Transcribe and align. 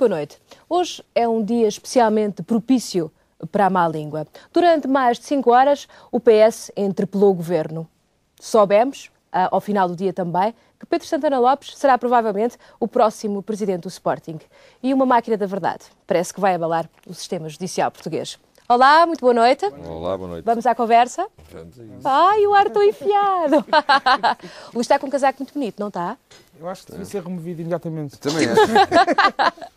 Boa 0.00 0.08
noite. 0.08 0.40
Hoje 0.66 1.04
é 1.14 1.28
um 1.28 1.44
dia 1.44 1.68
especialmente 1.68 2.42
propício 2.42 3.12
para 3.52 3.66
a 3.66 3.70
má 3.70 3.86
língua. 3.86 4.26
Durante 4.50 4.88
mais 4.88 5.18
de 5.18 5.26
cinco 5.26 5.50
horas, 5.50 5.86
o 6.10 6.18
PS 6.18 6.72
interpelou 6.74 7.32
o 7.32 7.34
governo. 7.34 7.86
Soubemos, 8.40 9.10
ah, 9.30 9.50
ao 9.52 9.60
final 9.60 9.86
do 9.86 9.94
dia 9.94 10.10
também, 10.10 10.54
que 10.78 10.86
Pedro 10.86 11.06
Santana 11.06 11.38
Lopes 11.38 11.76
será 11.76 11.98
provavelmente 11.98 12.56
o 12.80 12.88
próximo 12.88 13.42
presidente 13.42 13.82
do 13.82 13.88
Sporting. 13.88 14.38
E 14.82 14.94
uma 14.94 15.04
máquina 15.04 15.36
da 15.36 15.44
verdade. 15.44 15.84
Parece 16.06 16.32
que 16.32 16.40
vai 16.40 16.54
abalar 16.54 16.88
o 17.06 17.12
sistema 17.12 17.46
judicial 17.50 17.90
português. 17.90 18.38
Olá, 18.70 19.04
muito 19.04 19.20
boa 19.20 19.34
noite. 19.34 19.66
Olá, 19.66 20.16
boa 20.16 20.30
noite. 20.30 20.44
Vamos 20.46 20.64
à 20.64 20.74
conversa? 20.74 21.26
Vamos 21.52 21.78
a 21.78 21.82
isso. 21.82 22.08
Ai, 22.08 22.46
o 22.46 22.54
ar 22.54 22.68
estou 22.68 22.82
enfiado. 22.82 23.66
o 24.70 24.74
Luís 24.76 24.86
está 24.86 24.98
com 24.98 25.08
um 25.08 25.10
casaco 25.10 25.40
muito 25.40 25.52
bonito, 25.52 25.78
não 25.78 25.88
está? 25.88 26.16
Eu 26.60 26.68
acho 26.68 26.84
que 26.84 26.92
devia 26.92 27.06
ser 27.06 27.22
removido 27.22 27.62
imediatamente. 27.62 28.18
Também 28.18 28.46
acho. 28.46 28.60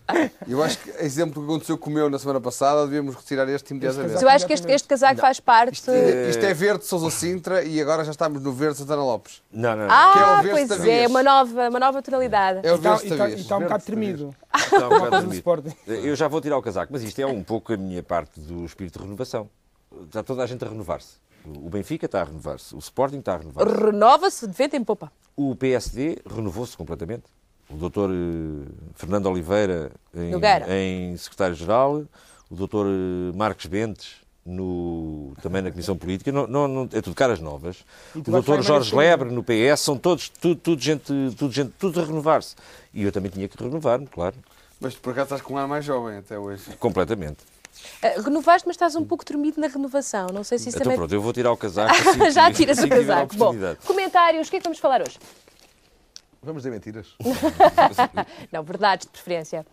Eu 0.48 0.62
acho 0.62 0.78
que, 0.80 0.90
exemplo 1.04 1.36
do 1.42 1.48
que 1.48 1.52
aconteceu 1.54 1.78
com 1.78 1.90
o 1.90 1.94
meu 1.94 2.10
na 2.10 2.20
semana 2.20 2.40
passada, 2.42 2.84
devíamos 2.86 3.16
retirar 3.16 3.48
este 3.50 3.74
Mas 3.74 3.82
imediatamente. 3.96 4.22
eu 4.22 4.30
acho 4.30 4.46
que 4.46 4.54
este, 4.54 4.70
este 4.70 4.88
casaco 4.88 5.20
faz 5.22 5.40
parte. 5.40 5.74
Isto, 5.76 5.90
é- 5.92 6.30
isto 6.30 6.46
é 6.46 6.54
verde 6.54 6.86
Sousa 6.86 7.10
Sintra 7.10 7.64
e 7.64 7.82
agora 7.82 8.04
já 8.04 8.12
estamos 8.12 8.44
no 8.44 8.52
verde 8.52 8.78
Santana 8.78 9.02
Lopes. 9.02 9.42
Não, 9.52 9.76
não, 9.76 9.88
não. 9.88 10.12
que 10.14 10.20
é 10.20 10.22
Ah, 10.22 10.40
o 10.40 10.44
verso 10.44 10.68
pois 10.68 10.72
é, 10.72 10.84
vez. 10.84 11.10
uma 11.10 11.24
nova, 11.24 11.70
uma 11.70 11.80
nova 11.80 12.02
tonalidade. 12.02 12.60
É 12.68 12.72
o 12.72 12.76
E 12.76 12.78
está, 12.78 12.90
verde 12.96 13.06
e 13.06 13.12
está- 13.12 13.16
e 13.16 13.18
Tavias. 13.18 13.40
está 13.40 13.58
um 13.58 13.62
bocado 13.62 13.84
tremido. 13.86 14.36
Está 14.54 14.76
um 14.76 14.82
bocado 14.82 14.90
Coisa 15.00 15.10
do 15.10 15.12
dormido. 15.22 15.36
Sporting. 15.36 15.76
Eu 15.88 16.16
já 16.18 16.28
vou 16.28 16.42
tirar 16.42 16.58
o 16.58 16.62
casaco, 16.62 16.92
mas 16.92 17.02
isto 17.02 17.20
é 17.20 17.26
um 17.26 17.42
pouco 17.42 17.74
a 17.74 17.78
minha 17.78 18.04
parte 18.04 18.40
do 18.42 18.66
espírito 18.66 19.00
de 19.00 19.06
renovação. 19.06 19.50
Está 20.06 20.24
toda 20.24 20.44
a 20.44 20.46
gente 20.46 20.64
a 20.64 20.68
renovar-se. 20.70 21.16
O 21.46 21.70
Benfica 21.70 22.06
está 22.06 22.22
a 22.22 22.24
renovar-se, 22.24 22.74
o 22.74 22.80
Sporting 22.80 23.18
está 23.20 23.34
a 23.34 23.38
renovar-se. 23.38 23.74
Renova-se 23.86 24.48
de 24.48 24.54
vento 24.54 24.76
em 24.76 24.84
popa. 24.84 25.12
O 25.36 25.56
PSD 25.56 26.20
renovou-se 26.26 26.76
completamente. 26.78 27.24
O 27.70 27.76
doutor 27.76 28.10
eh, 28.12 28.70
Fernando 28.96 29.26
Oliveira 29.28 29.92
em, 30.14 31.12
em 31.12 31.18
secretário-geral, 31.18 32.04
o 32.50 32.56
doutor 32.56 32.86
eh, 32.88 33.36
Marcos 33.36 33.66
Bentes 33.66 34.22
no, 34.46 35.34
também 35.42 35.62
na 35.62 35.72
Comissão 35.72 35.98
Política, 35.98 36.32
não, 36.32 36.46
não- 36.48 36.68
não- 36.68 36.90
é 36.94 37.02
tudo 37.02 37.16
caras 37.16 37.40
novas. 37.40 37.84
O 38.16 38.22
doutor 38.22 38.62
Jorge 38.62 38.96
Lebre 38.96 39.30
no 39.32 39.44
PS, 39.44 39.80
são 39.82 39.98
todos, 39.98 40.30
tudo, 40.30 40.56
tudo 40.60 40.82
gente, 40.82 41.06
tudo 41.38 41.52
gente, 41.52 41.74
tudo 41.80 42.00
a 42.02 42.06
renovar-se. 42.06 42.56
E 42.94 43.04
eu 43.04 43.12
também 43.12 43.32
tinha 43.32 43.48
que 43.50 43.62
renovar-me, 43.62 44.06
claro, 44.08 44.36
Mas 44.80 44.96
por 44.96 45.12
acaso 45.12 45.26
estás 45.26 45.42
com 45.42 45.54
um 45.56 45.58
ar 45.58 45.68
mais 45.68 45.84
jovem 45.84 46.18
até 46.18 46.38
hoje. 46.38 46.64
completamente. 46.80 47.38
Ah, 48.02 48.22
renovaste, 48.22 48.68
mas 48.68 48.76
estás 48.76 48.96
um 48.96 49.06
pouco 49.06 49.24
tremido 49.26 49.60
na 49.60 49.68
renovação. 49.68 50.28
Não 50.34 50.44
sei 50.44 50.58
se 50.58 50.70
isso 50.70 50.78
Então 50.78 50.84
também. 50.86 50.98
pronto, 50.98 51.14
eu 51.14 51.22
vou 51.22 51.34
tirar 51.34 51.52
o 51.52 51.58
casaco. 51.58 51.92
assim 52.10 52.32
Já 52.32 52.50
que- 52.50 52.58
tiras 52.58 52.78
assim 52.80 52.88
o 52.88 52.90
casaco. 52.90 53.36
Bom, 53.36 53.54
comentários, 53.86 54.48
o 54.48 54.52
que 54.52 54.58
é 54.58 54.60
que 54.60 54.64
vamos 54.64 54.80
falar 54.80 55.02
hoje? 55.02 55.18
Vamos 56.42 56.62
dizer 56.64 56.72
mentiras. 56.72 57.08
Não, 58.52 58.64
verdades 58.64 59.06
de 59.06 59.12
preferência. 59.12 59.66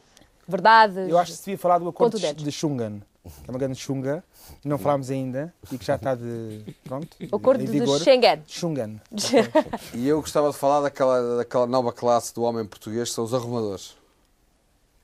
Verdades. 0.47 1.09
Eu 1.09 1.19
acho 1.19 1.33
que 1.33 1.39
se 1.39 1.45
devia 1.47 1.59
falar 1.59 1.79
do 1.79 1.89
acordo 1.89 2.19
de, 2.19 2.33
de 2.33 2.53
Xungan, 2.53 3.01
que 3.25 3.49
é 3.49 3.51
uma 3.51 3.59
grande 3.59 3.79
chunga, 3.79 4.25
que 4.61 4.67
não 4.69 4.79
falámos 4.79 5.11
ainda 5.11 5.55
e 5.71 5.79
que 5.79 5.85
já 5.85 5.95
está 5.97 6.15
de. 6.15 6.65
Pronto. 6.85 7.09
O 7.31 7.37
acordo 7.37 7.65
de 7.65 7.71
vigor. 7.71 8.01
Schengen. 8.01 8.43
Xungan. 8.47 9.01
E 9.95 10.09
eu 10.09 10.21
gostava 10.21 10.51
de 10.51 10.57
falar 10.57 10.81
daquela, 10.81 11.37
daquela 11.39 11.67
nova 11.67 11.93
classe 11.93 12.35
do 12.35 12.43
homem 12.43 12.65
português, 12.65 13.09
que 13.11 13.15
são 13.15 13.25
os 13.25 13.35
arrumadores. 13.35 13.95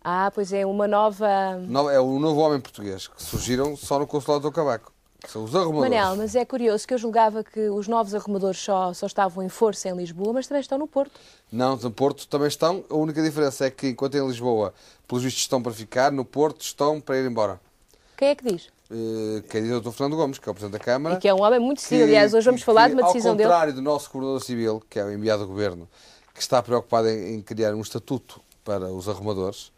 Ah, 0.08 0.30
pois 0.32 0.52
é, 0.52 0.64
uma 0.64 0.86
nova. 0.86 1.56
No- 1.66 1.90
É 1.90 1.98
o 1.98 2.20
novo 2.20 2.40
homem 2.40 2.60
português, 2.60 3.08
que 3.08 3.20
surgiram 3.20 3.76
só 3.76 3.98
no 3.98 4.06
Consulado 4.06 4.42
do 4.42 4.52
Cabaco. 4.52 4.92
que 5.20 5.32
São 5.32 5.42
os 5.42 5.52
arrumadores. 5.56 5.90
Manel, 5.90 6.14
mas 6.16 6.36
é 6.36 6.44
curioso 6.44 6.86
que 6.86 6.94
eu 6.94 6.98
julgava 6.98 7.42
que 7.42 7.68
os 7.70 7.88
novos 7.88 8.14
arrumadores 8.14 8.60
só, 8.60 8.94
só 8.94 9.06
estavam 9.06 9.42
em 9.42 9.48
força 9.48 9.88
em 9.88 9.96
Lisboa, 9.96 10.32
mas 10.34 10.46
também 10.46 10.60
estão 10.60 10.78
no 10.78 10.86
Porto. 10.86 11.18
Não, 11.50 11.74
no 11.76 11.90
Porto 11.90 12.28
também 12.28 12.46
estão. 12.46 12.84
A 12.88 12.94
única 12.94 13.20
diferença 13.20 13.66
é 13.66 13.70
que, 13.70 13.88
enquanto 13.88 14.14
em 14.14 14.24
Lisboa, 14.24 14.72
pelos 15.08 15.24
vistos 15.24 15.42
estão 15.42 15.60
para 15.60 15.72
ficar, 15.72 16.12
no 16.12 16.24
Porto 16.24 16.60
estão 16.60 17.00
para 17.00 17.16
ir 17.18 17.26
embora. 17.28 17.58
Quem 18.16 18.28
é 18.28 18.34
que 18.36 18.44
diz? 18.44 18.68
Eh, 18.88 19.42
Quem 19.50 19.62
diz 19.62 19.72
é 19.72 19.74
o 19.74 19.80
Dr. 19.80 19.90
Fernando 19.90 20.16
Gomes, 20.16 20.38
que 20.38 20.48
é 20.48 20.52
o 20.52 20.54
Presidente 20.54 20.78
da 20.78 20.84
Câmara. 20.84 21.16
E 21.16 21.18
que 21.18 21.26
é 21.26 21.34
um 21.34 21.42
homem 21.42 21.58
muito 21.58 21.78
decidido. 21.78 22.04
Aliás, 22.04 22.32
hoje 22.32 22.44
vamos 22.44 22.62
falar 22.62 22.86
de 22.88 22.94
uma 22.94 23.02
decisão 23.02 23.32
ao 23.32 23.36
dele. 23.36 23.48
contrário 23.48 23.72
do 23.74 23.82
nosso 23.82 24.08
Coordenador 24.08 24.44
Civil, 24.44 24.80
que 24.88 25.00
é 25.00 25.04
o 25.04 25.10
enviado 25.12 25.42
do 25.42 25.48
Governo, 25.48 25.88
que 26.32 26.40
está 26.40 26.62
preocupado 26.62 27.08
em, 27.08 27.34
em 27.34 27.42
criar 27.42 27.74
um 27.74 27.80
estatuto 27.80 28.40
para 28.64 28.86
os 28.92 29.08
arrumadores, 29.08 29.72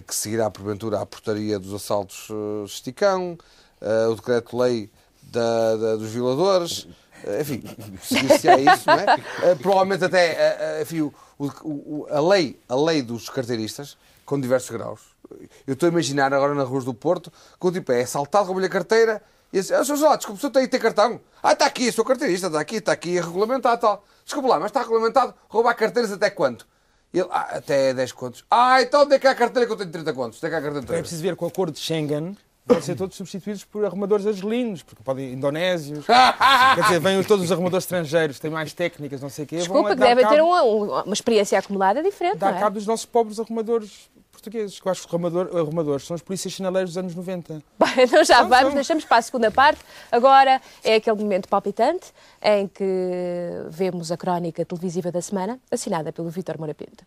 que 0.00 0.14
seguirá, 0.14 0.48
porventura, 0.50 1.00
a 1.00 1.06
portaria 1.06 1.58
dos 1.58 1.74
assaltos 1.74 2.28
eh, 2.30 2.64
esticão, 2.64 3.36
eh, 3.80 4.06
o 4.06 4.14
decreto-lei 4.14 4.90
da- 5.22 5.76
da- 5.76 5.96
dos 5.96 6.10
violadores, 6.10 6.86
eh, 7.24 7.42
enfim, 7.42 7.62
seguir-se-á 8.02 8.58
isso, 8.58 8.84
não 8.86 8.94
é? 8.94 9.54
Provavelmente 9.56 10.04
até, 10.04 10.80
enfim, 10.82 11.02
o- 11.02 11.12
o- 11.38 12.06
a, 12.10 12.20
lei, 12.20 12.58
a 12.68 12.74
lei 12.74 13.02
dos 13.02 13.28
carteiristas, 13.28 13.96
com 14.24 14.40
diversos 14.40 14.70
graus. 14.70 15.00
Eu 15.66 15.74
estou 15.74 15.88
a 15.88 15.92
imaginar 15.92 16.32
agora 16.32 16.54
nas 16.54 16.68
ruas 16.68 16.84
do 16.84 16.94
Porto, 16.94 17.30
que 17.60 17.66
o 17.66 17.72
tipo 17.72 17.90
é 17.92 18.02
assaltado, 18.02 18.46
rouba-lhe 18.46 18.66
a 18.66 18.70
carteira, 18.70 19.22
e 19.52 19.58
assim, 19.58 19.74
ah. 19.74 19.82
José, 19.82 20.16
desculpe, 20.16 20.38
o 20.38 20.50
senhor 20.52 20.68
tem 20.68 20.80
cartão? 20.80 21.20
Ah, 21.42 21.52
está 21.52 21.66
aqui, 21.66 21.90
sou 21.92 22.04
carteirista, 22.04 22.46
está 22.46 22.60
aqui, 22.60 22.76
está 22.76 22.92
aqui, 22.92 23.18
é 23.18 23.20
regulamentado, 23.20 23.80
tal. 23.80 24.04
Desculpe 24.24 24.48
lá, 24.48 24.58
mas 24.58 24.70
está 24.70 24.80
regulamentado, 24.80 25.34
roubar 25.48 25.74
carteiras 25.74 26.12
até 26.12 26.30
quanto? 26.30 26.66
Ele, 27.12 27.28
ah, 27.30 27.56
até 27.56 27.92
10 27.92 28.12
contos. 28.12 28.44
Ah, 28.50 28.80
então 28.80 29.02
onde 29.02 29.14
é 29.14 29.18
que 29.18 29.26
há 29.26 29.32
a 29.32 29.34
carteira 29.34 29.66
que 29.66 29.72
eu 29.72 29.76
tenho 29.76 29.90
30 29.90 30.12
contos? 30.14 30.38
Onde 30.38 30.46
é 30.46 30.48
que 30.48 30.54
há 30.54 30.58
a 30.58 30.62
carteira 30.62 30.80
de 30.80 30.84
Então 30.86 30.94
é 30.94 30.98
30? 30.98 31.02
preciso 31.02 31.22
ver 31.22 31.36
que 31.36 31.44
o 31.44 31.46
acordo 31.46 31.72
de 31.74 31.80
Schengen 31.80 32.36
vão 32.64 32.80
ser 32.80 32.94
todos 32.94 33.16
substituídos 33.16 33.64
por 33.64 33.84
arrumadores 33.84 34.26
argelinos, 34.26 34.82
porque 34.82 35.02
podem 35.02 35.32
indonésios. 35.32 36.06
Quer 36.74 36.82
dizer, 36.84 37.00
vêm 37.00 37.22
todos 37.24 37.44
os 37.44 37.52
arrumadores 37.52 37.84
estrangeiros, 37.84 38.38
têm 38.38 38.50
mais 38.50 38.72
técnicas, 38.72 39.20
não 39.20 39.28
sei 39.28 39.44
o 39.44 39.48
quê. 39.48 39.56
vão 39.56 39.64
Desculpa, 39.64 39.88
que 39.90 39.96
devem 39.96 40.26
ter 40.26 40.40
uma, 40.42 40.62
uma- 40.62 41.12
experiência 41.12 41.58
acumulada 41.58 42.02
diferente, 42.02 42.40
não 42.40 42.48
é? 42.48 42.60
cabo 42.60 42.74
dos 42.76 42.86
nossos 42.86 43.04
pobres 43.04 43.38
arrumadores 43.38 44.08
portugueses, 44.42 44.80
que 44.80 44.86
eu 44.88 44.90
acho 44.92 45.06
que 45.06 45.14
arrumador- 45.14 45.56
arrumadores 45.56 46.04
são 46.06 46.16
os 46.16 46.22
polícias 46.22 46.52
sinaleiros 46.54 46.90
dos 46.90 46.98
anos 46.98 47.14
90. 47.14 47.54
Bem, 47.78 48.04
então 48.04 48.24
já 48.24 48.38
São, 48.38 48.48
vamos, 48.48 48.66
são. 48.66 48.74
deixamos 48.74 49.04
para 49.04 49.18
a 49.18 49.22
segunda 49.22 49.50
parte. 49.50 49.80
Agora 50.10 50.60
é 50.82 50.96
aquele 50.96 51.16
momento 51.16 51.48
palpitante 51.48 52.12
em 52.42 52.66
que 52.66 52.84
vemos 53.68 54.10
a 54.10 54.16
crónica 54.16 54.64
televisiva 54.64 55.12
da 55.12 55.22
semana, 55.22 55.60
assinada 55.70 56.12
pelo 56.12 56.28
Vítor 56.28 56.58
Moura 56.58 56.74
Pinto. 56.74 57.04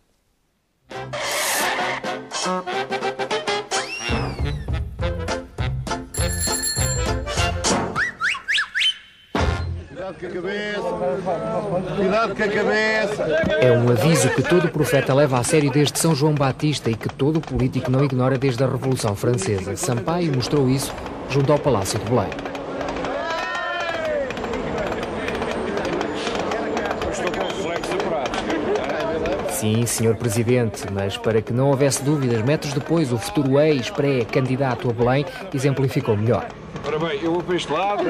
Cuidado 10.06 10.20
com 10.20 10.26
a 10.26 10.30
cabeça. 10.30 11.96
Cuidado 11.96 12.36
com 12.36 12.42
a 12.42 12.48
cabeça. 12.48 13.22
É 13.60 13.72
um 13.72 13.90
aviso 13.90 14.30
que 14.30 14.42
todo 14.42 14.68
profeta 14.68 15.12
leva 15.12 15.38
a 15.38 15.42
sério 15.42 15.68
desde 15.68 15.98
São 15.98 16.14
João 16.14 16.32
Batista 16.32 16.88
e 16.88 16.94
que 16.94 17.08
todo 17.08 17.40
político 17.40 17.90
não 17.90 18.04
ignora 18.04 18.38
desde 18.38 18.62
a 18.62 18.68
Revolução 18.68 19.16
Francesa. 19.16 19.74
Sampaio 19.76 20.32
mostrou 20.32 20.68
isso 20.68 20.94
junto 21.28 21.52
ao 21.52 21.58
Palácio 21.58 21.98
de 21.98 22.04
Belém. 22.04 22.30
Sim, 29.50 29.86
senhor 29.86 30.14
Presidente, 30.14 30.84
mas 30.92 31.16
para 31.16 31.42
que 31.42 31.52
não 31.52 31.70
houvesse 31.70 32.04
dúvidas, 32.04 32.42
metros 32.42 32.72
depois, 32.72 33.12
o 33.12 33.18
futuro 33.18 33.58
ex-pré-candidato 33.58 34.88
a 34.88 34.92
Belém 34.92 35.26
exemplificou 35.52 36.16
melhor. 36.16 36.46
Ora 36.86 36.98
bem, 37.00 37.18
eu 37.20 37.32
vou 37.32 37.42
para 37.42 37.56
este 37.56 37.72
lado. 37.72 38.04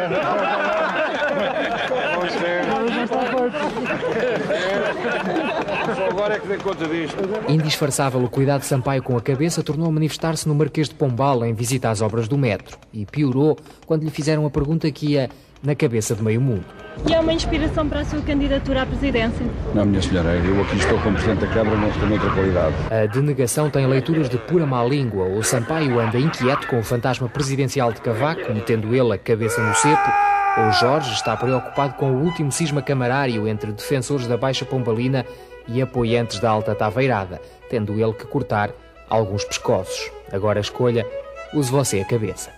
Só 5.95 6.07
agora 6.07 6.35
é 6.35 6.39
que 6.39 6.49
dei 6.49 6.59
conta 6.59 6.87
disto. 6.87 7.17
Indisfarçável 7.49 8.23
o 8.23 8.29
cuidado 8.29 8.61
de 8.61 8.67
Sampaio 8.67 9.03
com 9.03 9.17
a 9.17 9.21
cabeça 9.21 9.63
tornou 9.63 9.89
a 9.89 9.93
manifestar-se 9.93 10.49
no 10.49 10.55
Marquês 10.55 10.89
de 10.89 10.95
Pombal 10.95 11.45
em 11.45 11.55
visita 11.55 11.91
às 11.91 12.01
obras 12.01 12.29
do 12.29 12.37
metro. 12.37 12.79
E 12.93 13.07
piorou 13.07 13.57
quando 13.87 14.03
lhe 14.03 14.11
fizeram 14.11 14.47
a 14.47 14.51
pergunta 14.51 14.91
que 14.91 15.13
ia 15.13 15.29
na 15.63 15.75
cabeça 15.75 16.15
de 16.15 16.23
meio 16.23 16.41
mundo. 16.41 16.65
E 17.09 17.13
é 17.13 17.21
uma 17.21 17.33
inspiração 17.33 17.89
para 17.89 18.01
a 18.01 18.05
sua 18.05 18.21
candidatura 18.23 18.83
à 18.83 18.87
presidência. 18.87 19.45
Não, 19.75 19.85
minha 19.85 20.01
senhora, 20.01 20.31
eu 20.31 20.63
aqui 20.63 20.77
estou 20.77 20.99
como 21.01 21.15
Presidente 21.15 21.41
da 21.41 21.49
Câmara, 21.49 21.77
não 21.77 21.91
tenho 21.91 22.13
outra 22.13 22.31
qualidade. 22.31 22.75
A 22.91 23.07
denegação 23.07 23.69
tem 23.69 23.87
leituras 23.87 24.29
de 24.29 24.39
pura 24.39 24.67
má 24.67 24.83
língua. 24.85 25.27
O 25.27 25.43
Sampaio 25.43 25.99
anda 26.01 26.19
inquieto 26.19 26.67
com 26.69 26.79
o 26.79 26.83
fantasma 26.83 27.29
presidencial 27.29 27.93
de 27.93 28.01
Cavaco, 28.01 28.53
metendo 28.53 28.95
ele 28.95 29.13
a 29.13 29.19
cabeça 29.19 29.61
no 29.61 29.75
cepo. 29.75 30.36
Ou 30.59 30.73
Jorge 30.73 31.13
está 31.13 31.37
preocupado 31.37 31.95
com 31.95 32.13
o 32.13 32.25
último 32.25 32.51
cisma 32.51 32.81
camarário 32.81 33.47
entre 33.47 33.73
defensores 33.73 34.27
da 34.27 34.39
Baixa 34.39 34.65
Pombalina 34.65 35.27
e 35.69 35.83
apoiantes 35.83 36.39
da 36.39 36.51
Alta 36.51 36.75
Taveirada, 36.75 37.43
tendo 37.69 37.93
ele 37.93 38.15
que 38.15 38.27
cortar 38.27 38.71
alguns 39.11 39.45
pescoços. 39.45 40.11
Agora 40.33 40.59
a 40.59 40.63
escolha, 40.63 41.07
use 41.53 41.71
você 41.71 42.01
a 42.01 42.07
cabeça. 42.07 42.51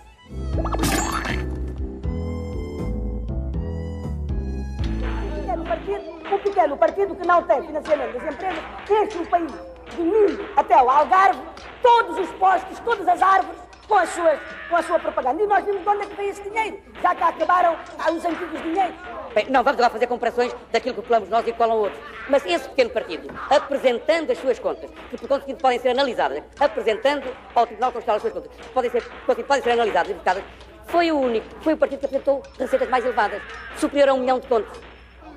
partido, 5.65 6.09
um 6.31 6.39
pequeno 6.39 6.77
partido 6.77 7.15
que 7.15 7.27
não 7.27 7.43
tem 7.43 7.61
financiamento 7.63 8.13
das 8.13 8.33
empresas, 8.33 8.63
enche 8.89 9.17
o 9.17 9.27
país 9.27 9.51
de 9.95 10.01
mim 10.01 10.39
até 10.55 10.73
ao 10.73 10.89
Algarve, 10.89 11.41
todos 11.81 12.17
os 12.17 12.29
postos, 12.37 12.79
todas 12.79 13.07
as 13.07 13.21
árvores, 13.21 13.59
com, 13.89 13.95
as 13.95 14.09
suas, 14.09 14.39
com 14.69 14.75
a 14.77 14.83
sua 14.83 14.99
propaganda. 14.99 15.43
E 15.43 15.47
nós 15.47 15.65
vimos 15.65 15.81
de 15.81 15.89
onde 15.89 16.03
é 16.03 16.05
que 16.05 16.15
vem 16.15 16.29
esse 16.29 16.43
dinheiro, 16.43 16.79
já 17.01 17.15
que 17.15 17.23
acabaram 17.23 17.75
os 18.13 18.23
antigos 18.23 18.61
dinheiros. 18.61 18.95
Bem, 19.33 19.45
não 19.49 19.63
vamos 19.63 19.79
agora 19.79 19.89
fazer 19.89 20.07
comparações 20.07 20.55
daquilo 20.71 20.95
que 20.95 21.01
colamos 21.01 21.27
nós 21.27 21.45
e 21.45 21.51
colam 21.51 21.77
outros. 21.77 21.99
Mas 22.29 22.45
esse 22.45 22.69
pequeno 22.69 22.91
partido, 22.91 23.27
apresentando 23.49 24.31
as 24.31 24.37
suas 24.37 24.59
contas, 24.59 24.89
que 25.09 25.17
por 25.17 25.27
conseguinte 25.27 25.61
podem 25.61 25.79
ser 25.79 25.89
analisadas, 25.89 26.43
apresentando 26.59 27.27
ao 27.55 27.65
Tribunal 27.65 27.91
Constitucional 27.91 28.15
as 28.17 28.21
suas 28.21 28.33
contas, 28.33 28.51
que 28.55 28.69
podem 28.69 28.91
ser, 28.91 29.03
podem 29.43 29.63
ser 29.63 29.71
analisadas 29.71 30.11
e 30.11 30.13
votadas, 30.13 30.43
foi 30.85 31.11
o 31.11 31.19
único, 31.19 31.47
foi 31.61 31.73
o 31.73 31.77
partido 31.77 31.99
que 31.99 32.05
apresentou 32.05 32.43
receitas 32.57 32.89
mais 32.89 33.03
elevadas, 33.03 33.41
superior 33.77 34.09
a 34.09 34.13
um 34.13 34.19
milhão 34.19 34.39
de 34.39 34.47
contos. 34.47 34.79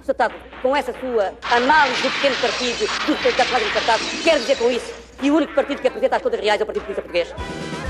Sr. 0.02 0.32
com 0.60 0.75
essa 0.75 0.93
sua 0.98 1.32
análise 1.48 2.02
do 2.02 2.10
pequeno 2.10 2.34
partido, 2.37 2.87
do 3.06 3.22
candidato 3.22 3.52
mais 3.52 3.66
encartado, 3.66 4.02
quer 4.25 4.38
dizer 4.40 4.58
com 4.58 4.69
isso 4.69 4.93
que 5.20 5.31
o 5.31 5.37
único 5.37 5.55
partido 5.55 5.81
que 5.81 5.87
apresenta 5.87 6.16
as 6.16 6.22
contas 6.22 6.40
reais 6.40 6.60
é 6.60 6.64
o 6.64 6.66
Partido 6.66 6.82
Comunista 6.82 7.02
Português. 7.02 7.81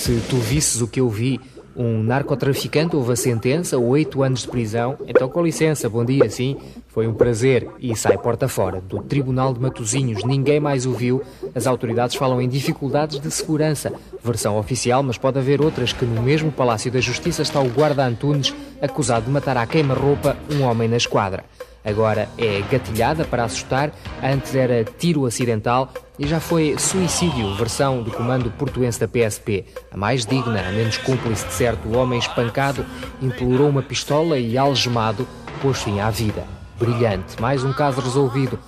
Se 0.00 0.18
tu 0.30 0.36
visses 0.36 0.80
o 0.80 0.88
que 0.88 0.98
eu 0.98 1.10
vi, 1.10 1.38
um 1.76 2.02
narcotraficante 2.02 2.96
houve 2.96 3.12
a 3.12 3.16
sentença, 3.16 3.76
oito 3.76 4.22
anos 4.22 4.40
de 4.40 4.48
prisão. 4.48 4.96
Então, 5.06 5.28
com 5.28 5.42
licença, 5.42 5.90
bom 5.90 6.02
dia, 6.02 6.30
sim. 6.30 6.56
Foi 6.88 7.06
um 7.06 7.12
prazer. 7.12 7.68
E 7.78 7.94
sai 7.94 8.16
porta 8.16 8.48
fora. 8.48 8.80
Do 8.80 9.02
Tribunal 9.02 9.52
de 9.52 9.60
Matosinhos, 9.60 10.24
ninguém 10.24 10.58
mais 10.58 10.86
o 10.86 10.94
viu. 10.94 11.22
As 11.54 11.66
autoridades 11.66 12.16
falam 12.16 12.40
em 12.40 12.48
dificuldades 12.48 13.20
de 13.20 13.30
segurança. 13.30 13.92
Versão 14.24 14.56
oficial, 14.56 15.02
mas 15.02 15.18
pode 15.18 15.38
haver 15.38 15.60
outras 15.60 15.92
que 15.92 16.06
no 16.06 16.22
mesmo 16.22 16.50
Palácio 16.50 16.90
da 16.90 16.98
Justiça 16.98 17.42
está 17.42 17.60
o 17.60 17.68
guarda 17.68 18.06
Antunes, 18.06 18.54
acusado 18.80 19.26
de 19.26 19.30
matar 19.30 19.58
à 19.58 19.66
queima-roupa 19.66 20.34
um 20.50 20.62
homem 20.62 20.88
na 20.88 20.96
esquadra. 20.96 21.44
Agora 21.84 22.26
é 22.38 22.62
gatilhada 22.72 23.26
para 23.26 23.44
assustar, 23.44 23.92
antes 24.22 24.54
era 24.54 24.82
tiro 24.82 25.26
acidental 25.26 25.92
e 26.20 26.26
já 26.26 26.38
foi 26.38 26.76
suicídio, 26.78 27.54
versão 27.54 28.02
do 28.02 28.10
comando 28.10 28.50
portuense 28.50 29.00
da 29.00 29.08
PSP. 29.08 29.64
A 29.90 29.96
mais 29.96 30.26
digna, 30.26 30.60
a 30.60 30.70
menos 30.70 30.98
cúmplice 30.98 31.46
de 31.46 31.54
certo 31.54 31.96
homem 31.96 32.18
espancado, 32.18 32.84
implorou 33.22 33.70
uma 33.70 33.82
pistola 33.82 34.38
e, 34.38 34.58
algemado, 34.58 35.26
pôs 35.62 35.82
fim 35.82 35.98
à 35.98 36.10
vida. 36.10 36.44
Brilhante, 36.78 37.40
mais 37.40 37.64
um 37.64 37.72
caso 37.72 38.02
resolvido. 38.02 38.58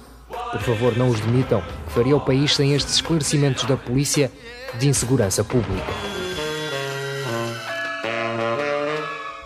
Por 0.50 0.62
favor, 0.62 0.96
não 0.96 1.10
os 1.10 1.20
demitam, 1.20 1.62
que 1.86 1.92
faria 1.92 2.16
o 2.16 2.20
país 2.20 2.56
sem 2.56 2.72
estes 2.72 2.94
esclarecimentos 2.94 3.64
da 3.64 3.76
polícia 3.76 4.32
de 4.78 4.88
insegurança 4.88 5.44
pública. 5.44 6.21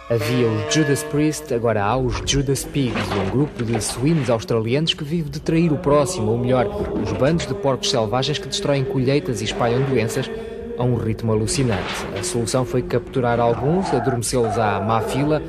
Havia 0.08 0.46
os 0.46 0.72
Judas 0.72 1.02
Priest, 1.02 1.52
agora 1.52 1.82
há 1.82 1.96
os 1.96 2.22
Judas 2.24 2.64
Pigs, 2.64 2.94
um 3.10 3.28
grupo 3.28 3.64
de 3.64 3.80
suínos 3.80 4.30
australianos 4.30 4.94
que 4.94 5.02
vive 5.02 5.28
de 5.28 5.40
trair 5.40 5.72
o 5.72 5.78
próximo, 5.78 6.30
ou 6.30 6.38
melhor, 6.38 6.64
os 7.02 7.12
bandos 7.14 7.44
de 7.44 7.52
porcos 7.54 7.90
selvagens 7.90 8.38
que 8.38 8.46
destroem 8.46 8.84
colheitas 8.84 9.40
e 9.40 9.44
espalham 9.46 9.82
doenças 9.82 10.30
a 10.78 10.84
um 10.84 10.94
ritmo 10.94 11.32
alucinante. 11.32 12.06
A 12.16 12.22
solução 12.22 12.64
foi 12.64 12.82
capturar 12.82 13.40
alguns, 13.40 13.92
adormecê-los 13.92 14.56
à 14.56 14.78
má 14.78 15.00
fila 15.00 15.42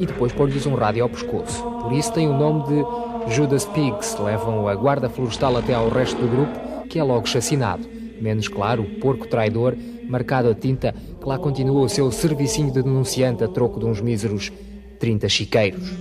e 0.00 0.04
depois 0.04 0.32
pôr-lhes 0.32 0.66
um 0.66 0.74
rádio 0.74 1.04
ao 1.04 1.08
pescoço. 1.08 1.62
Por 1.62 1.92
isso 1.92 2.12
tem 2.12 2.26
o 2.28 2.36
nome 2.36 2.64
de 2.64 3.32
Judas 3.32 3.64
Pigs. 3.64 4.20
Levam 4.20 4.66
a 4.66 4.74
guarda 4.74 5.08
florestal 5.08 5.56
até 5.56 5.72
ao 5.72 5.88
resto 5.88 6.20
do 6.20 6.26
grupo, 6.26 6.86
que 6.88 6.98
é 6.98 7.02
logo 7.04 7.28
chacinado. 7.28 7.86
Menos 8.20 8.48
claro, 8.48 8.82
o 8.82 8.98
porco 8.98 9.28
traidor 9.28 9.76
marcado 10.08 10.50
a 10.50 10.54
tinta, 10.54 10.94
que 11.20 11.28
lá 11.28 11.38
continua 11.38 11.82
o 11.82 11.88
seu 11.88 12.10
servicinho 12.10 12.70
de 12.70 12.82
denunciante 12.82 13.44
a 13.44 13.48
troco 13.48 13.78
de 13.78 13.86
uns 13.86 14.00
míseros 14.00 14.52
30 14.98 15.28
chiqueiros. 15.28 15.92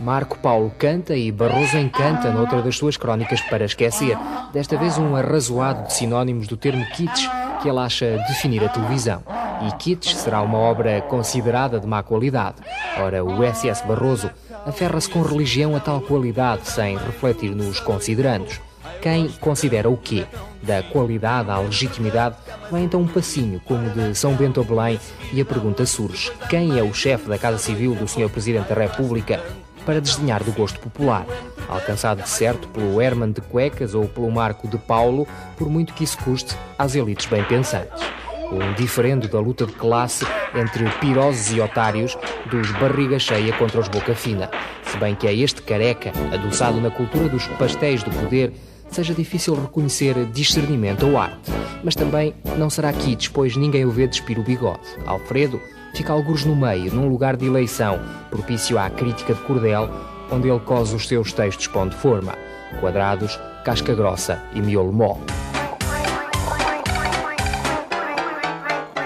Marco 0.00 0.38
Paulo 0.38 0.70
canta 0.78 1.16
e 1.16 1.32
Barroso 1.32 1.76
encanta 1.78 2.30
noutra 2.30 2.62
das 2.62 2.76
suas 2.76 2.96
crónicas 2.96 3.40
para 3.40 3.64
esquecer, 3.64 4.16
desta 4.52 4.76
vez 4.76 4.98
um 4.98 5.16
arrazoado 5.16 5.86
de 5.86 5.94
sinónimos 5.94 6.46
do 6.46 6.56
termo 6.56 6.84
kitsch 6.94 7.28
que 7.60 7.68
ele 7.68 7.78
acha 7.78 8.18
definir 8.28 8.62
a 8.64 8.68
televisão. 8.68 9.22
E 9.62 9.72
kitsch 9.76 10.14
será 10.14 10.42
uma 10.42 10.58
obra 10.58 11.00
considerada 11.02 11.80
de 11.80 11.86
má 11.86 12.02
qualidade. 12.02 12.56
Ora, 12.98 13.24
o 13.24 13.42
SS 13.42 13.84
Barroso 13.86 14.30
aferra-se 14.64 15.08
com 15.08 15.22
religião 15.22 15.74
a 15.74 15.80
tal 15.80 16.00
qualidade 16.00 16.68
sem 16.68 16.96
refletir 16.96 17.54
nos 17.54 17.80
considerandos. 17.80 18.60
Quem 19.06 19.28
considera 19.40 19.88
o 19.88 19.96
quê? 19.96 20.26
Da 20.64 20.82
qualidade 20.82 21.48
à 21.48 21.60
legitimidade, 21.60 22.34
vai 22.68 22.82
então 22.82 23.02
um 23.02 23.06
passinho, 23.06 23.60
como 23.64 23.88
de 23.90 24.16
São 24.16 24.34
Bento 24.34 24.60
a 24.60 24.64
Belém, 24.64 24.98
e 25.32 25.40
a 25.40 25.44
pergunta 25.44 25.86
surge: 25.86 26.32
quem 26.50 26.76
é 26.76 26.82
o 26.82 26.92
chefe 26.92 27.28
da 27.28 27.38
Casa 27.38 27.56
Civil 27.56 27.94
do 27.94 28.08
Sr. 28.08 28.28
Presidente 28.28 28.66
da 28.66 28.74
República 28.74 29.40
para 29.84 30.00
desdenhar 30.00 30.42
do 30.42 30.50
gosto 30.50 30.80
popular? 30.80 31.24
Alcançado 31.68 32.20
de 32.20 32.28
certo 32.28 32.66
pelo 32.66 33.00
Herman 33.00 33.30
de 33.30 33.40
Cuecas 33.42 33.94
ou 33.94 34.08
pelo 34.08 34.28
Marco 34.28 34.66
de 34.66 34.76
Paulo, 34.76 35.24
por 35.56 35.70
muito 35.70 35.94
que 35.94 36.02
isso 36.02 36.18
custe 36.24 36.56
às 36.76 36.96
elites 36.96 37.26
bem 37.26 37.44
pensantes. 37.44 38.02
Um 38.50 38.74
diferendo 38.74 39.28
da 39.28 39.38
luta 39.38 39.66
de 39.66 39.72
classe 39.74 40.26
entre 40.52 40.84
pirosos 40.98 41.52
e 41.52 41.60
otários 41.60 42.18
dos 42.50 42.72
barriga 42.72 43.20
cheia 43.20 43.52
contra 43.52 43.78
os 43.78 43.86
boca 43.86 44.16
fina. 44.16 44.50
Se 44.82 44.96
bem 44.96 45.14
que 45.14 45.28
é 45.28 45.34
este 45.34 45.62
careca, 45.62 46.10
adoçado 46.34 46.80
na 46.80 46.90
cultura 46.90 47.28
dos 47.28 47.46
pastéis 47.46 48.02
do 48.02 48.10
poder, 48.10 48.52
seja 48.90 49.14
difícil 49.14 49.54
reconhecer 49.54 50.26
discernimento 50.26 51.06
ou 51.06 51.18
arte. 51.18 51.50
Mas 51.82 51.94
também 51.94 52.34
não 52.56 52.70
será 52.70 52.92
kitsch, 52.92 53.30
pois 53.32 53.56
ninguém 53.56 53.84
o 53.84 53.90
vê 53.90 54.06
despir 54.06 54.38
o 54.38 54.42
bigode. 54.42 54.80
Alfredo 55.06 55.60
fica 55.94 56.12
alguns 56.12 56.44
no 56.44 56.56
meio, 56.56 56.92
num 56.92 57.08
lugar 57.08 57.36
de 57.36 57.46
eleição, 57.46 57.98
propício 58.30 58.78
à 58.78 58.90
crítica 58.90 59.34
de 59.34 59.40
cordel, 59.40 59.88
onde 60.30 60.48
ele 60.48 60.60
cose 60.60 60.94
os 60.94 61.06
seus 61.06 61.32
textos 61.32 61.66
pão 61.66 61.88
de 61.88 61.96
forma. 61.96 62.34
Quadrados, 62.80 63.38
casca 63.64 63.94
grossa 63.94 64.42
e 64.54 64.60
miolo 64.60 64.92
mole. 64.92 65.20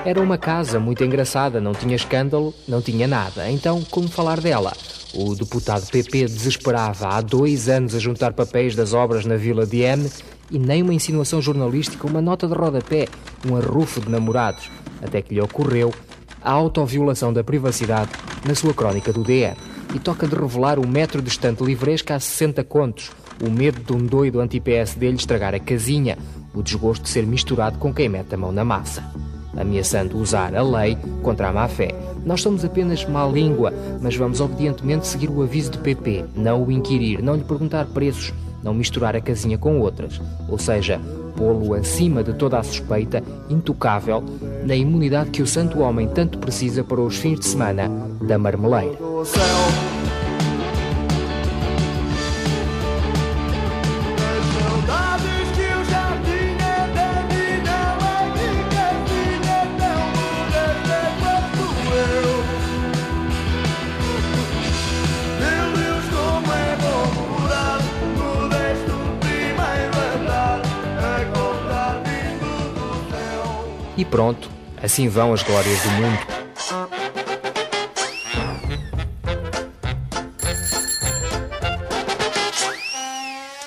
Era 0.04 0.20
uma 0.20 0.38
casa 0.38 0.80
muito 0.80 1.04
engraçada, 1.04 1.60
não 1.60 1.72
tinha 1.72 1.94
escândalo, 1.94 2.54
não 2.66 2.80
tinha 2.80 3.06
nada. 3.06 3.50
Então, 3.50 3.82
como 3.90 4.08
falar 4.08 4.40
dela? 4.40 4.72
O 5.12 5.34
deputado 5.34 5.86
PP 5.90 6.26
desesperava 6.26 7.08
há 7.08 7.20
dois 7.20 7.68
anos 7.68 7.94
a 7.94 7.98
juntar 7.98 8.32
papéis 8.32 8.76
das 8.76 8.92
obras 8.92 9.26
na 9.26 9.36
Vila 9.36 9.66
de 9.66 9.80
M 9.80 10.08
e 10.50 10.58
nem 10.58 10.82
uma 10.82 10.94
insinuação 10.94 11.42
jornalística, 11.42 12.06
uma 12.06 12.20
nota 12.20 12.46
de 12.46 12.54
rodapé, 12.54 13.08
um 13.48 13.56
arrufo 13.56 14.00
de 14.00 14.08
namorados, 14.08 14.70
até 15.02 15.20
que 15.20 15.34
lhe 15.34 15.40
ocorreu 15.40 15.92
a 16.40 16.52
autoviolação 16.52 17.32
da 17.32 17.42
privacidade 17.42 18.10
na 18.46 18.54
sua 18.54 18.72
crónica 18.72 19.12
do 19.12 19.24
DR. 19.24 19.56
E 19.92 19.98
toca 19.98 20.28
de 20.28 20.36
revelar 20.36 20.78
o 20.78 20.86
metro 20.86 21.20
de 21.20 21.28
estante 21.28 21.64
livresca 21.64 22.14
a 22.14 22.20
60 22.20 22.62
contos, 22.62 23.10
o 23.44 23.50
medo 23.50 23.80
de 23.80 23.92
um 23.92 24.06
doido 24.06 24.38
anti-PS 24.40 24.94
dele 24.94 25.16
estragar 25.16 25.54
a 25.54 25.58
casinha, 25.58 26.16
o 26.54 26.62
desgosto 26.62 27.02
de 27.02 27.08
ser 27.08 27.26
misturado 27.26 27.78
com 27.78 27.92
quem 27.92 28.08
mete 28.08 28.32
a 28.35 28.38
mão 28.38 28.52
na 28.52 28.64
massa 28.64 29.02
ameaçando 29.57 30.19
usar 30.19 30.54
a 30.54 30.62
lei 30.62 30.97
contra 31.23 31.49
a 31.49 31.52
má-fé. 31.52 31.95
Nós 32.25 32.42
somos 32.42 32.64
apenas 32.64 33.04
má 33.04 33.26
língua, 33.26 33.73
mas 34.00 34.16
vamos 34.16 34.40
obedientemente 34.40 35.07
seguir 35.07 35.30
o 35.30 35.42
aviso 35.42 35.71
de 35.71 35.78
PP, 35.78 36.25
não 36.35 36.64
o 36.64 36.71
inquirir, 36.71 37.23
não 37.23 37.35
lhe 37.35 37.45
perguntar 37.45 37.87
preços, 37.87 38.33
não 38.62 38.75
misturar 38.75 39.16
a 39.16 39.21
casinha 39.21 39.57
com 39.57 39.80
outras, 39.80 40.21
ou 40.49 40.59
seja, 40.59 41.00
pô-lo 41.37 41.73
acima 41.75 42.23
de 42.23 42.35
toda 42.35 42.59
a 42.59 42.62
suspeita, 42.62 43.23
intocável, 43.49 44.23
na 44.64 44.76
imunidade 44.76 45.30
que 45.30 45.42
o 45.42 45.47
santo 45.47 45.80
homem 45.80 46.07
tanto 46.09 46.38
precisa 46.38 46.85
para 46.85 47.00
os 47.00 47.16
fins 47.16 47.40
de 47.40 47.47
semana 47.47 47.90
da 48.21 48.38
marmeleira. 48.38 48.99
E 74.00 74.04
pronto, 74.07 74.49
assim 74.83 75.11
vão 75.11 75.35
as 75.35 75.42
glórias 75.42 75.78
do 75.83 75.90
mundo. 75.90 76.19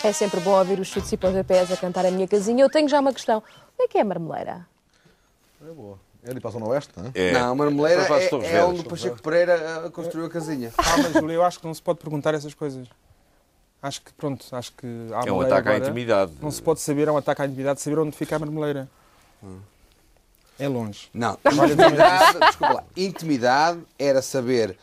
É 0.03 0.11
sempre 0.11 0.39
bom 0.39 0.57
ouvir 0.57 0.79
os 0.79 0.87
chutes 0.87 1.11
e 1.11 1.17
pontapés 1.17 1.71
a 1.71 1.77
cantar 1.77 2.07
a 2.07 2.09
minha 2.09 2.27
casinha. 2.27 2.63
Eu 2.63 2.69
tenho 2.71 2.89
já 2.89 2.99
uma 2.99 3.13
questão. 3.13 3.43
O 3.77 3.87
que 3.87 3.99
é, 3.99 4.01
é 4.01 4.03
marmeleira? 4.03 4.65
É 5.61 5.71
boa. 5.71 5.99
É 6.23 6.31
ali 6.31 6.39
para 6.39 6.49
a 6.49 6.53
Zona 6.53 6.65
Oeste, 6.65 6.91
não 6.97 7.05
é? 7.05 7.11
é. 7.13 7.31
Não, 7.33 7.51
a 7.51 7.55
marmeleira 7.55 8.01
é, 8.01 8.55
é 8.55 8.65
onde 8.65 8.81
o 8.81 8.85
Pacheco 8.85 9.21
Pereira 9.21 9.83
eh, 9.85 9.89
construiu 9.91 10.25
a 10.25 10.29
casinha. 10.31 10.73
Ah, 10.79 10.97
mas 10.97 11.13
Júlio, 11.13 11.35
eu 11.35 11.43
acho 11.43 11.59
que 11.59 11.67
não 11.67 11.73
se 11.75 11.81
pode 11.83 11.99
perguntar 11.99 12.33
essas 12.33 12.55
coisas. 12.55 12.87
Acho 13.83 14.01
que, 14.01 14.11
pronto, 14.13 14.43
acho 14.51 14.73
que... 14.73 14.87
É 15.27 15.31
um 15.31 15.41
ataque 15.41 15.69
à 15.69 15.77
intimidade. 15.77 16.31
Não 16.41 16.49
se 16.49 16.59
pode 16.59 16.79
saber, 16.79 17.07
é 17.07 17.11
um 17.11 17.17
ataque 17.17 17.43
à 17.43 17.45
intimidade, 17.45 17.81
saber 17.81 17.99
onde 17.99 18.17
fica 18.17 18.35
a 18.35 18.39
marmeleira. 18.39 18.89
Hum. 19.43 19.59
É 20.59 20.67
longe. 20.67 21.09
Não, 21.13 21.37
intimidade, 21.45 22.39
desculpa 22.39 22.73
lá, 22.73 22.83
intimidade 22.95 23.79
era 23.97 24.21
saber 24.21 24.77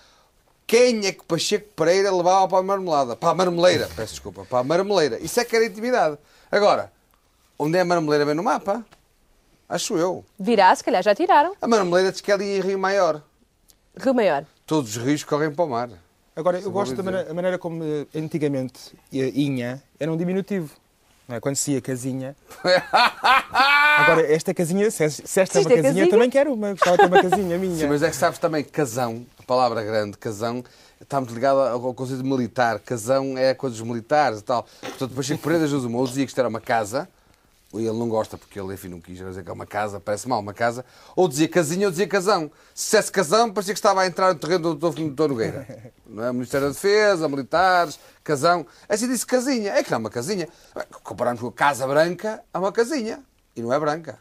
quem 0.66 1.04
é 1.06 1.12
que 1.12 1.24
Pacheco 1.24 1.68
Pereira 1.74 2.14
levava 2.14 2.46
para 2.48 2.58
a 2.58 2.62
marmelada. 2.62 3.16
Para 3.16 3.30
a 3.30 3.34
marmeleira, 3.34 3.88
peço 3.96 4.14
desculpa, 4.14 4.44
para 4.44 4.60
a 4.60 4.64
marmeleira. 4.64 5.18
Isso 5.18 5.40
é 5.40 5.44
que 5.44 5.56
era 5.56 5.66
intimidade. 5.66 6.16
Agora, 6.50 6.92
onde 7.58 7.76
é 7.76 7.80
a 7.80 7.84
marmeleira 7.84 8.24
bem 8.24 8.34
no 8.34 8.42
mapa? 8.42 8.84
Acho 9.68 9.96
eu. 9.96 10.24
Virá, 10.38 10.74
se 10.74 10.82
calhar 10.82 11.02
já 11.02 11.14
tiraram. 11.14 11.54
A 11.60 11.66
marmeleira 11.66 12.12
diz 12.12 12.20
que 12.20 12.30
ela 12.30 12.42
ia 12.44 12.58
em 12.58 12.60
Rio 12.60 12.78
Maior. 12.78 13.22
Rio 13.96 14.14
Maior. 14.14 14.44
Todos 14.66 14.96
os 14.96 15.02
rios 15.02 15.24
correm 15.24 15.52
para 15.52 15.64
o 15.64 15.68
mar. 15.68 15.90
Agora, 16.34 16.58
eu 16.60 16.70
gosto 16.70 16.94
da 16.94 17.02
maneira, 17.02 17.34
maneira 17.34 17.58
como 17.58 17.82
eh, 17.82 18.06
antigamente 18.14 18.96
a 19.12 19.16
Inha 19.16 19.82
era 19.98 20.12
um 20.12 20.16
diminutivo. 20.16 20.72
Não 21.30 21.36
é? 21.36 21.40
Quando 21.40 21.54
se 21.54 21.70
ia 21.70 21.80
casinha. 21.80 22.34
Agora, 22.92 24.26
esta 24.32 24.52
casinha, 24.52 24.90
se, 24.90 25.08
se 25.08 25.40
esta 25.40 25.58
é 25.58 25.62
uma 25.62 25.70
é 25.70 25.76
casinha, 25.76 25.82
casinha? 25.82 26.04
eu 26.04 26.10
também 26.10 26.28
quero 26.28 26.52
uma. 26.52 26.72
Gostava 26.72 26.96
de 26.96 27.02
ter 27.04 27.06
uma 27.06 27.22
casinha 27.22 27.56
minha. 27.58 27.76
Sim, 27.76 27.86
mas 27.86 28.02
é 28.02 28.10
que 28.10 28.16
sabes 28.16 28.40
também, 28.40 28.64
casão, 28.64 29.24
a 29.38 29.42
palavra 29.44 29.80
grande, 29.84 30.18
casão, 30.18 30.64
está 31.00 31.20
muito 31.20 31.32
ligado 31.32 31.60
ao 31.60 31.94
conceito 31.94 32.24
militar. 32.24 32.80
Casão 32.80 33.38
é 33.38 33.50
a 33.50 33.54
coisa 33.54 33.76
dos 33.76 33.86
militares 33.86 34.40
e 34.40 34.42
tal. 34.42 34.66
Portanto, 34.80 35.06
depois 35.06 35.24
Chico 35.24 35.40
Pereira 35.40 35.68
das 35.68 35.72
uma, 35.72 35.98
ou 35.98 36.06
dizia 36.06 36.24
que 36.24 36.30
isto 36.30 36.38
era 36.38 36.48
uma 36.48 36.60
casa, 36.60 37.08
ele 37.72 37.92
não 37.92 38.08
gosta 38.08 38.36
porque 38.36 38.58
ele, 38.58 38.74
enfim, 38.74 38.88
não 38.88 39.00
quis 39.00 39.16
dizer 39.18 39.44
que 39.44 39.50
é 39.50 39.52
uma 39.52 39.66
casa, 39.66 40.00
parece 40.00 40.28
mal, 40.28 40.40
uma 40.40 40.52
casa, 40.52 40.84
ou 41.14 41.28
dizia 41.28 41.48
casinha 41.48 41.86
ou 41.86 41.90
dizia 41.90 42.08
casão. 42.08 42.50
Se 42.74 42.84
dissesse 42.84 43.12
casão, 43.12 43.52
parecia 43.52 43.74
que 43.74 43.78
estava 43.78 44.02
a 44.02 44.06
entrar 44.06 44.34
no 44.34 44.40
terreno 44.40 44.74
do 44.74 44.90
Dr. 44.90 45.00
Doutor 45.02 45.28
Nogueira. 45.28 45.92
Não 46.04 46.24
é? 46.24 46.32
Ministério 46.32 46.66
da 46.66 46.72
Defesa, 46.72 47.28
militares, 47.28 48.00
casão. 48.24 48.66
Assim 48.88 49.06
disse 49.06 49.24
casinha. 49.24 49.72
É 49.72 49.84
que 49.84 49.90
não 49.90 49.96
é 49.96 50.00
uma 50.00 50.10
casinha. 50.10 50.48
Comparamos 51.04 51.40
com 51.40 51.46
a 51.46 51.52
Casa 51.52 51.86
Branca, 51.86 52.42
é 52.52 52.58
uma 52.58 52.72
casinha. 52.72 53.22
E 53.54 53.62
não 53.62 53.72
é 53.72 53.78
branca. 53.78 54.18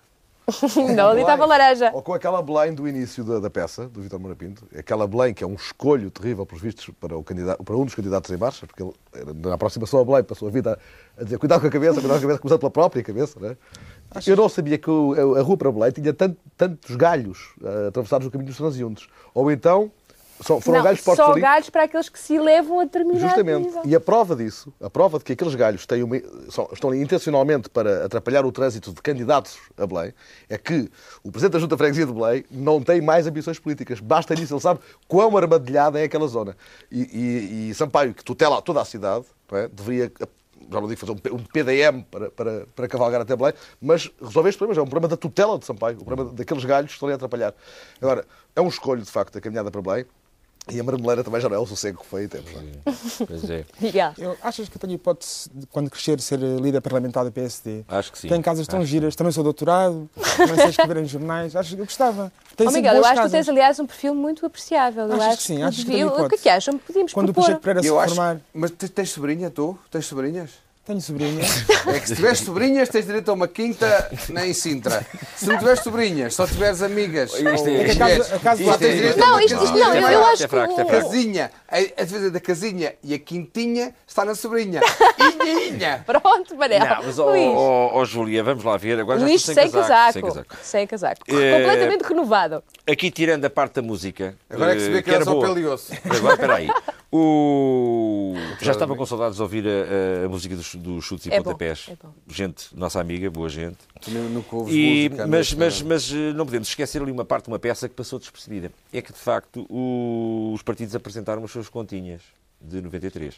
Não, 0.95 1.09
ali 1.09 1.21
estava 1.21 1.45
laranja. 1.45 1.91
Ou 1.93 2.01
com 2.01 2.13
aquela 2.13 2.41
Belém 2.41 2.73
do 2.73 2.87
início 2.87 3.23
da, 3.23 3.39
da 3.39 3.49
peça, 3.49 3.87
do 3.87 4.01
Vitor 4.01 4.19
Moura 4.19 4.35
Pinto, 4.35 4.65
aquela 4.77 5.07
Belém 5.07 5.33
que 5.33 5.43
é 5.43 5.47
um 5.47 5.53
escolho 5.55 6.09
terrível, 6.11 6.45
pelos 6.45 6.61
vistos, 6.61 6.89
para, 6.99 7.17
o 7.17 7.23
candidato, 7.23 7.63
para 7.63 7.75
um 7.75 7.85
dos 7.85 7.95
candidatos 7.95 8.29
em 8.31 8.37
marcha, 8.37 8.65
porque 8.67 8.83
ele, 8.83 8.93
era- 9.13 9.33
na 9.33 9.53
aproximação 9.55 9.99
a 9.99 10.05
Belém, 10.05 10.23
passou 10.23 10.47
a 10.47 10.51
vida 10.51 10.77
a, 11.17 11.23
dizer 11.23 11.37
cuidado 11.37 11.61
com 11.61 11.67
a 11.67 11.71
cabeça, 11.71 11.93
cuidado 12.01 12.11
com 12.11 12.17
a 12.17 12.21
cabeça, 12.21 12.39
começando 12.39 12.59
pela 12.59 12.71
própria 12.71 13.03
cabeça. 13.03 13.39
Né? 13.39 13.55
Eu 14.25 14.35
não 14.35 14.49
sabia 14.49 14.77
que 14.77 14.89
a, 14.89 15.41
rua 15.41 15.57
para 15.57 15.71
Belém 15.71 15.91
tinha 15.91 16.13
tanto- 16.13 16.37
tantos 16.57 16.95
galhos 16.95 17.53
eh, 17.63 17.87
atravessados 17.89 18.25
no 18.25 18.31
caminho 18.31 18.47
dos 18.47 18.57
transeuntes. 18.57 19.07
Ou 19.33 19.51
então, 19.51 19.91
só, 20.41 20.59
foram 20.61 20.77
não, 20.79 20.85
galhos 20.85 21.01
postos 21.01 21.25
só 21.25 21.31
ali. 21.33 21.41
galhos 21.41 21.69
para 21.69 21.83
aqueles 21.83 22.09
que 22.09 22.17
se 22.19 22.35
elevam 22.35 22.79
a 22.79 22.83
determinado 22.85 23.19
Justamente. 23.27 23.65
nível. 23.67 23.81
E 23.85 23.95
a 23.95 23.99
prova 23.99 24.35
disso, 24.35 24.73
a 24.81 24.89
prova 24.89 25.17
de 25.19 25.25
que 25.25 25.33
aqueles 25.33 25.53
galhos 25.55 25.85
têm 25.85 26.01
uma- 26.03 26.21
são- 26.49 26.69
estão 26.71 26.89
ali 26.89 27.01
intencionalmente 27.01 27.69
para 27.69 28.05
atrapalhar 28.05 28.45
o 28.45 28.51
trânsito 28.51 28.93
de 28.93 29.01
candidatos 29.01 29.57
a 29.77 29.85
Belém, 29.85 30.13
é 30.49 30.57
que 30.57 30.89
o 31.23 31.31
Presidente 31.31 31.53
da 31.53 31.59
Junta 31.59 31.75
de 31.75 31.79
Freguesia 31.79 32.05
de 32.05 32.13
Belém 32.13 32.45
não 32.49 32.81
tem 32.81 33.01
mais 33.01 33.27
ambições 33.27 33.59
políticas. 33.59 33.99
Basta 33.99 34.33
nisso, 34.35 34.53
ele 34.53 34.61
sabe 34.61 34.79
quão 35.07 35.35
armadilhada 35.37 35.99
é 35.99 36.03
aquela 36.03 36.27
zona. 36.27 36.55
E, 36.91 37.01
e- 37.01 37.69
e 37.69 37.73
Sampaio, 37.75 38.13
que 38.13 38.23
tutela 38.23 38.61
toda 38.61 38.81
a 38.81 38.85
cidade, 38.85 39.25
é? 39.51 39.67
deveria, 39.67 40.11
já 40.71 40.79
não 40.81 40.87
digo 40.87 40.99
fazer 40.99 41.11
um 41.31 41.39
PDM 41.39 42.03
para, 42.11 42.29
para, 42.31 42.65
para 42.75 42.87
cavalgar 42.87 43.21
até 43.21 43.35
Belém, 43.35 43.53
mas 43.81 44.09
resolver 44.21 44.49
estes 44.49 44.57
problemas. 44.57 44.77
É 44.77 44.81
um 44.81 44.85
problema 44.87 45.07
da 45.07 45.17
tutela 45.17 45.57
de 45.57 45.65
Sampaio, 45.65 45.97
o 45.99 46.05
problema 46.05 46.31
daqueles 46.33 46.63
galhos 46.65 46.89
que 46.91 46.93
estão 46.95 47.09
a 47.09 47.13
atrapalhar. 47.13 47.53
Agora, 48.01 48.25
é 48.55 48.61
um 48.61 48.67
escolho, 48.67 49.01
de 49.01 49.09
facto, 49.09 49.37
a 49.37 49.41
caminhada 49.41 49.71
para 49.71 49.81
Belém. 49.81 50.05
E 50.71 50.79
a 50.79 50.83
marmeleira 50.83 51.23
também 51.23 51.39
já 51.41 51.49
não 51.49 51.55
é 51.55 51.59
o 51.59 51.65
sossego 51.65 51.99
que 51.99 52.05
foi 52.05 52.25
em 52.25 52.27
tempos. 52.27 52.51
não 52.53 52.61
é? 52.61 53.25
Pois 53.27 53.49
é. 53.49 53.65
Miguel. 53.79 54.13
Eu, 54.17 54.37
achas 54.41 54.69
que 54.69 54.75
eu 54.77 54.79
tenho 54.79 54.93
hipótese 54.93 55.49
de, 55.53 55.65
quando 55.67 55.89
crescer, 55.89 56.19
ser 56.21 56.41
eh, 56.41 56.57
líder 56.59 56.81
parlamentar 56.81 57.23
do 57.25 57.31
PSD? 57.31 57.83
Acho 57.87 58.11
que 58.11 58.19
sim. 58.19 58.27
Tenho 58.27 58.41
casas 58.43 58.67
tão 58.67 58.79
Acho 58.79 58.87
giras, 58.87 59.15
também 59.15 59.31
sou 59.33 59.43
doutorado, 59.43 60.09
também 60.37 60.55
sei 60.55 60.69
escrever 60.69 60.97
em 60.97 61.05
jornais. 61.05 61.55
Acho 61.55 61.75
que 61.75 61.81
eu 61.81 61.85
gostava. 61.85 62.31
Oh, 62.59 62.71
Miguel, 62.71 62.95
eu 62.95 63.01
acho 63.01 63.09
que 63.09 63.15
tu 63.15 63.15
casas. 63.15 63.31
tens, 63.31 63.49
aliás, 63.49 63.79
um 63.79 63.85
perfil 63.85 64.13
muito 64.13 64.45
apreciável. 64.45 65.05
Eu 65.07 65.13
Achas 65.13 65.27
acho 65.27 65.37
que 65.37 65.43
sim? 65.43 65.61
Achas 65.63 65.83
que 65.83 65.91
tenho 65.91 66.07
O 66.07 66.29
que 66.29 66.35
é 66.35 66.37
que 66.37 66.49
acham? 66.49 66.77
Podíamos 66.77 67.13
Quando 67.13 67.29
o 67.29 67.33
propor. 67.33 67.47
Pacheco 67.47 67.61
Pereira 67.61 67.81
se 67.81 67.87
Eu 67.87 67.99
acho. 67.99 68.15
Mas 68.53 68.71
te- 68.71 68.89
tens 68.89 69.09
sobrinha, 69.11 69.49
tu? 69.49 69.77
Tens 69.89 70.05
sobrinhas? 70.05 70.49
Tenho 70.85 71.01
sobrinhas. 71.01 71.65
É 71.89 71.99
que 71.99 72.07
se 72.07 72.15
tiveres 72.15 72.39
sobrinhas, 72.39 72.89
tens 72.89 73.05
direito 73.05 73.29
a 73.29 73.33
uma 73.33 73.47
quinta 73.47 74.11
nem 74.29 74.51
em 74.51 74.53
Sintra. 74.53 75.03
Se 75.35 75.47
não 75.47 75.57
tiveres 75.57 75.79
sobrinhas, 75.81 76.35
só 76.35 76.45
tiveres 76.45 76.81
amigas. 76.83 77.33
Isto 77.33 77.67
é- 77.67 77.81
É 77.81 77.85
que 77.85 77.91
a 77.91 77.95
casa- 77.95 78.35
a 78.35 78.39
casa- 78.39 78.63
só 78.63 78.77
tens 78.77 78.95
direito 78.95 79.15
a 79.23 79.25
Não, 79.25 79.33
uma 79.33 79.43
isto, 79.43 79.63
isto 79.63 79.77
não, 79.77 79.95
eu, 79.95 80.01
eu 80.01 80.09
Isto 80.09 80.11
é 80.11 80.15
acho 80.15 80.27
que. 80.27 80.33
isto 80.33 80.43
é 80.43 80.47
fraco. 80.47 80.85
Casinha, 80.85 81.51
a, 81.67 81.77
a 81.77 82.03
diferença 82.03 82.31
da 82.31 82.39
casinha 82.39 82.93
e 83.03 83.13
a 83.13 83.19
quintinha 83.19 83.95
está 84.07 84.23
na 84.25 84.35
sobrinha. 84.35 84.81
Inha, 85.19 85.67
inha. 85.67 86.03
Pronto, 86.05 86.55
Manel. 86.55 86.79
Não, 86.79 87.03
mas, 87.03 87.17
ó, 87.19 87.31
ó, 87.93 88.05
Júlia, 88.05 88.43
vamos 88.43 88.63
lá 88.63 88.77
ver. 88.77 88.99
Agora 88.99 89.19
já 89.19 89.25
Luís 89.25 89.41
estou 89.41 89.55
sem, 89.55 89.71
casaco. 89.71 90.13
Sem 90.13 90.21
casaco. 90.21 90.55
Sem 90.61 90.87
casaco. 90.87 91.21
Eh, 91.27 91.59
Completamente 91.59 92.01
renovado. 92.03 92.63
Aqui, 92.87 93.09
tirando 93.09 93.45
a 93.45 93.49
parte 93.49 93.75
da 93.75 93.81
música. 93.81 94.35
Agora 94.49 94.73
é 94.73 94.75
que 94.75 94.81
se 94.81 94.89
vê 94.89 94.97
eh, 94.99 95.01
que 95.01 95.11
era 95.11 95.23
só 95.25 95.57
e 95.57 95.65
osso. 95.65 95.91
Agora, 96.05 96.33
espera 96.35 96.55
aí. 96.55 96.69
O... 97.11 98.33
Já 98.61 98.71
estava 98.73 98.95
com 98.95 99.05
saudades 99.05 99.37
de 99.37 99.41
ouvir 99.41 99.65
a, 99.67 100.23
a- 100.23 100.25
a 100.25 100.29
música 100.29 100.55
dos, 100.55 100.75
dos 100.75 101.03
chutes 101.05 101.25
e 101.25 101.29
É 101.33 101.37
bom, 101.37 101.43
pontapés. 101.45 101.87
é 101.89 101.95
bom. 102.01 102.13
Gente, 102.27 102.75
nossa 102.75 102.99
amiga, 102.99 103.29
boa 103.29 103.49
gente. 103.49 103.77
Tu 104.01 104.11
nunca 104.11 104.55
ouves 104.55 104.73
E, 104.75 105.09
música. 105.09 105.27
mas, 105.27 105.53
não 105.53 105.61
é? 105.61 105.65
mas, 105.65 105.81
mas 105.81 106.11
eh, 106.11 106.33
não 106.33 106.45
podemos 106.45 106.67
esquecer 106.67 107.01
ali 107.01 107.11
uma 107.11 107.25
parte 107.25 107.45
de 107.45 107.51
uma 107.51 107.59
peça 107.59 107.89
que 107.89 107.95
passou 107.95 108.19
despercebida. 108.19 108.71
É 108.93 109.01
que, 109.01 109.11
de 109.11 109.19
facto, 109.19 109.65
o- 109.69 110.51
os 110.53 110.61
partidos 110.61 110.95
apresentaram 110.95 111.43
as 111.43 111.51
suas 111.51 111.67
continhas 111.69 112.21
de 112.61 112.81
93. 112.81 113.35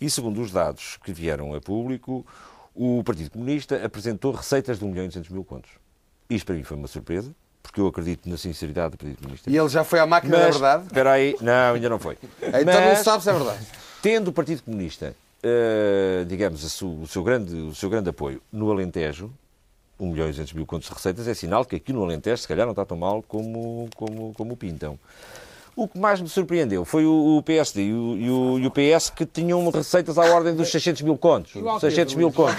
E, 0.00 0.08
segundo 0.10 0.40
os 0.40 0.50
dados 0.52 0.98
que 1.04 1.12
vieram 1.12 1.54
a 1.54 1.60
público, 1.60 2.24
o 2.74 3.02
Partido 3.04 3.30
Comunista 3.30 3.84
apresentou 3.84 4.32
receitas 4.32 4.78
de 4.78 4.84
1 4.84 4.88
milhão 4.88 5.04
e 5.04 5.08
200 5.08 5.30
mil 5.30 5.44
contos. 5.44 5.70
Isto 6.28 6.46
para 6.46 6.54
mim 6.54 6.62
foi 6.62 6.76
uma 6.76 6.86
surpresa, 6.86 7.34
porque 7.62 7.80
eu 7.80 7.86
acredito 7.86 8.28
na 8.28 8.36
sinceridade 8.36 8.92
do 8.92 8.98
Partido 8.98 9.18
Comunista. 9.18 9.50
E 9.50 9.56
ele 9.56 9.68
já 9.68 9.84
foi 9.84 9.98
à 10.00 10.06
máquina 10.06 10.36
Mas, 10.36 10.46
da 10.46 10.50
verdade? 10.52 10.86
Espera 10.86 11.12
aí, 11.12 11.36
não, 11.40 11.74
ainda 11.74 11.88
não 11.88 11.98
foi. 11.98 12.16
Então 12.42 12.64
Mas- 12.64 12.98
não 12.98 13.04
sabe 13.04 13.22
se 13.22 13.30
é 13.30 13.32
verdade. 13.32 13.66
Tendo 14.02 14.28
o 14.28 14.32
Partido 14.32 14.62
Comunista, 14.62 15.14
eh, 15.42 16.24
digamos, 16.26 16.64
a 16.64 16.68
su- 16.68 17.00
o, 17.02 17.06
seu 17.06 17.22
grande, 17.22 17.54
o 17.54 17.74
seu 17.74 17.88
grande 17.90 18.08
apoio 18.10 18.40
no 18.50 18.70
Alentejo, 18.70 19.30
1 19.98 20.06
milhão 20.10 20.26
e 20.26 20.30
200 20.30 20.52
mil 20.54 20.64
contos 20.66 20.88
de 20.88 20.94
receitas, 20.94 21.28
é 21.28 21.34
sinal 21.34 21.64
que 21.64 21.76
aqui 21.76 21.92
no 21.92 22.02
Alentejo, 22.02 22.38
se 22.40 22.48
calhar, 22.48 22.64
não 22.66 22.72
está 22.72 22.84
tão 22.86 22.96
mal 22.96 23.22
como, 23.28 23.88
como, 23.94 24.32
como 24.34 24.54
o 24.54 24.56
pintam. 24.56 24.98
O 25.76 25.86
que 25.86 25.98
mais 25.98 26.20
me 26.20 26.28
surpreendeu 26.28 26.84
foi 26.84 27.04
o, 27.06 27.36
o 27.38 27.42
PSD 27.42 27.82
e 27.84 27.92
o, 27.92 28.16
e, 28.16 28.30
o, 28.30 28.58
e 28.58 28.66
o 28.66 28.70
PS 28.70 29.08
que 29.10 29.24
tinham 29.24 29.68
receitas 29.70 30.18
à 30.18 30.22
ordem 30.34 30.54
dos 30.54 30.70
600 30.70 31.02
mil 31.02 31.16
contos. 31.16 31.54
Igual 31.54 31.76
que 31.76 31.82
600 31.82 32.12
eu, 32.14 32.18
mil 32.18 32.32
contos. 32.32 32.56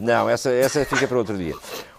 Não, 0.00 0.28
essa, 0.30 0.50
essa 0.50 0.84
fica 0.84 1.06
para 1.06 1.18
outro 1.18 1.36
dia. 1.36 1.54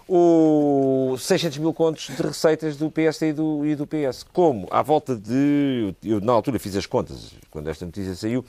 O 0.08 1.16
600 1.18 1.58
mil 1.58 1.74
contos 1.74 2.06
de 2.14 2.22
receitas 2.22 2.76
do 2.76 2.90
PSD 2.90 3.30
e 3.30 3.32
do, 3.32 3.66
e 3.66 3.74
do 3.74 3.86
PS. 3.86 4.24
Como? 4.32 4.68
À 4.70 4.80
volta 4.82 5.16
de. 5.16 5.94
Eu, 6.04 6.20
na 6.20 6.32
altura, 6.32 6.58
fiz 6.58 6.76
as 6.76 6.86
contas, 6.86 7.32
quando 7.50 7.68
esta 7.68 7.84
notícia 7.84 8.14
saiu. 8.14 8.44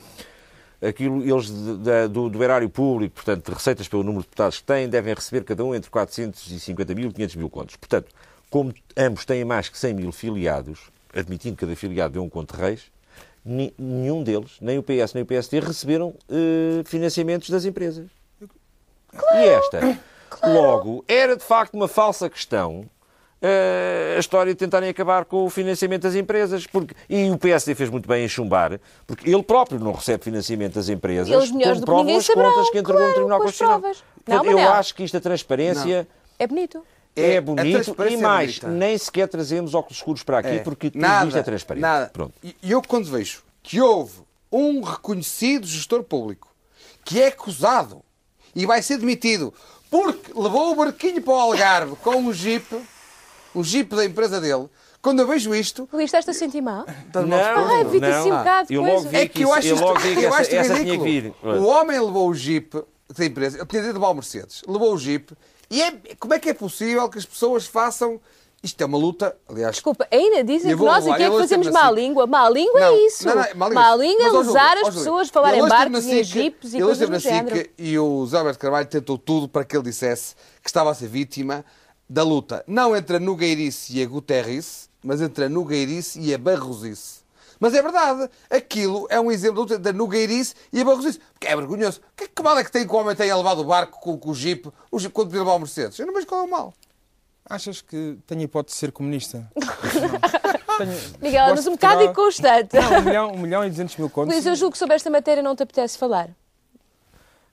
Aquilo, 0.79 1.23
eles 1.23 1.47
de- 1.47 1.77
da- 1.77 2.05
do, 2.05 2.29
do 2.29 2.43
erário 2.43 2.69
público, 2.69 3.15
portanto, 3.15 3.47
de 3.47 3.51
receitas 3.51 3.87
pelo 3.87 4.03
número 4.03 4.21
de 4.21 4.27
deputados 4.27 4.59
que 4.59 4.63
têm, 4.65 4.87
devem 4.87 5.11
receber 5.15 5.43
cada 5.43 5.65
um 5.65 5.73
entre 5.73 5.89
450 5.89 6.93
mil 6.93 7.09
e 7.09 7.13
500 7.13 7.35
mil 7.35 7.49
contos. 7.49 7.75
Portanto, 7.75 8.13
como 8.51 8.71
ambos 8.95 9.25
têm 9.25 9.43
mais 9.43 9.67
que 9.69 9.77
100 9.79 9.95
mil 9.95 10.11
filiados, 10.11 10.91
admitindo 11.15 11.55
que 11.55 11.61
cada 11.65 11.75
filiado 11.75 12.13
dê 12.13 12.19
um 12.19 12.29
conto 12.29 12.55
de 12.55 12.61
reis, 12.61 12.81
nenhum 13.43 14.21
deles, 14.23 14.51
nem 14.61 14.77
o 14.77 14.83
PS 14.83 15.15
nem 15.15 15.23
o 15.23 15.25
PSD, 15.25 15.59
receberam 15.61 16.13
eh, 16.29 16.83
financiamentos 16.85 17.49
das 17.49 17.65
empresas. 17.65 18.05
E 19.33 19.37
esta, 19.47 19.99
logo, 20.43 21.03
era 21.07 21.36
de 21.36 21.43
facto 21.43 21.74
uma 21.75 21.88
falsa 21.88 22.29
questão 22.29 22.89
eh, 23.41 24.15
a 24.17 24.19
história 24.19 24.51
de 24.51 24.57
tentarem 24.57 24.89
acabar 24.89 25.25
com 25.25 25.46
o 25.46 25.50
financiamento 25.50 26.03
das 26.03 26.15
empresas. 26.15 26.65
Porque, 26.65 26.96
e 27.07 27.29
o 27.29 27.38
PSD 27.38 27.75
fez 27.75 27.89
muito 27.89 28.07
bem 28.07 28.25
em 28.25 28.27
chumbar, 28.27 28.79
porque 29.05 29.29
ele 29.29 29.43
próprio 29.43 29.79
não 29.79 29.91
recebe 29.91 30.24
financiamento 30.24 30.74
das 30.75 30.89
empresas, 30.89 31.29
Eles 31.29 31.51
melhores 31.51 31.79
do 31.79 31.86
que 31.86 32.12
as 32.12 32.25
saberão, 32.25 32.51
contas 32.51 32.69
que 32.72 32.79
entregou 32.79 32.96
claro, 32.96 33.07
no 33.10 33.13
Tribunal 33.13 33.39
Constitucional. 33.39 33.79
provas. 33.79 34.03
Portanto, 34.25 34.46
Não, 34.46 34.60
eu 34.60 34.74
acho 34.74 34.96
que 34.96 35.03
isto, 35.03 35.17
a 35.17 35.22
transparência... 35.22 36.07
É 36.39 36.48
bonito. 36.48 36.84
É, 37.15 37.36
É, 37.36 37.41
bonito 37.41 37.96
e 38.10 38.13
é 38.13 38.17
mais, 38.17 38.60
bonita. 38.60 38.67
nem 38.77 38.98
sequer 38.98 39.27
trazemos 39.27 39.74
óculos 39.74 39.98
escuros 39.98 40.24
para 40.24 40.39
aqui 40.39 40.50
É. 40.50 40.60
porque 40.60 40.89
tudo 40.91 41.01
nada, 41.01 41.27
isto 41.27 41.38
é 41.38 41.43
transparente. 41.43 41.81
Nada. 41.81 42.10
Pronto. 42.13 42.34
E 42.43 42.55
eu, 42.72 42.81
quando 42.81 43.05
vejo 43.10 43.43
que 43.63 43.81
houve 43.81 44.19
um 44.51 44.81
reconhecido 44.81 45.65
gestor 45.65 46.03
público 46.03 46.48
que 47.03 47.22
é 47.22 47.27
acusado 47.27 48.03
e 48.55 48.65
vai 48.65 48.81
ser 48.81 48.98
demitido 48.98 49.53
porque 49.89 50.32
levou 50.36 50.72
o 50.72 50.75
barquinho 50.75 51.22
para 51.22 51.34
o 51.34 51.38
Algarve 51.38 51.96
com 51.98 52.15
um 52.17 52.34
jeep, 52.34 52.65
o 53.53 53.63
jeep 53.63 53.96
da 53.96 54.06
empresa 54.06 54.39
dele, 54.41 54.67
quando 55.01 55.22
eu 55.22 55.27
vejo 55.27 55.53
isto, 55.56 55.88
Luís, 55.94 56.06
estás-te 56.06 56.32
a 56.32 56.34
sentir 56.34 56.62
mal? 56.62 56.86
Não, 57.13 57.38
Ai, 57.38 57.84
não. 57.84 58.10
assim 58.10 58.32
um 58.32 58.38
bocado 58.38 58.67
de 58.67 58.74
eu 58.74 58.84
logo 58.84 59.01
vi 59.10 59.15
é 59.17 59.27
que 59.27 59.41
eu 59.41 59.53
acho 59.53 59.67
eu 59.67 59.75
isto, 59.75 59.94
vi 60.00 60.24
eu 60.24 60.29
essa, 60.29 60.41
acho 60.41 60.56
essa 60.56 60.74
ridículo. 60.74 61.06
que 61.06 61.22
vir. 61.22 61.34
O 61.44 61.65
homem 61.65 62.00
levou 62.00 62.29
o 62.29 62.34
jeep 62.34 62.84
da 63.15 63.25
empresa, 63.25 63.58
ele 63.58 63.65
tinha 63.67 63.82
de 63.84 63.91
levar 63.91 64.10
o 64.10 64.13
Mercedes, 64.15 64.63
levou 64.67 64.94
o 64.94 64.98
jeep, 64.98 65.34
e 65.70 65.82
é, 65.82 65.91
como 66.20 66.34
é 66.34 66.39
que 66.39 66.50
é 66.50 66.53
possível 66.53 67.08
que 67.10 67.17
as 67.17 67.25
pessoas 67.25 67.65
façam. 67.65 68.20
Isto 68.63 68.81
é 68.81 68.85
uma 68.85 68.97
luta, 68.97 69.37
aliás, 69.47 69.75
Desculpa, 69.75 70.07
ainda 70.11 70.43
dizem 70.43 70.75
que 70.75 70.83
nós 70.83 71.07
aqui 71.07 71.21
é 71.21 71.25
que 71.25 71.29
vou 71.29 71.39
fazemos 71.39 71.67
má 71.67 71.85
assim. 71.85 71.95
língua. 71.95 72.25
Má 72.25 72.49
língua 72.49 72.79
Não, 72.79 72.87
é 72.87 73.05
isso. 73.05 73.25
não, 73.27 73.35
não, 73.35 73.41
má 73.55 73.67
língua. 73.67 73.69
Má 73.69 73.95
língua 73.95 74.23
é 74.25 74.31
usar 74.31 74.77
as 74.77 74.89
pessoas, 74.89 75.29
falarem 75.29 75.59
ele 75.59 75.67
em 75.67 75.69
barcos 75.69 76.05
e 76.05 76.19
em 76.19 76.23
jipes 76.23 76.73
e 76.73 76.77
ele 76.77 76.83
hoje 76.83 77.05
coisas 77.05 77.07
do 77.07 77.11
na 77.11 77.19
género. 77.19 77.69
E 77.77 77.99
o 77.99 78.21
José 78.25 78.37
Alberto 78.37 78.59
Carvalho 78.59 78.87
tentou 78.87 79.17
tudo 79.17 79.47
para 79.47 79.63
que 79.63 79.77
ele 79.77 79.83
dissesse 79.83 80.35
que 80.61 80.69
estava 80.69 80.89
a 80.89 80.95
ser 80.95 81.07
vítima 81.07 81.63
da 82.09 82.23
luta, 82.23 82.63
não 82.67 82.95
entre 82.95 83.17
a 83.17 83.19
Nogueirice 83.19 83.95
e 83.97 84.01
a 84.01 84.05
Guterrice, 84.07 84.89
mas 85.03 85.21
entre 85.21 85.45
a 85.45 85.49
Nogueirice 85.49 86.19
e 86.19 86.33
a 86.33 86.37
Barrosice. 86.37 87.19
Mas 87.59 87.73
é 87.73 87.81
verdade, 87.81 88.29
aquilo 88.49 89.07
é 89.09 89.19
um 89.19 89.31
exemplo 89.31 89.65
da 89.65 89.77
da 89.77 89.93
Nogueirice 89.93 90.55
e 90.73 90.81
a 90.81 90.85
Barrosice. 90.85 91.19
Porque 91.33 91.47
é 91.47 91.55
vergonhoso. 91.55 92.01
Que, 92.15 92.27
que 92.27 92.43
mal 92.43 92.57
é 92.57 92.63
que 92.63 92.71
tem 92.71 92.87
que 92.87 92.93
o 92.93 92.97
homem 92.97 93.15
tenha 93.15 93.35
levado 93.35 93.59
o 93.59 93.65
barco 93.65 93.99
com, 93.99 94.17
com 94.17 94.31
o 94.31 94.35
jeep, 94.35 94.67
o 94.91 94.97
quando 95.09 95.27
podia 95.27 95.39
levar 95.39 95.53
o 95.53 95.59
Mercedes? 95.59 95.99
Eu 95.99 96.07
não 96.07 96.13
vejo 96.13 96.25
qual 96.27 96.41
é 96.41 96.43
o 96.43 96.49
mal. 96.49 96.73
Achas 97.49 97.81
que 97.81 98.17
tenho 98.27 98.41
hipótese 98.41 98.75
de 98.75 98.79
ser 98.79 98.91
comunista? 98.91 99.49
Tenho- 100.77 100.91
Miguel, 101.21 101.55
de 101.55 101.69
um 101.69 101.71
bocado 101.71 102.03
Portugal. 102.03 102.11
inconstante. 102.11 102.75
Não, 102.75 102.99
um 102.99 103.01
milhão, 103.01 103.31
um 103.31 103.37
milhão 103.39 103.65
e 103.65 103.69
duzentos 103.69 103.95
mil 103.95 104.09
contos. 104.09 104.33
Luís, 104.33 104.45
eu 104.45 104.55
julgo 104.55 104.73
que 104.73 104.77
sobre 104.77 104.95
esta 104.95 105.09
matéria 105.09 105.41
não 105.41 105.55
te 105.55 105.63
apetece 105.63 105.97
falar. 105.97 106.29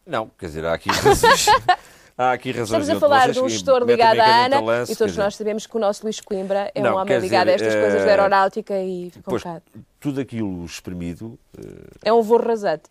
Não, 0.07 0.31
quer 0.39 0.47
dizer, 0.47 0.65
há 0.67 0.75
aqui 0.75 0.91
razões. 0.91 1.47
há 2.19 2.33
aqui 2.33 2.51
razões 2.51 2.83
Estamos 2.83 2.91
a 2.91 3.01
falar 3.01 3.33
de 3.33 3.41
um 3.41 3.49
gestor 3.49 3.83
ligado 3.85 4.21
a 4.21 4.25
à 4.25 4.45
Ana 4.45 4.61
lance, 4.61 4.93
e 4.93 4.97
todos 4.97 5.13
dizer, 5.13 5.23
nós 5.25 5.37
sabemos 5.37 5.67
que 5.67 5.77
o 5.77 5.81
nosso 5.81 6.03
Luís 6.03 6.21
Coimbra 6.21 6.71
é 6.75 6.83
Não, 6.83 6.95
um 6.95 6.99
homem 6.99 7.19
ligado 7.19 7.49
a 7.49 7.55
dizer, 7.55 7.67
estas 7.69 7.81
coisas 7.81 8.03
da 8.03 8.09
eh, 8.09 8.11
aeronáutica 8.11 8.79
e 8.79 9.11
fica 9.11 9.35
um 9.35 9.61
tudo 9.99 10.21
aquilo 10.21 10.65
espremido, 10.67 11.39
eh, 11.57 11.63
É 12.05 12.13
um 12.13 12.21
voo 12.21 12.39
rasante. 12.39 12.91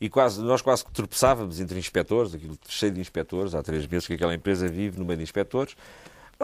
e 0.00 0.08
quase, 0.08 0.40
nós 0.40 0.62
quase 0.62 0.84
que 0.84 0.92
tropeçávamos 0.92 1.58
entre 1.58 1.76
inspectores, 1.78 2.32
aquilo 2.32 2.56
cheio 2.68 2.92
de 2.92 3.00
inspectores, 3.00 3.54
há 3.56 3.62
três 3.62 3.84
meses 3.88 4.06
que 4.06 4.14
aquela 4.14 4.34
empresa 4.34 4.68
vive 4.68 5.00
no 5.00 5.04
meio 5.04 5.16
de 5.16 5.24
inspectores. 5.24 5.74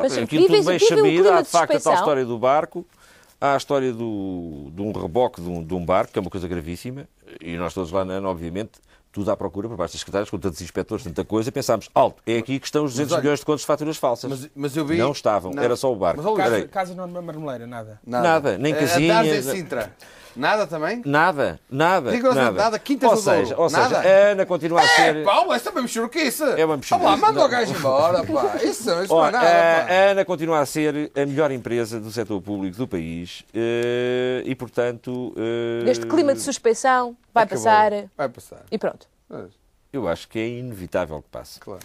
Mas 0.02 0.18
aquilo 0.18 0.42
vivem- 0.42 0.56
tudo 0.58 0.66
bem 0.66 0.76
um 0.76 0.88
sabido, 0.88 1.30
há 1.30 1.36
de 1.38 1.42
de 1.44 1.50
facto 1.50 1.76
a 1.76 1.80
tal 1.80 1.94
história 1.94 2.24
do 2.24 2.38
barco, 2.38 2.86
há 3.40 3.54
a 3.54 3.56
história 3.56 3.92
do, 3.92 4.70
de 4.72 4.82
um 4.82 4.92
reboque 4.92 5.40
de 5.40 5.48
um, 5.48 5.62
de 5.64 5.74
um 5.74 5.84
barco, 5.84 6.12
que 6.12 6.18
é 6.18 6.22
uma 6.22 6.30
coisa 6.30 6.46
gravíssima, 6.48 7.06
e 7.40 7.56
nós 7.56 7.72
todos 7.74 7.90
lá 7.90 8.04
na 8.04 8.14
ANA, 8.14 8.28
obviamente, 8.28 8.72
tudo 9.12 9.28
à 9.30 9.36
procura, 9.36 9.66
por 9.68 9.76
baixo 9.76 9.94
das 9.94 10.00
secretárias, 10.00 10.30
com 10.30 10.38
tantos 10.38 10.60
inspectores, 10.62 11.02
tanta 11.02 11.24
coisa, 11.24 11.50
pensámos, 11.50 11.88
alto, 11.92 12.22
é 12.24 12.38
aqui 12.38 12.60
que 12.60 12.66
estão 12.66 12.84
os 12.84 12.92
200 12.92 13.12
olha, 13.12 13.20
milhões 13.22 13.40
de 13.40 13.44
contos 13.46 13.62
de 13.62 13.66
faturas 13.66 13.96
falsas. 13.96 14.30
Mas, 14.30 14.50
mas 14.54 14.76
eu 14.76 14.84
vi. 14.86 14.98
Não 14.98 15.10
estavam, 15.10 15.50
Não. 15.52 15.60
era 15.62 15.74
só 15.74 15.92
o 15.92 15.96
barco. 15.96 16.22
Mas, 16.22 16.26
Luís, 16.26 16.38
Espera 16.38 16.50
Casa, 16.54 16.64
aí. 16.64 16.68
casa 16.92 16.94
numa 17.06 17.20
marmeleira, 17.22 17.66
nada. 17.66 18.00
Nada, 18.06 18.56
nem 18.56 18.72
Eh, 18.72 18.76
casinhas, 18.78 19.26
em 19.26 19.42
na- 19.48 19.52
Sintra. 19.52 19.96
Nada 20.36 20.66
também? 20.66 21.02
Nada, 21.04 21.58
nada. 21.70 22.10
Rigorosamente 22.10 22.52
nada. 22.56 22.64
nada, 22.64 22.78
Quintas 22.78 23.10
ou 23.10 23.16
seja, 23.16 23.56
ou 23.58 23.68
seja, 23.68 23.82
nada. 23.88 23.98
a 23.98 24.30
Ana 24.32 24.46
continua 24.46 24.80
a 24.80 24.86
ser. 24.86 25.16
É, 25.16 25.54
essa 25.54 25.70
é 25.70 25.72
mesmo 25.72 26.08
que 26.08 26.18
isso. 26.20 26.44
É 26.44 26.64
uma 26.64 26.76
mexerica. 26.76 27.04
Vá 27.04 27.10
lá, 27.10 27.16
manda 27.16 27.44
o 27.44 27.48
gajo 27.48 27.74
embora, 27.74 28.24
pá. 28.24 28.56
Isso, 28.62 28.90
isso 29.02 29.14
não 29.14 29.26
é 29.26 29.30
nada, 29.30 29.46
a, 29.46 29.84
pá. 29.86 29.92
a 29.92 30.10
Ana 30.10 30.24
continua 30.24 30.60
a 30.60 30.66
ser 30.66 31.10
a 31.16 31.26
melhor 31.26 31.50
empresa 31.50 31.98
do 32.00 32.10
setor 32.10 32.40
público 32.40 32.76
do 32.76 32.86
país 32.86 33.44
eh, 33.54 34.42
e, 34.44 34.54
portanto. 34.54 35.34
eh, 35.36 35.90
Este 35.90 36.06
clima 36.06 36.32
de 36.34 36.40
suspeição 36.40 37.16
vai 37.34 37.44
Acabou. 37.44 37.64
passar 37.64 37.92
Vai 38.16 38.28
passar. 38.28 38.62
e 38.70 38.78
pronto. 38.78 39.06
Eu 39.92 40.06
acho 40.08 40.28
que 40.28 40.38
é 40.38 40.46
inevitável 40.48 41.20
que 41.22 41.28
passe. 41.28 41.58
Claro. 41.60 41.80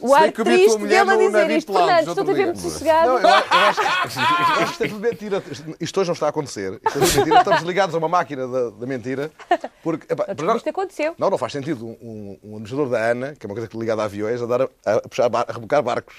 O 0.00 0.14
ar 0.14 0.32
triste 0.32 0.78
mulher 0.78 1.04
dele 1.04 1.10
a 1.10 1.14
no 1.14 1.18
dizer 1.26 1.50
isto. 1.50 1.72
Fernando, 1.72 2.08
outro 2.08 2.22
estou 2.22 2.30
a 2.30 2.36
ver 2.36 2.44
muito 2.46 2.60
sossegado. 2.60 3.08
Não, 3.08 3.18
eu, 3.20 3.28
acho, 3.28 3.80
eu 3.80 3.86
acho 3.88 4.06
que 4.06 4.70
isto 4.72 4.84
é 4.84 4.88
tudo 4.88 5.00
mentira. 5.00 5.42
Isto 5.80 6.00
hoje 6.00 6.08
não 6.08 6.14
está 6.14 6.26
a 6.26 6.28
acontecer. 6.30 6.80
Isto 6.86 6.98
é 6.98 7.00
mentira. 7.18 7.38
Estamos 7.38 7.62
ligados 7.62 7.94
a 7.94 7.98
uma 7.98 8.08
máquina 8.08 8.46
da, 8.48 8.70
da 8.70 8.86
mentira. 8.86 9.30
Porque, 9.82 10.12
epá, 10.12 10.26
já- 10.38 10.56
Isto 10.56 10.68
aconteceu. 10.70 11.14
não, 11.18 11.30
não 11.30 11.38
faz 11.38 11.52
sentido 11.52 11.86
um, 11.86 11.90
um- 12.02 12.38
um 12.44 12.50
administrador 12.52 12.88
da 12.88 13.10
ANA, 13.10 13.34
que 13.34 13.44
é 13.44 13.48
uma 13.48 13.54
coisa 13.54 13.68
ligada 13.74 14.02
a 14.02 14.04
aviões, 14.06 14.40
a, 14.42 14.46
dar 14.46 14.62
a, 14.62 14.66
a 14.86 15.00
puxar, 15.08 15.28
bar- 15.28 15.46
a 15.48 15.52
rebocar 15.52 15.82
barcos. 15.82 16.16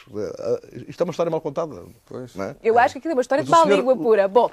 Isto 0.88 1.02
é 1.02 1.04
uma 1.06 1.12
história 1.12 1.30
mal 1.30 1.42
contada. 1.42 1.84
Pois. 2.06 2.36
Não 2.36 2.46
é? 2.46 2.56
Eu 2.64 2.78
acho 2.80 2.94
que 2.94 3.00
aquilo 3.00 3.12
é 3.12 3.16
uma 3.16 3.22
história 3.22 3.44
de 3.44 3.50
má 3.50 3.64
senhor- 3.64 3.78
língua 3.78 3.96
pura. 3.96 4.28
Bom, 4.28 4.50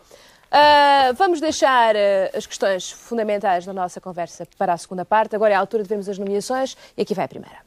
ah, 0.51 1.13
vamos 1.17 1.41
deixar 1.41 1.95
ah, 1.97 2.31
as 2.37 2.47
questões 2.47 2.91
fundamentais 2.91 3.65
da 3.67 3.73
nossa 3.73 4.01
conversa 4.01 4.47
para 4.59 4.73
a 4.73 4.79
segunda 4.79 5.05
parte. 5.05 5.35
Agora 5.37 5.53
é 5.53 5.57
a 5.57 5.61
altura 5.61 5.83
de 5.83 5.89
vermos 5.89 6.09
as 6.09 6.19
nomeações 6.19 6.77
e 6.97 7.03
aqui 7.03 7.15
vai 7.15 7.25
a 7.25 7.29
primeira. 7.29 7.59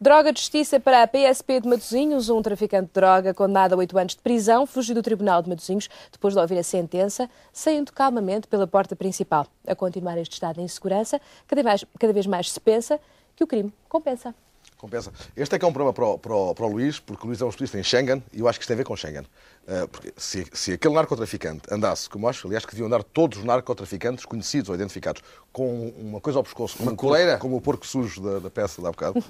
Droga 0.00 0.32
de 0.32 0.38
justiça 0.38 0.78
para 0.78 1.02
a 1.02 1.08
PSP 1.08 1.60
de 1.60 1.68
Matosinhos. 1.68 2.28
Um 2.28 2.40
traficante 2.40 2.86
de 2.86 2.92
droga 2.92 3.34
condenado 3.34 3.72
a 3.72 3.78
oito 3.78 3.98
anos 3.98 4.14
de 4.14 4.22
prisão 4.22 4.64
fugiu 4.64 4.94
do 4.94 5.02
Tribunal 5.02 5.42
de 5.42 5.48
Matosinhos 5.48 5.88
depois 6.12 6.34
de 6.34 6.40
ouvir 6.40 6.56
a 6.56 6.62
sentença, 6.62 7.28
saindo 7.52 7.92
calmamente 7.92 8.46
pela 8.46 8.64
porta 8.64 8.94
principal. 8.94 9.48
A 9.66 9.74
continuar 9.74 10.16
este 10.16 10.34
estado 10.34 10.54
de 10.54 10.62
insegurança, 10.62 11.20
cada 11.48 11.64
vez, 11.64 11.84
cada 11.98 12.12
vez 12.12 12.28
mais 12.28 12.48
se 12.48 12.60
pensa 12.60 13.00
que 13.34 13.42
o 13.42 13.46
crime 13.48 13.74
compensa. 13.88 14.32
Compensa. 14.78 15.12
Este 15.36 15.56
é 15.56 15.58
que 15.58 15.64
é 15.64 15.68
um 15.68 15.72
problema 15.72 15.92
para 15.92 16.06
o, 16.06 16.16
para 16.18 16.32
o- 16.34 16.54
para 16.54 16.64
o 16.64 16.68
Luís, 16.68 17.00
porque 17.00 17.24
o 17.24 17.26
Luís 17.26 17.40
é 17.40 17.44
um 17.44 17.48
especialista 17.48 17.78
em 17.78 17.82
Schengen 17.82 18.22
e 18.32 18.38
eu 18.38 18.46
acho 18.48 18.58
que 18.58 18.62
isto 18.62 18.68
tem 18.68 18.74
a 18.74 18.78
ver 18.78 18.84
com 18.84 18.96
Schengen. 18.96 19.26
Uh, 19.66 19.86
porque 19.88 20.14
se, 20.16 20.46
se 20.52 20.72
aquele 20.72 20.94
narcotraficante 20.94 21.62
andasse, 21.70 22.08
como 22.08 22.24
eu 22.24 22.30
acho, 22.30 22.46
aliás, 22.46 22.64
que 22.64 22.70
deviam 22.70 22.86
andar 22.86 23.02
todos 23.02 23.38
os 23.38 23.44
narcotraficantes 23.44 24.24
conhecidos 24.24 24.68
ou 24.70 24.74
identificados 24.74 25.20
com 25.52 25.88
uma 25.98 26.20
coisa 26.20 26.38
ao 26.38 26.42
pescoço, 26.44 26.78
como, 26.78 26.90
Uma 26.90 26.96
coleira? 26.96 27.36
como 27.38 27.56
o 27.56 27.60
porco 27.60 27.86
sujo 27.86 28.22
da, 28.22 28.38
da 28.38 28.48
peça 28.50 28.80
de 28.80 28.86
há 28.86 28.90
bocado, 28.90 29.22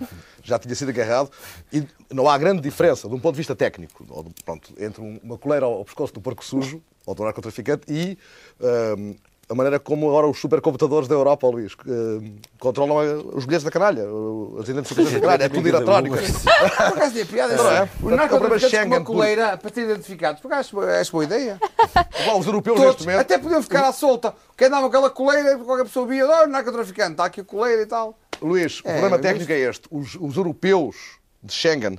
já 0.45 0.59
tinha 0.59 0.75
sido 0.77 0.91
agarrado. 0.91 1.31
E 1.73 1.83
não 2.13 2.29
há 2.29 2.37
grande 2.39 2.61
diferença, 2.61 3.09
de 3.09 3.15
um 3.15 3.19
ponto 3.19 3.33
de 3.35 3.39
vista 3.39 3.57
técnico, 3.57 4.05
ou 4.11 4.27
pronto, 4.45 4.73
entre 4.79 5.01
um- 5.01 5.19
uma 5.25 5.39
coleira 5.39 5.65
ao 5.67 5.85
pescoço 5.85 6.13
do 6.13 6.21
porco 6.21 6.45
sujo, 6.45 6.81
ou 7.07 7.15
do 7.15 7.25
narcotraficante, 7.25 7.85
e 7.89 8.17
um, 8.99 9.17
a 9.51 9.55
maneira 9.55 9.81
como 9.81 10.09
agora 10.09 10.27
os 10.27 10.39
supercomputadores 10.39 11.09
da 11.09 11.15
Europa, 11.15 11.47
Luís, 11.49 11.75
um, 11.87 12.37
controlam 12.59 13.31
os 13.33 13.47
bilhetes 13.47 13.65
da 13.65 13.71
canalha, 13.71 14.05
as 14.61 14.69
identificações 14.69 15.15
da 15.15 15.21
canalha, 15.21 15.45
é 15.45 15.49
tudo 15.49 15.67
eletrónico. 15.67 16.17
Por 16.17 16.53
acaso 16.53 17.15
tem 17.15 17.25
piada. 17.25 17.57
Não 17.57 17.71
é? 17.71 17.79
assim. 17.79 17.91
O 18.03 18.11
narcotraficante 18.11 18.61
com 18.61 18.69
Schengen 18.69 18.99
uma 18.99 19.05
coleira 19.05 19.57
para 19.57 19.73
ser 19.73 19.85
identificados. 19.85 20.43
Por 20.43 20.53
acaso 20.53 20.81
acho 20.81 21.13
boa 21.13 21.25
ideia. 21.25 21.59
Os 22.39 22.47
europeus 22.47 22.79
neste 22.79 23.03
momento. 23.05 23.21
até 23.21 23.39
podiam 23.39 23.63
ficar 23.63 23.89
à 23.89 23.93
solta. 23.93 24.35
Quem 24.57 24.67
andava 24.67 24.83
com 24.83 24.89
aquela 24.89 25.11
coleira, 25.11 25.59
qualquer 25.59 25.85
pessoa 25.85 26.07
via, 26.07 26.27
oh, 26.27 26.47
narcotraficante, 26.47 27.13
está 27.13 27.25
aqui 27.25 27.41
a 27.41 27.45
coleira 27.45 27.83
e 27.83 27.87
tal. 27.87 28.19
Luís, 28.43 28.81
o 28.85 28.89
É, 28.89 28.93
problema 28.93 29.19
técnico 29.19 29.51
é 29.51 29.59
este. 29.61 29.89
Os, 29.91 30.15
os 30.15 30.37
europeus 30.37 30.97
de 31.43 31.53
Schengen, 31.53 31.99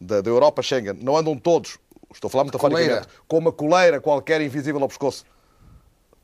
da, 0.00 0.16
Europa 0.18 0.62
Schengen, 0.62 0.98
não 1.00 1.16
andam 1.16 1.36
todos, 1.36 1.78
estou 2.12 2.28
a 2.28 2.30
falar 2.30 2.44
metaforicamente, 2.44 3.06
com 3.28 3.38
uma 3.38 3.52
coleira 3.52 4.00
qualquer 4.00 4.40
invisível 4.40 4.82
ao 4.82 4.88
pescoço. 4.88 5.24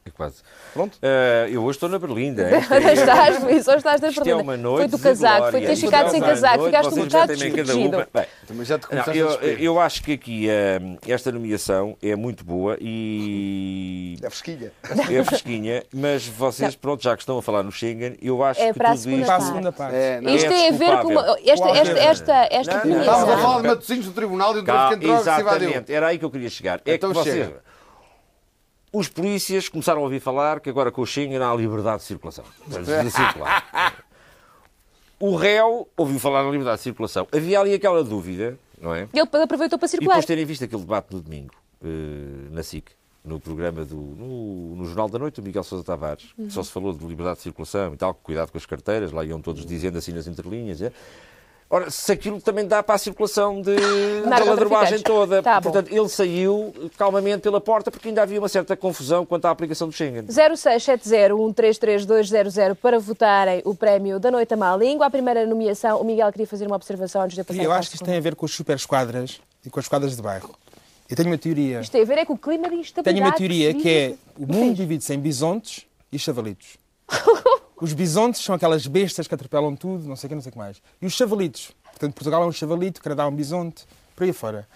É 0.05 0.11
quase. 0.11 0.37
Pronto? 0.75 0.99
Eh, 1.01 1.49
eu 1.53 1.62
hoje 1.62 1.77
estou 1.77 1.88
na 1.88 1.97
Berlinda. 1.97 2.43
hein? 2.51 2.65
Ora 2.69 2.93
estás, 2.93 3.41
Luís, 3.41 3.69
hoje 3.69 3.77
estás 3.77 4.01
na 4.01 4.09
Isto 4.09 4.21
é 4.21 4.25
Berlinda. 4.25 4.43
uma 4.43 4.57
noite 4.57 4.79
Foi 4.79 4.88
do 4.88 4.99
casaco, 4.99 5.43
foi 5.43 5.51
glória. 5.61 5.69
ter 5.69 5.77
ficado 5.77 6.11
sem 6.11 6.21
a 6.21 6.27
casaco, 6.27 6.65
ficaste 6.65 6.88
um 6.99 7.05
bocado 7.07 7.37
desprotegido. 7.37 7.97
uma. 7.97 8.09
Bem, 8.12 8.25
Também 8.49 8.65
já 8.65 8.79
te 8.81 8.87
Não, 8.93 9.15
eu, 9.15 9.29
a 9.31 9.45
eu 9.45 9.81
acho 9.81 10.03
que 10.03 10.12
aqui 10.15 10.49
eh, 10.51 10.81
esta 11.07 11.31
nomeação 11.31 11.97
é 12.03 12.17
muito 12.17 12.45
boa 12.45 12.77
e 12.81 14.17
É 14.23 14.29
fresquinha. 14.29 14.73
é 15.11 15.25
fresquinha, 15.25 15.85
mas 15.95 16.27
vocês, 16.27 16.75
pronto, 16.75 17.01
já 17.03 17.15
que 17.15 17.23
estão 17.23 17.38
a 17.38 17.43
falar 17.43 17.62
no 17.62 17.71
Schengen, 17.71 18.17
eu 18.21 18.43
acho 18.43 18.61
É 18.61 18.73
que 18.73 18.79
para 18.79 18.88
a 18.88 18.93
tudo 18.93 19.03
segunda 19.03 19.21
isto... 19.21 19.27
Para 19.27 19.37
a 19.37 19.41
segunda 19.47 19.73
parte. 19.73 19.95
É, 19.97 20.21
não. 20.21 20.35
Isto 20.35 20.47
É 20.47 20.49
tem 20.49 20.69
a 20.69 20.73
ver 20.73 20.99
com 21.03 21.09
uma- 21.09 21.37
esta, 21.47 21.69
esta, 21.71 21.99
esta, 22.01 22.49
esta 22.51 22.85
Não, 22.85 22.95
não, 22.97 23.01
Estávamos 23.03 23.31
a 23.35 23.38
falar 23.38 23.61
de 23.62 23.69
Matosinhos 23.69 24.07
do 24.07 24.12
Tribunal 24.12 24.51
e 24.53 24.61
do 24.61 24.65
Cá, 24.65 24.91
exatamente, 25.01 25.93
era 25.93 26.09
aí 26.09 26.19
que 26.19 26.25
eu 26.25 26.31
queria 26.31 26.51
chegar. 26.51 26.81
É 26.85 26.95
Então 26.95 27.11
que 27.12 27.17
vocês... 27.19 27.49
Os 28.93 29.09
polícias 29.09 29.69
começaram 29.69 30.01
a 30.01 30.05
ouvir 30.05 30.21
falar 30.21 30.61
que 30.61 30.69
agora 30.69 30.93
com 30.93 31.01
o 31.03 31.07
Schengen 31.07 31.39
há 31.43 31.55
liberdade 31.55 31.99
de 31.99 32.05
circulação. 32.05 32.45
De 32.67 33.11
circular. 33.11 34.03
O 35.25 35.37
réu 35.37 35.89
ouviu 35.97 36.19
falar 36.19 36.43
na 36.43 36.51
liberdade 36.51 36.79
de 36.79 36.83
circulação. 36.83 37.29
Havia 37.33 37.61
ali 37.61 37.73
aquela 37.75 38.03
dúvida, 38.03 38.59
não 38.81 38.93
é? 38.93 39.07
Ele 39.13 39.21
aproveitou 39.23 39.79
para 39.79 39.87
E 39.87 39.89
circular. 39.89 40.15
depois 40.15 40.27
terem 40.27 40.45
visto 40.45 40.65
aquele 40.65 40.83
debate 40.83 41.13
no 41.15 41.21
domingo, 41.21 41.55
eh, 41.81 42.49
na 42.51 42.61
SIC, 42.65 42.91
no 43.25 43.39
programa 43.39 43.85
do. 43.85 43.95
No, 43.95 44.75
no 44.75 44.85
Jornal 44.85 45.09
da 45.09 45.21
Noite, 45.21 45.41
do 45.41 45.45
Miguel 45.45 45.63
Sousa 45.63 45.85
Tavares, 45.85 46.33
que 46.35 46.51
só 46.51 46.61
se 46.65 46.73
falou 46.73 46.93
de 46.93 47.07
liberdade 47.07 47.37
de 47.37 47.43
circulação 47.43 47.95
e 47.95 47.97
tal, 47.97 48.15
cuidado 48.15 48.51
com 48.51 48.59
as 48.59 48.67
carteiras, 48.67 49.13
lá 49.13 49.25
iam 49.25 49.41
todos 49.41 49.65
dizendo 49.65 49.97
assim 49.97 50.11
nas 50.11 50.27
entrelinhas. 50.27 50.83
é. 50.83 50.91
Ora, 51.75 51.91
se 51.91 52.13
aquilo 52.13 52.39
também 52.39 52.67
dá 52.67 52.83
para 52.83 52.97
a 52.97 52.99
circulação 52.99 53.63
de, 53.63 53.75
da 54.29 54.45
ladruagem 54.45 55.01
toda. 55.01 55.43
Tá 55.43 55.59
bom. 55.59 55.71
Portanto, 55.71 55.91
ele 55.91 56.07
saiu 56.07 56.71
calmamente 56.99 57.41
pela 57.41 57.63
porta 57.63 57.91
porque 57.91 58.09
ainda 58.09 58.21
havia 58.21 58.39
uma 58.39 58.51
certa 58.51 58.77
confusão 58.77 59.25
quanto 59.25 59.47
à 59.47 59.51
aplicação 59.51 59.89
do 59.89 59.95
Schengen. 59.95 60.25
0670-133200 60.25 62.75
para 62.75 62.99
votarem 62.99 63.63
o 63.65 63.75
prémio 63.75 64.21
da 64.21 64.31
Noite 64.31 64.53
à 64.53 64.57
Má 64.57 64.77
Língua. 64.77 65.07
A 65.07 65.11
primeira 65.11 65.47
nomeação, 65.47 65.99
o 65.99 66.05
Miguel 66.05 66.31
queria 66.31 66.47
fazer 66.47 66.67
uma 66.67 66.77
observação 66.77 67.23
antes 67.23 67.37
de 67.37 67.41
eu 67.41 67.45
passar 67.47 67.63
Eu 67.63 67.73
acho 67.73 67.89
que 67.89 67.97
isto 67.97 68.05
tem 68.05 68.19
a 68.19 68.21
ver 68.21 68.35
com 68.35 68.45
as 68.45 68.53
super 68.53 68.77
esquadras 68.77 69.41
e 69.65 69.71
com 69.71 69.81
as 69.81 69.87
esquadras 69.87 70.15
de 70.15 70.21
bairro. 70.21 70.55
Eu 71.09 71.17
tenho 71.17 71.31
uma 71.31 71.39
teoria. 71.39 71.81
Isto 71.81 71.93
tem 71.93 72.03
a 72.03 72.05
ver 72.05 72.19
é 72.19 72.27
com 72.27 72.35
o 72.35 72.39
clima 72.39 72.69
de 72.69 72.77
instabilidade. 72.77 73.17
Tenho 73.17 73.27
uma 73.27 73.33
teoria 73.33 73.73
se 73.73 73.79
que 73.79 73.89
é 73.89 74.15
o 74.39 74.47
mundo 74.47 74.75
divide-se 74.75 75.15
em 75.15 75.19
bisontes 75.19 75.87
e 76.13 76.19
chavalitos. 76.19 76.77
Os 77.83 77.92
bisontes 77.92 78.40
são 78.40 78.55
aquelas 78.55 78.87
bestas 78.87 79.27
que 79.27 79.35
atropelam 79.35 79.75
tudo, 79.75 80.07
não 80.07 80.14
sei 80.14 80.27
o 80.27 80.29
que, 80.29 80.35
não 80.37 80.42
sei 80.42 80.51
o 80.51 80.53
que 80.53 80.59
mais. 80.59 80.81
E 81.01 81.07
os 81.07 81.14
chavalitos. 81.14 81.73
Portanto, 81.90 82.14
Portugal 82.14 82.45
é 82.45 82.47
um 82.47 82.53
chavalito, 82.53 83.03
Canadá 83.03 83.25
é 83.25 83.27
um 83.27 83.35
bisonte, 83.35 83.85
por 84.14 84.23
aí 84.23 84.33
fora. 84.33 84.68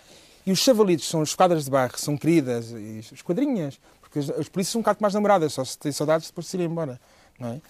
E 0.44 0.50
os 0.50 0.58
chavalitos 0.58 1.08
são 1.08 1.20
as 1.22 1.28
esquadras 1.28 1.64
de 1.66 1.70
bairro, 1.70 1.96
são 1.96 2.16
queridas, 2.16 2.72
e 2.72 2.98
esquadrinhas, 3.12 3.78
porque 4.00 4.18
as, 4.18 4.28
as 4.30 4.48
polícias 4.48 4.72
são 4.72 4.80
um 4.80 4.82
bocado 4.82 4.98
mais 5.00 5.14
namoradas, 5.14 5.52
só 5.52 5.64
se 5.64 5.78
têm 5.78 5.92
saudades 5.92 6.26
depois 6.26 6.46
de 6.46 6.50
se 6.50 6.56
irem 6.56 6.66
embora. 6.66 7.00
Não 7.38 7.50
é? 7.50 7.60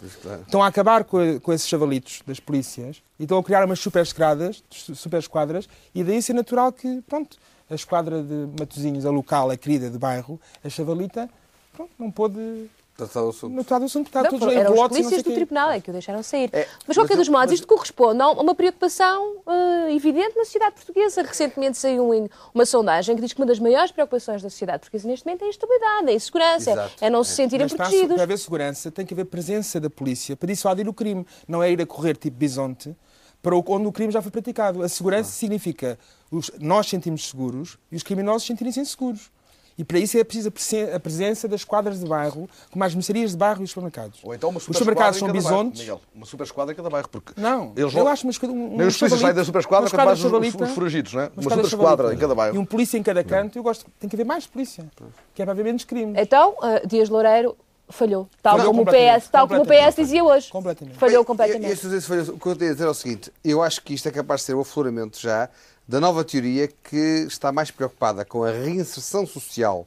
Estão 0.46 0.62
a 0.62 0.68
acabar 0.68 1.04
com, 1.04 1.18
a- 1.18 1.38
com 1.40 1.52
esses 1.52 1.68
chavalitos 1.68 2.22
das 2.26 2.40
polícias 2.40 3.02
e 3.18 3.24
estão 3.24 3.36
a 3.36 3.44
criar 3.44 3.62
umas 3.64 3.78
super 3.80 4.02
esquadras, 4.02 4.62
super 4.70 5.18
esquadras, 5.18 5.68
e 5.94 6.02
daí 6.02 6.22
ser 6.22 6.32
natural 6.32 6.72
que, 6.72 7.02
pronto, 7.02 7.36
a 7.68 7.74
esquadra 7.74 8.22
de 8.22 8.48
Matosinhos, 8.58 9.04
a 9.04 9.10
local, 9.10 9.50
a 9.50 9.56
querida 9.56 9.90
de 9.90 9.98
bairro, 9.98 10.40
a 10.64 10.68
chavalita, 10.70 11.28
pronto, 11.74 11.90
não 11.98 12.10
pôde 12.10 12.70
Tratar 12.96 13.20
do 13.20 13.28
assunto. 13.28 13.52
não 13.54 13.62
tratar 13.62 13.78
do 13.80 13.84
assunto, 13.84 14.06
está 14.06 14.22
Não, 14.22 14.30
todos 14.30 14.54
eram 14.54 14.72
os 14.72 14.88
polícias 14.88 15.22
do 15.22 15.32
tribunal 15.34 15.70
é 15.70 15.80
que 15.80 15.90
o 15.90 15.92
deixaram 15.92 16.22
sair. 16.22 16.48
É, 16.52 16.66
mas, 16.86 16.94
de 16.94 17.00
qualquer 17.00 17.16
mas 17.16 17.26
dos 17.26 17.28
modos, 17.28 17.46
mas- 17.50 17.52
isto 17.60 17.66
corresponde 17.66 18.22
a 18.22 18.30
uma 18.30 18.54
preocupação 18.54 19.36
eh, 19.46 19.94
evidente 19.94 20.34
na 20.36 20.44
sociedade 20.44 20.76
portuguesa. 20.76 21.22
Recentemente 21.22 21.76
saiu 21.76 22.10
um- 22.10 22.28
uma 22.54 22.64
sondagem 22.64 23.14
que 23.14 23.20
diz 23.20 23.32
que 23.34 23.40
uma 23.40 23.46
das 23.46 23.58
maiores 23.58 23.90
preocupações 23.92 24.40
da 24.42 24.48
sociedade 24.48 24.80
portuguesa 24.80 25.06
neste 25.08 25.26
momento 25.26 25.42
é 25.42 25.46
a 25.46 25.50
estabilidade, 25.50 26.06
é 26.08 26.10
a 26.10 26.14
insegurança, 26.14 26.70
Exato. 26.70 26.94
é 27.04 27.10
não 27.10 27.22
se 27.22 27.34
sentirem 27.34 27.64
Mas 27.66 27.74
para, 27.74 27.84
protegidos. 27.84 28.14
para 28.14 28.22
haver 28.22 28.38
segurança 28.38 28.90
tem 28.90 29.04
que 29.04 29.12
haver 29.12 29.26
presença 29.26 29.78
da 29.78 29.90
polícia 29.90 30.34
para 30.34 30.46
dissuadir 30.46 30.88
o 30.88 30.92
crime. 30.94 31.26
Não 31.46 31.62
é 31.62 31.70
ir 31.70 31.80
a 31.82 31.86
correr 31.86 32.16
tipo 32.16 32.36
bisonte 32.38 32.96
para 33.42 33.54
o- 33.54 33.62
onde 33.68 33.86
o 33.86 33.92
crime 33.92 34.10
já 34.10 34.22
foi 34.22 34.30
praticado. 34.30 34.82
A 34.82 34.88
segurança 34.88 35.30
significa 35.32 35.98
os- 36.30 36.50
nós 36.58 36.86
sentimos 36.88 37.28
seguros 37.28 37.76
e 37.92 37.96
os 37.96 38.02
criminosos 38.02 38.46
sentirem-se 38.46 38.80
inseguros. 38.80 39.30
E 39.78 39.84
para 39.84 39.98
isso 39.98 40.16
é 40.16 40.24
preciso 40.24 40.48
a 40.48 40.50
presen- 40.50 40.90
a 40.94 40.98
presença 40.98 41.46
das 41.46 41.62
quadras 41.62 42.00
de 42.00 42.06
bairro, 42.06 42.48
como 42.70 42.82
as 42.82 42.94
mercearias 42.94 43.32
de 43.32 43.36
bairro 43.36 43.60
e 43.60 43.64
os 43.64 43.70
supermercados. 43.70 44.20
Ou 44.22 44.34
então 44.34 44.48
uma 44.48 44.56
os 44.58 44.64
super 44.64 44.78
supermercados 44.78 45.18
são 45.18 45.28
esquadra 45.28 45.42
bairro, 45.50 45.58
bisontes. 45.64 45.80
Miguel. 45.82 46.00
Uma 46.14 46.26
super 46.26 46.44
esquadra 46.44 46.72
em 46.72 46.76
cada 46.76 46.88
bairro. 46.90 47.08
Porque 47.10 47.32
Não, 47.40 47.72
eles 47.76 47.92
eu 47.94 48.04
não- 48.04 48.10
acho 48.10 48.26
mas 48.26 48.42
um, 48.42 48.76
Nem 48.76 48.86
os 48.86 48.96
polícias 48.96 49.20
saem 49.20 49.34
da 49.34 49.44
super 49.44 49.58
esquadra, 49.60 49.90
quanto 49.90 50.04
mais 50.06 50.24
os, 50.24 50.32
os, 50.32 50.54
os 50.62 50.70
foragidos, 50.70 51.12
não 51.12 51.20
é? 51.22 51.30
Uma 51.36 51.42
super 51.50 51.64
esquadra 51.66 52.14
em 52.14 52.16
cada 52.16 52.34
bairro. 52.34 52.56
E 52.56 52.58
um 52.58 52.64
polícia 52.64 52.96
em 52.96 53.02
cada 53.02 53.22
canto, 53.22 53.58
eu 53.58 53.62
gosto. 53.62 53.84
Tem 54.00 54.08
que 54.08 54.16
haver 54.16 54.24
mais 54.24 54.46
polícia. 54.46 54.86
Que 55.34 55.42
é 55.42 55.44
para 55.44 55.52
haver 55.52 55.64
menos 55.64 55.84
crimes. 55.84 56.14
Então, 56.18 56.54
eh, 56.62 56.86
Dias 56.86 57.08
Loureiro 57.10 57.54
falhou, 57.88 58.28
tal 58.42 58.56
Falhou 58.56 58.72
como 58.72 58.82
o 58.82 58.86
PS, 58.86 59.28
tal 59.30 59.46
como 59.46 59.62
o. 59.62 59.66
PS 59.66 59.94
dizia 59.96 60.24
hoje. 60.24 60.50
Completamente. 60.50 60.96
Falhou 60.98 61.24
completamente. 61.24 61.70
Este, 61.70 61.86
este, 61.88 62.06
foi- 62.08 62.20
o 62.22 62.38
que 62.38 62.46
eu 62.46 62.56
tenho 62.56 62.70
a 62.70 62.74
dizer 62.74 62.86
é 62.86 62.90
o 62.90 62.94
seguinte: 62.94 63.30
eu 63.44 63.62
acho 63.62 63.82
que 63.82 63.92
isto 63.94 64.08
é 64.08 64.10
capaz 64.10 64.40
de 64.40 64.46
ser 64.46 64.54
o 64.54 64.60
afloramento 64.60 65.20
já 65.20 65.48
da 65.86 66.00
nova 66.00 66.24
teoria 66.24 66.68
que 66.68 66.96
está 67.28 67.52
mais 67.52 67.70
preocupada 67.70 68.24
com 68.24 68.42
a 68.44 68.50
reinserção 68.50 69.26
social 69.26 69.86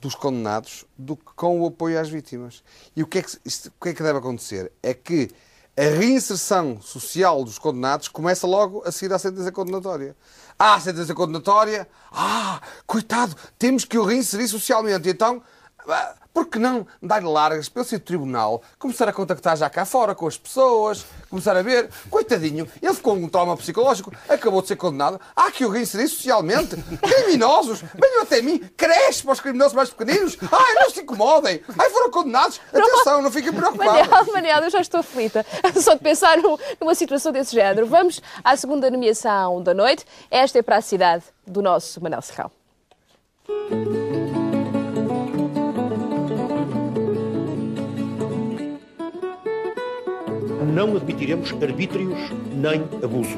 dos 0.00 0.14
condenados 0.14 0.84
do 0.96 1.16
que 1.16 1.32
com 1.34 1.60
o 1.60 1.66
apoio 1.66 2.00
às 2.00 2.08
vítimas. 2.08 2.62
E 2.94 3.02
o 3.02 3.06
que 3.06 3.18
é 3.18 3.22
que, 3.22 3.36
isto- 3.44 3.68
o 3.68 3.82
que, 3.84 3.90
é 3.90 3.94
que 3.94 4.02
deve 4.02 4.18
acontecer? 4.18 4.70
É 4.82 4.94
que 4.94 5.28
a 5.76 5.82
reinserção 5.82 6.80
social 6.80 7.44
dos 7.44 7.58
condenados 7.58 8.08
começa 8.08 8.46
logo 8.46 8.82
a 8.86 8.90
seguir 8.92 9.12
à 9.12 9.18
sentença 9.18 9.52
condenatória. 9.52 10.16
Ah, 10.58 10.74
a 10.74 10.80
sentença 10.80 11.14
condenatória, 11.14 11.88
ah, 12.12 12.60
coitado, 12.86 13.36
temos 13.58 13.84
que 13.84 13.98
o 13.98 14.04
reinserir 14.04 14.48
socialmente. 14.48 15.08
Então, 15.08 15.42
por 16.38 16.46
que 16.46 16.56
não 16.60 16.86
dar 17.02 17.20
largas 17.24 17.68
pelo 17.68 17.84
seu 17.84 17.98
tribunal, 17.98 18.62
começar 18.78 19.08
a 19.08 19.12
contactar 19.12 19.56
já 19.56 19.68
cá 19.68 19.84
fora 19.84 20.14
com 20.14 20.24
as 20.24 20.38
pessoas, 20.38 21.04
começar 21.28 21.56
a 21.56 21.62
ver, 21.62 21.90
coitadinho, 22.08 22.68
ele 22.80 22.94
ficou 22.94 23.16
com 23.16 23.24
um 23.24 23.28
trauma 23.28 23.56
psicológico, 23.56 24.12
acabou 24.28 24.62
de 24.62 24.68
ser 24.68 24.76
condenado, 24.76 25.20
há 25.34 25.50
que 25.50 25.64
o 25.64 25.68
reinserir 25.68 26.08
socialmente. 26.08 26.76
Criminosos, 27.02 27.82
venham 27.92 28.22
até 28.22 28.40
mim, 28.40 28.60
cresce 28.76 29.24
para 29.24 29.32
os 29.32 29.40
criminosos 29.40 29.72
mais 29.74 29.90
pequeninos, 29.90 30.38
ai, 30.42 30.74
não 30.74 30.90
se 30.90 31.00
incomodem, 31.00 31.60
ai, 31.76 31.90
foram 31.90 32.10
condenados, 32.12 32.60
atenção, 32.72 33.20
não 33.20 33.32
fiquem 33.32 33.52
preocupados. 33.52 34.06
Manel, 34.08 34.32
Manel, 34.32 34.62
eu 34.62 34.70
já 34.70 34.80
estou 34.80 35.00
aflita 35.00 35.44
só 35.82 35.94
de 35.94 36.00
pensar 36.00 36.38
num- 36.38 36.56
numa 36.80 36.94
situação 36.94 37.32
desse 37.32 37.52
género. 37.52 37.84
Vamos 37.88 38.22
à 38.44 38.56
segunda 38.56 38.88
nomeação 38.88 39.60
da 39.60 39.74
noite. 39.74 40.04
Esta 40.30 40.60
é 40.60 40.62
para 40.62 40.76
a 40.76 40.80
cidade 40.82 41.24
do 41.44 41.60
nosso 41.60 42.00
Manel 42.00 42.22
Serrão. 42.22 42.48
Não 50.78 50.94
admitiremos 50.94 51.52
arbítrios 51.60 52.16
nem 52.54 52.82
abusos. 53.02 53.36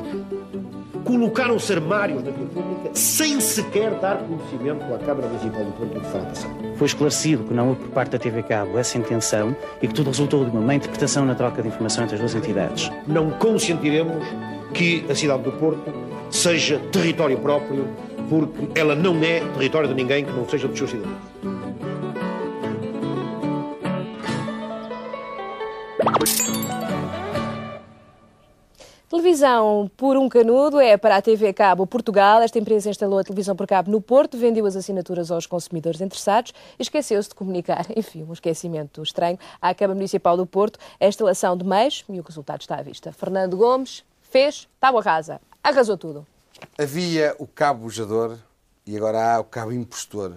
Colocaram-se 1.05 1.73
armários 1.73 2.23
na 2.23 2.33
via 2.33 2.45
pública 2.45 2.91
sem 2.93 3.41
sequer 3.41 3.99
dar 3.99 4.19
conhecimento 4.19 4.83
à 4.93 4.99
Câmara 4.99 5.27
Municipal 5.27 5.65
do 5.65 5.73
Porto 5.73 5.97
a 5.97 6.01
passar. 6.01 6.51
Foi 6.77 6.87
esclarecido 6.87 7.45
que 7.45 7.55
não 7.55 7.71
houve 7.71 7.81
por 7.81 7.93
parte 7.93 8.11
da 8.11 8.19
TV 8.19 8.43
Cabo 8.43 8.79
essa 8.79 8.99
intenção 8.99 9.57
e 9.81 9.89
que 9.89 9.95
tudo 9.95 10.09
resultou 10.09 10.45
de 10.45 10.51
uma 10.51 10.61
má 10.61 10.75
interpretação 10.75 11.25
na 11.25 11.35
troca 11.35 11.63
de 11.63 11.69
informação 11.69 12.05
entre 12.05 12.17
as 12.17 12.21
duas 12.21 12.35
entidades. 12.35 12.93
Não 13.07 13.31
consentiremos 13.31 14.23
que 14.75 15.07
a 15.09 15.15
cidade 15.15 15.43
do 15.43 15.53
Porto 15.53 15.91
seja 16.29 16.79
território 16.93 17.39
próprio, 17.39 17.89
porque 18.29 18.79
ela 18.79 18.95
não 18.95 19.17
é 19.25 19.41
território 19.55 19.89
de 19.89 19.95
ninguém 19.95 20.27
que 20.27 20.33
não 20.33 20.47
seja 20.47 20.69
dos 20.69 20.77
seus 20.77 20.91
cidadãos. 20.91 21.60
Televisão 29.25 29.91
por 29.99 30.17
um 30.17 30.31
canudo 30.31 30.81
é 30.81 30.97
para 30.97 31.17
a 31.17 31.21
TV 31.21 31.53
Cabo 31.53 31.87
Portugal. 31.87 32.41
Esta 32.41 32.59
empresa 32.59 32.89
instalou 32.89 33.19
a 33.19 33.23
televisão 33.23 33.55
por 33.55 33.67
cabo 33.67 33.91
no 33.91 34.01
Porto, 34.01 34.39
vendeu 34.39 34.65
as 34.65 34.75
assinaturas 34.75 35.31
aos 35.31 35.45
consumidores 35.45 36.01
interessados 36.01 36.55
e 36.79 36.83
esqueceu-se 36.83 37.29
de 37.29 37.35
comunicar, 37.35 37.85
enfim, 37.95 38.25
um 38.27 38.33
esquecimento 38.33 39.03
estranho, 39.03 39.39
à 39.61 39.75
Câmara 39.75 39.95
Municipal 39.95 40.39
do 40.39 40.47
Porto 40.47 40.79
a 40.99 41.07
instalação 41.07 41.55
de 41.55 41.67
meios 41.67 42.03
e 42.09 42.19
o 42.19 42.23
resultado 42.23 42.63
está 42.63 42.77
à 42.77 42.83
vista. 42.83 43.13
Fernando 43.13 43.59
Gomes 43.59 44.03
fez 44.23 44.67
tábua 44.81 45.03
rasa, 45.03 45.39
arrasou 45.63 45.99
tudo. 45.99 46.27
Havia 46.79 47.37
o 47.39 47.47
cabo 47.47 47.81
bujador 47.83 48.39
e 48.87 48.97
agora 48.97 49.35
há 49.35 49.41
o 49.41 49.45
cabo 49.45 49.71
impostor. 49.71 50.33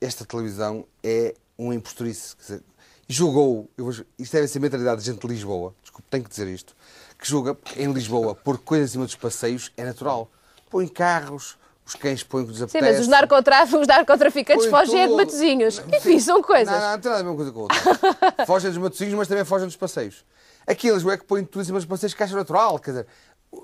Esta 0.00 0.24
televisão 0.24 0.84
é 1.02 1.34
um 1.58 1.72
impostorice. 1.72 2.36
Quer 2.36 2.42
dizer, 2.42 2.62
Julgou, 3.08 3.68
eu 3.76 3.86
vou- 3.86 4.04
isto 4.16 4.32
deve 4.32 4.46
ser 4.46 4.58
a 4.58 4.62
mentalidade 4.62 5.00
de 5.00 5.06
gente 5.10 5.18
de 5.20 5.26
Lisboa, 5.26 5.74
desculpe, 5.82 6.06
tenho 6.08 6.22
que 6.22 6.30
dizer 6.30 6.46
isto, 6.46 6.76
que 7.20 7.28
julga 7.28 7.56
em 7.76 7.92
Lisboa 7.92 8.34
por 8.34 8.58
coisas 8.58 8.90
acima 8.90 9.04
dos 9.04 9.14
passeios 9.14 9.70
é 9.76 9.84
natural. 9.84 10.30
Põe 10.70 10.88
carros, 10.88 11.58
os 11.84 11.94
cães 11.94 12.22
põem 12.22 12.44
o 12.44 12.46
que 12.46 12.52
lhes 12.52 12.58
Sim, 12.58 12.64
apetece. 12.64 12.92
mas 12.92 13.00
os, 13.00 13.08
narcotraf- 13.08 13.74
os 13.74 13.86
narcotraficantes 13.86 14.66
fogem 14.66 15.00
é 15.00 15.02
de 15.02 15.08
tudo. 15.08 15.16
Matosinhos. 15.18 15.82
Enfim, 15.92 16.18
são 16.18 16.42
coisas. 16.42 16.72
Não, 16.72 16.80
não, 16.80 16.90
não 16.92 16.98
tem 17.00 17.10
nada 17.10 17.20
a 17.20 17.24
ver 17.24 17.28
uma 17.28 17.36
coisa 17.36 17.52
com 17.52 17.58
a 17.58 17.62
outra. 17.62 18.46
fogem 18.46 18.70
dos 18.70 18.78
matozinhos, 18.78 19.14
mas 19.14 19.28
também 19.28 19.44
fogem 19.44 19.66
dos 19.66 19.76
passeios. 19.76 20.24
Aqui 20.66 20.88
em 20.88 20.92
Lisboa 20.92 21.14
é 21.14 21.18
que 21.18 21.24
põem 21.24 21.44
tudo 21.44 21.62
em 21.62 21.64
cima 21.64 21.78
dos 21.78 21.86
passeios 21.86 22.14
que 22.14 22.22
acham 22.22 22.38
natural. 22.38 22.78
Quer 22.78 22.90
dizer, 22.90 23.06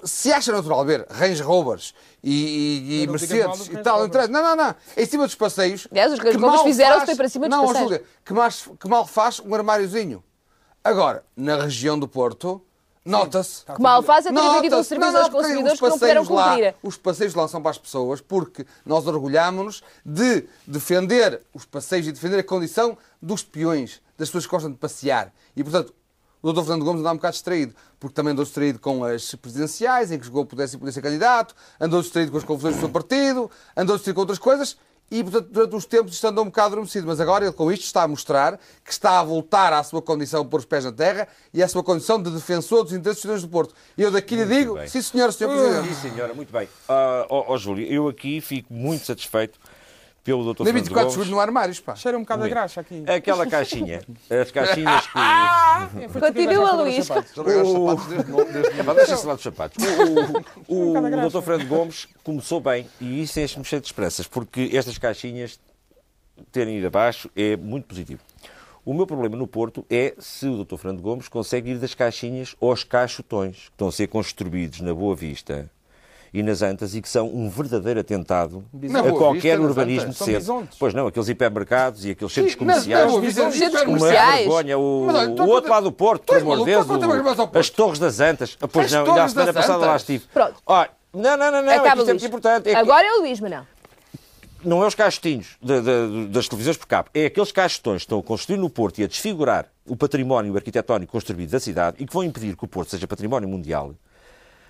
se 0.04 0.32
acha 0.32 0.52
natural 0.52 0.84
ver 0.84 1.06
Range 1.08 1.40
Rovers 1.42 1.94
e, 2.22 2.32
e, 2.32 3.02
e 3.02 3.06
não 3.06 3.12
Mercedes 3.12 3.68
e 3.68 3.76
tal, 3.78 4.08
não 4.08 4.28
não, 4.28 4.42
não, 4.42 4.56
não. 4.56 4.74
Em 4.96 5.06
cima 5.06 5.24
dos 5.24 5.34
passeios. 5.34 5.86
Aliás, 5.90 6.12
os 6.12 6.18
Range 6.18 6.36
que 6.36 6.42
Rovers 6.42 6.56
mal 6.56 6.64
fizeram-se 6.64 7.14
para 7.14 7.28
cima 7.28 7.48
dos 7.48 7.56
não, 7.56 7.66
passeios. 7.66 7.88
Júlia, 7.90 8.04
que, 8.24 8.32
mais, 8.32 8.68
que 8.78 8.88
mal 8.88 9.06
faz 9.06 9.40
um 9.40 9.54
armáriozinho. 9.54 10.22
Agora, 10.82 11.24
na 11.36 11.56
região 11.62 11.98
do 11.98 12.08
Porto, 12.08 12.60
nota-se. 13.10 13.64
Que 13.64 13.80
mal 13.80 14.02
faz 14.02 14.26
é 14.26 14.32
ter 14.32 14.40
vendido 14.40 14.76
um 14.76 14.82
serviço 14.82 15.12
Não, 15.12 15.18
aos 15.20 15.28
não, 15.28 15.32
consumidores 15.40 15.72
os 15.74 15.78
que 15.80 15.84
não 15.88 15.98
puderam 15.98 16.22
passeios 16.22 16.28
lá- 16.38 16.50
cumprir. 16.50 16.74
os 16.82 16.96
passeios 16.96 17.34
lá 17.34 17.48
são 17.48 17.62
para 17.62 17.70
as 17.70 17.78
pessoas 17.78 18.20
porque 18.20 18.66
nós 18.84 19.06
orgulhámonos 19.06 19.82
de 20.04 20.44
defender 20.66 21.40
os 21.54 21.64
passeios 21.64 22.06
e 22.06 22.12
defender 22.12 22.38
a 22.38 22.44
condição 22.44 22.96
dos 23.22 23.42
peões, 23.42 24.00
das 24.18 24.28
pessoas 24.28 24.44
que 24.46 24.50
gostam 24.50 24.70
de 24.72 24.76
passear. 24.78 25.32
E, 25.56 25.62
portanto, 25.62 25.94
o 26.42 26.52
Dr. 26.52 26.60
Fernando 26.60 26.84
Gomes 26.84 27.00
anda 27.00 27.12
um 27.12 27.16
bocado 27.16 27.32
distraído, 27.32 27.74
porque 27.98 28.14
também 28.14 28.32
andou 28.32 28.44
distraído 28.44 28.78
com 28.78 29.02
as 29.04 29.34
presidenciais, 29.34 30.12
em 30.12 30.18
que 30.18 30.26
jogou 30.26 30.44
pudesse 30.46 30.76
e 30.76 30.78
podia 30.78 30.92
ser 30.92 31.02
candidato, 31.02 31.54
andou 31.80 32.00
distraído 32.02 32.30
com 32.30 32.38
as 32.38 32.44
confusões 32.44 32.74
do 32.76 32.80
seu 32.80 32.88
partido, 32.90 33.50
andou 33.76 33.96
distraído 33.96 34.14
com 34.16 34.20
outras 34.20 34.38
coisas, 34.38 34.76
e, 35.10 35.22
portanto, 35.22 35.48
durante 35.50 35.74
uns 35.76 35.84
tempos 35.84 36.14
isto 36.14 36.26
andou 36.26 36.42
um 36.44 36.48
bocado 36.48 36.68
adormecido. 36.74 37.06
Mas 37.06 37.20
agora 37.20 37.44
ele, 37.44 37.52
com 37.52 37.70
isto, 37.70 37.84
está 37.84 38.02
a 38.02 38.08
mostrar 38.08 38.58
que 38.84 38.90
está 38.90 39.20
a 39.20 39.22
voltar 39.24 39.72
à 39.72 39.82
sua 39.82 40.02
condição 40.02 40.42
de 40.42 40.50
pôr 40.50 40.60
os 40.60 40.66
pés 40.66 40.84
na 40.84 40.92
terra 40.92 41.28
e 41.54 41.62
à 41.62 41.68
sua 41.68 41.82
condição 41.82 42.20
de 42.20 42.30
defensor 42.30 42.82
dos 42.82 42.92
interesses 42.92 43.22
nacionais 43.24 43.42
do 43.42 43.48
Porto. 43.48 43.74
E 43.96 44.02
eu 44.02 44.10
daqui 44.10 44.34
lhe 44.34 44.44
digo, 44.44 44.74
bem. 44.74 44.88
sim 44.88 45.00
senhor, 45.02 45.32
senhor 45.32 45.50
Presidente. 45.50 45.94
Sim, 45.94 46.10
senhora, 46.10 46.34
muito 46.34 46.52
bem. 46.52 46.68
Ah, 46.88 47.26
Ó 47.28 47.52
ó, 47.52 47.56
Júlio, 47.56 47.86
eu 47.86 48.08
aqui 48.08 48.40
fico 48.40 48.72
muito 48.72 49.06
satisfeito 49.06 49.58
pelo 50.26 50.42
Dr. 50.42 50.64
Nem 50.64 50.72
Fernando 50.72 50.74
24 50.74 50.94
Gomes. 50.94 51.12
segundos 51.12 51.30
no 51.30 51.38
armários, 51.40 51.78
pá. 51.78 51.94
Cheira 51.94 52.18
um 52.18 52.22
bocado 52.22 52.42
a 52.42 52.48
graxa 52.48 52.80
aqui. 52.80 53.04
Aquela 53.06 53.46
caixinha, 53.48 54.02
as 54.28 54.50
caixinhas 54.50 55.06
que... 55.06 56.20
Continua, 56.20 56.72
Luís. 56.72 57.08
É, 57.08 58.94
deixa-se 58.94 59.24
lá 59.24 59.34
dos 59.34 59.44
sapatos. 59.44 59.84
O, 60.68 60.74
o, 60.74 60.94
o, 60.94 61.26
o 61.26 61.30
Dr. 61.30 61.42
Fernando 61.42 61.68
Gomes 61.68 62.08
começou 62.24 62.60
bem 62.60 62.88
e 63.00 63.22
isso 63.22 63.38
enche-me 63.38 63.64
cheio 63.64 63.80
de 63.80 63.86
esperanças, 63.86 64.26
porque 64.26 64.70
estas 64.72 64.98
caixinhas 64.98 65.60
terem 66.50 66.78
ido 66.78 66.88
abaixo 66.88 67.30
é 67.36 67.56
muito 67.56 67.86
positivo. 67.86 68.20
O 68.84 68.92
meu 68.92 69.06
problema 69.06 69.36
no 69.36 69.46
Porto 69.46 69.86
é 69.88 70.14
se 70.18 70.46
o 70.46 70.64
Dr. 70.64 70.76
Fernando 70.76 71.02
Gomes 71.02 71.28
consegue 71.28 71.70
ir 71.70 71.78
das 71.78 71.94
caixinhas 71.94 72.56
aos 72.60 72.82
caixotões, 72.82 73.56
que 73.56 73.70
estão 73.70 73.88
a 73.88 73.92
ser 73.92 74.08
construídos 74.08 74.80
na 74.80 74.92
Boa 74.92 75.14
Vista 75.14 75.70
e 76.38 76.42
nas 76.42 76.60
Antas 76.60 76.94
e 76.94 77.00
que 77.00 77.08
são 77.08 77.26
um 77.28 77.48
verdadeiro 77.48 78.00
atentado 78.00 78.62
a 78.74 79.12
qualquer 79.12 79.58
urbanismo 79.58 80.08
decente. 80.10 80.32
bisontes. 80.36 80.76
Pois 80.78 80.92
não, 80.92 81.06
aqueles 81.06 81.28
hipermercados 81.28 82.04
e 82.04 82.10
aqueles 82.10 82.32
centros 82.32 82.54
comerciais. 82.54 83.10
Centros 83.34 83.60
é- 83.60 83.86
Uma 83.86 83.98
comerciais. 83.98 84.38
vergonha. 84.40 84.78
O, 84.78 85.06
Mas 85.06 85.28
o 85.28 85.48
outro 85.48 85.70
lado 85.70 85.84
do 85.84 85.92
Porto, 85.92 86.24
por 86.26 86.36
amor 86.36 86.58
de 86.58 86.64
Deus. 86.66 86.86
é 86.88 87.46
que 87.52 87.58
as 87.58 87.70
Torres 87.70 87.98
das 87.98 88.20
Antas. 88.20 88.56
Ah, 88.60 88.68
Pois 88.68 88.86
As 88.86 88.92
não, 88.92 89.06
ainda 89.06 89.24
a 89.24 89.28
semana 89.28 89.52
passada 89.52 89.86
lá 89.86 89.96
estive. 89.96 90.24
Pronto. 90.32 90.54
Olha, 90.66 90.90
não, 91.14 91.36
não, 91.36 91.50
não, 91.50 91.62
não. 91.62 91.72
Acaba, 91.72 92.00
isto 92.00 92.10
é 92.10 92.12
muito 92.12 92.26
importante. 92.26 92.68
É 92.68 92.72
que 92.72 92.76
Agora 92.78 93.06
é 93.06 93.12
o 93.14 93.20
Luís, 93.20 93.40
Manel. 93.40 93.62
não 94.64 94.82
é 94.82 94.86
os 94.86 94.94
caixotinhos 94.94 95.56
da- 95.62 95.80
da- 95.80 96.06
das 96.30 96.48
televisões 96.48 96.76
por 96.76 96.86
cabo, 96.86 97.08
é 97.14 97.26
aqueles 97.26 97.52
caixotões 97.52 98.02
que 98.02 98.04
estão 98.06 98.18
a 98.18 98.22
construir 98.22 98.58
no 98.58 98.68
Porto 98.68 98.98
e 98.98 99.04
a 99.04 99.06
desfigurar 99.06 99.66
o 99.86 99.96
património 99.96 100.54
arquitetónico 100.56 101.12
construído 101.12 101.50
da 101.50 101.60
cidade 101.60 101.96
e 102.00 102.06
que 102.06 102.12
vão 102.12 102.24
impedir 102.24 102.56
que 102.56 102.64
o 102.64 102.68
Porto 102.68 102.90
seja 102.90 103.06
património 103.06 103.48
mundial. 103.48 103.94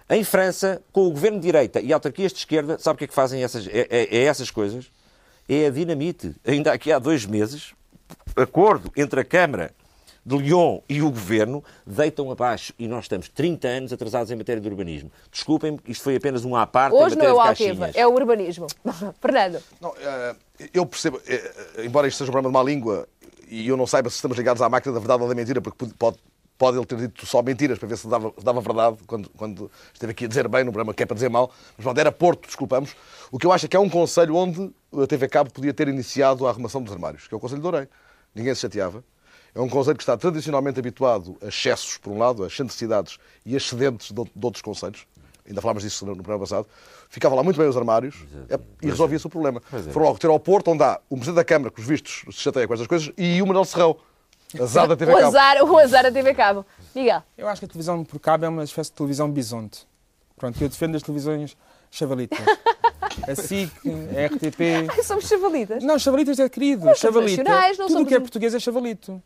Em 0.09 0.23
França, 0.23 0.81
com 0.93 1.07
o 1.07 1.11
governo 1.11 1.39
de 1.41 1.47
direita 1.47 1.81
e 1.81 1.93
autarquias 1.93 2.33
de 2.33 2.39
esquerda, 2.39 2.79
sabe 2.79 2.95
o 2.95 2.99
que 2.99 3.05
é 3.05 3.09
que 3.09 3.15
fazem 3.15 3.43
essas, 3.43 3.67
é, 3.67 3.87
é- 3.91 4.17
é 4.19 4.23
essas 4.25 4.51
coisas? 4.51 4.87
É 5.49 5.67
a 5.67 5.71
dinamite. 5.71 6.35
Ainda 6.47 6.73
aqui 6.73 6.93
há 6.93 6.99
dois 6.99 7.27
meses, 7.27 7.73
acordo 8.37 8.91
entre 8.97 9.21
a 9.21 9.25
Câmara 9.25 9.73
de 10.25 10.37
Lyon 10.37 10.81
e 10.89 11.03
o 11.03 11.11
Governo 11.11 11.63
deitam 11.87 12.31
abaixo 12.31 12.73
e 12.79 12.87
nós 12.89 13.05
estamos 13.05 13.29
30 13.29 13.67
anos 13.69 13.93
atrasados 13.93 14.31
em 14.31 14.37
matéria 14.37 14.61
de 14.61 14.69
urbanismo. 14.69 15.11
Desculpem-me, 15.31 15.79
isto 15.87 16.03
foi 16.03 16.17
apenas 16.17 16.45
um 16.45 16.55
à 16.57 16.67
parte 16.67 16.95
Hoje 16.95 17.15
em 17.15 17.19
não 17.19 17.25
é 17.27 17.29
matéria 17.29 17.35
o 17.35 17.77
caixinhas. 17.79 17.97
é 17.97 18.07
o 18.07 18.11
urbanismo. 18.13 18.67
Fernando. 19.21 19.61
Não, 19.81 19.95
eh, 19.99 20.37
eu 20.75 20.85
percebo, 20.87 21.21
eh, 21.27 21.53
eh, 21.79 21.85
embora 21.85 22.09
isto 22.09 22.19
seja 22.19 22.31
um 22.31 22.33
problema 22.33 22.51
de 22.61 22.65
má 22.65 22.69
língua 22.73 23.09
e 23.49 23.69
eu 23.69 23.77
não 23.77 23.87
saiba 23.87 24.11
se 24.11 24.17
estamos 24.17 24.37
ligados 24.37 24.61
à 24.63 24.69
máquina 24.69 24.93
da 24.95 24.99
verdade 24.99 25.23
ou 25.23 25.29
da 25.29 25.35
mentira, 25.35 25.61
porque 25.61 25.87
pode- 25.97 26.19
pode, 26.59 26.77
ele 26.77 26.87
ter 26.87 26.97
dito 26.99 27.27
só 27.27 27.43
mentiras 27.43 27.79
para 27.79 27.89
ver 27.89 27.97
se 27.97 28.09
dava, 28.09 28.33
se 28.37 28.45
dava 28.45 28.61
verdade 28.61 28.99
quando, 29.07 29.29
quando 29.31 29.71
esteve 29.93 30.13
aqui 30.13 30.25
a 30.25 30.29
dizer 30.29 30.49
bem 30.49 30.65
no 30.65 30.73
programa 30.73 30.95
que 30.95 31.03
é 31.03 31.07
para 31.07 31.15
dizer 31.15 31.29
mal, 31.29 31.51
mas 31.77 31.85
pronto, 31.85 31.99
era 31.99 32.11
Porto, 32.13 32.47
desculpamos. 32.47 32.95
O 33.31 33.39
que 33.39 33.47
eu 33.47 33.53
acho 33.53 33.67
é 33.67 33.69
que 33.69 33.77
é 33.77 33.81
um 33.81 33.89
conselho 33.89 34.37
onde 34.37 34.71
a 34.93 35.07
TV 35.07 35.29
Cabo 35.29 35.51
podia 35.51 35.75
ter 35.75 35.89
iniciado 35.89 36.47
a 36.47 36.51
arrumação 36.51 36.83
dos 36.83 36.93
armários, 36.93 37.27
que 37.27 37.35
é 37.35 37.37
o 37.37 37.41
Conselho 37.41 37.61
de 37.61 37.67
Orem. 37.67 37.89
Ninguém 38.35 38.55
se 38.55 38.61
chateava. 38.63 39.05
É 39.55 39.61
um 39.61 39.69
conselho 39.69 39.97
que 39.97 40.03
está 40.03 40.17
tradicionalmente 40.17 40.79
habituado 40.79 41.39
a 41.43 41.47
excessos, 41.47 41.97
por 41.97 42.13
um 42.13 42.19
lado, 42.19 42.45
a 42.45 42.47
excentricidades 42.47 43.19
e 43.45 43.57
excedentes 43.57 44.13
de, 44.13 44.23
de 44.23 44.45
outros 44.47 44.61
conselhos. 44.61 45.07
Ainda 45.49 45.63
falámos 45.63 45.83
disso 45.83 46.05
no, 46.05 46.15
programa 46.15 46.41
passado. 46.41 46.67
Ficava 47.09 47.35
lá 47.35 47.43
muito 47.43 47.57
bem 47.57 47.69
os 47.69 47.77
armários 47.77 48.17
é, 48.51 48.59
e 48.83 48.87
resolvia-se 48.87 49.27
o 49.27 49.31
problema. 49.31 49.63
É. 49.73 49.91
Foram 49.93 50.07
logo 50.07 50.19
ter 50.19 50.27
ao 50.27 50.41
Porto, 50.41 50.73
onde 50.73 50.83
há 50.83 51.01
o 51.09 51.17
Presidente 51.17 51.37
da 51.37 51.45
Câmara, 51.45 51.71
que 51.71 51.81
os 51.81 51.87
vistos 51.87 52.25
se 52.35 52.43
chateia 52.43 52.67
com 52.67 52.75
estas 52.75 52.87
coisas, 52.87 53.11
e 53.17 53.41
o 53.41 53.47
Manuel 53.47 53.65
Serrão. 53.65 53.97
Azar 54.61 54.87
da 54.89 54.97
TV 54.97 55.13
O 55.13 55.17
Cabo. 55.17 55.27
azar, 55.29 55.63
o 55.65 55.79
azar 55.79 56.03
da 56.05 56.13
TV 56.13 56.35
Cabo. 56.35 56.65
Miguel. 56.95 57.23
Eu 57.37 57.49
acho 57.49 57.61
que 57.61 57.65
a 57.65 57.69
televisão 57.69 58.05
por 58.05 58.19
cabo 58.19 58.45
é 58.45 58.49
uma 58.49 58.65
espécie 58.65 58.91
de 58.91 58.97
televisão 58.97 59.31
bisonte. 59.31 59.87
Pronto, 60.37 60.61
eu 60.63 60.69
defendo 60.69 60.97
as 60.97 61.03
televisões 61.03 61.57
chavalitas. 61.91 62.39
A 63.27 63.35
SIC, 63.35 63.73
a 63.87 64.27
RTP. 64.27 64.91
Ai, 64.95 65.03
somos 65.03 65.27
chavalitas. 65.27 65.83
Não, 65.83 65.99
chavalitas 65.99 66.39
é 66.39 66.47
querido. 66.51 66.85
Nós 66.85 67.03
não 67.03 67.13
Tudo 67.87 67.93
somos 67.93 68.09
que 68.09 68.15
é 68.15 68.19
um- 68.19 68.21
português 68.21 68.55
é 68.55 68.61
chavalito. 68.61 69.23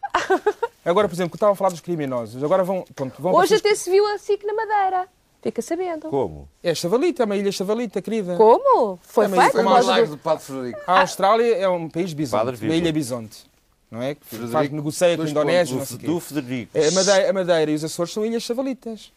Agora, 0.85 1.09
por 1.09 1.15
exemplo, 1.15 1.31
que 1.31 1.35
eu 1.35 1.39
estava 1.39 1.53
a 1.53 1.57
falar 1.57 1.71
dos 1.71 1.81
criminosos. 1.81 2.43
Agora 2.45 2.63
vão. 2.63 2.85
Pronto, 2.95 3.21
vão 3.21 3.35
Hoje 3.35 3.57
até 3.57 3.75
se 3.75 3.91
viu 3.91 4.07
a 4.07 4.17
SIC 4.19 4.45
na 4.45 4.55
Madeira. 4.55 5.09
Fica 5.43 5.61
sabendo. 5.61 6.09
Como? 6.09 6.49
É 6.63 6.73
chavalita, 6.75 7.25
é 7.25 7.27
uma 7.27 7.37
ilha 7.37 7.51
chavalita, 7.51 8.01
querida. 8.01 8.37
Como? 8.37 8.97
Foi 9.03 9.25
É 9.25 9.29
uma 9.29 9.37
feito? 9.43 9.55
ilha- 9.55 9.63
Foi 9.65 9.73
Mas 9.73 9.87
mais 9.87 10.09
do- 10.09 10.17
do 10.17 10.23
Padre 10.23 10.45
Frederico. 10.45 10.81
A 10.87 11.01
Austrália 11.01 11.57
é 11.57 11.69
um 11.69 11.89
país 11.89 12.11
Padre 12.15 12.17
bisonte, 12.53 12.65
uma 12.65 12.75
ilha 12.77 12.93
bisonte. 12.93 13.50
Não 13.91 14.01
é? 14.03 14.15
Que 14.15 14.25
Frederico, 14.25 14.53
faz, 14.53 14.71
negocia 14.71 15.17
com 15.17 15.23
a 15.23 15.29
Indonésia, 15.29 15.77
não 15.77 15.85
Do, 15.85 15.95
o 15.95 15.99
do 16.15 16.21
Federico. 16.21 16.71
É, 16.79 16.89
A 16.89 16.91
Madeira, 16.93 17.31
a 17.31 17.33
Madeira 17.33 17.71
e 17.71 17.75
os 17.75 17.83
Açores 17.85 18.13
são 18.13 18.25
ilhas 18.25 18.43
chavalitas. 18.43 19.13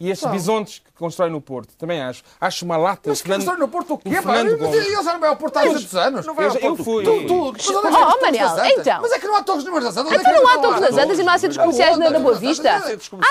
E 0.00 0.08
estes 0.10 0.30
bisontes 0.30 0.78
que 0.78 0.92
constroem 0.92 1.32
no 1.32 1.40
Porto, 1.40 1.74
também 1.76 2.00
acho. 2.00 2.22
Acho 2.40 2.64
uma 2.64 2.76
lata. 2.76 3.10
Mas 3.10 3.20
que 3.20 3.26
Fernando- 3.26 3.46
constrói 3.46 3.58
no 3.58 3.68
Porto 3.68 3.94
o 3.94 3.98
quê, 3.98 4.08
o 4.08 4.12
pá? 4.12 4.22
Fernando 4.22 4.50
Mas 4.52 4.60
Gomes. 4.60 4.86
Ele 4.86 4.90
já 4.94 5.12
não 5.12 5.18
vai 5.18 5.28
ao 5.28 5.36
Porto 5.36 5.56
há 5.56 5.64
200 5.64 5.94
anos. 5.96 6.24
Não 6.26 6.34
vai 6.36 6.44
Eu, 6.44 6.50
ao 6.50 6.56
eu 6.56 6.60
Porto. 6.60 6.84
fui. 6.84 7.02
Tu, 7.02 7.10
tu, 7.10 7.48
é 7.48 7.52
que 7.58 7.72
Oh, 7.72 7.78
é 7.80 7.90
Torres 7.90 8.22
Manel, 8.22 8.66
então. 8.78 8.98
Mas 9.02 9.10
é 9.12 9.18
que 9.18 9.26
não 9.26 9.34
há 9.34 9.42
Torres 9.42 9.64
Números 9.64 9.84
das 9.86 9.96
Antas. 9.96 10.12
É 10.12 10.16
Então 10.20 10.32
que 10.32 10.38
não 10.40 10.48
é 10.48 10.54
há 10.54 10.58
Torres 10.60 10.80
das 10.82 10.96
Antas 10.96 11.18
e 11.18 11.22
não 11.24 11.32
há 11.32 11.38
centros 11.38 11.58
comerciais 11.58 11.98
na, 11.98 12.18
Boa 12.20 12.34
Vista? 12.36 12.70
Ah, 12.76 12.80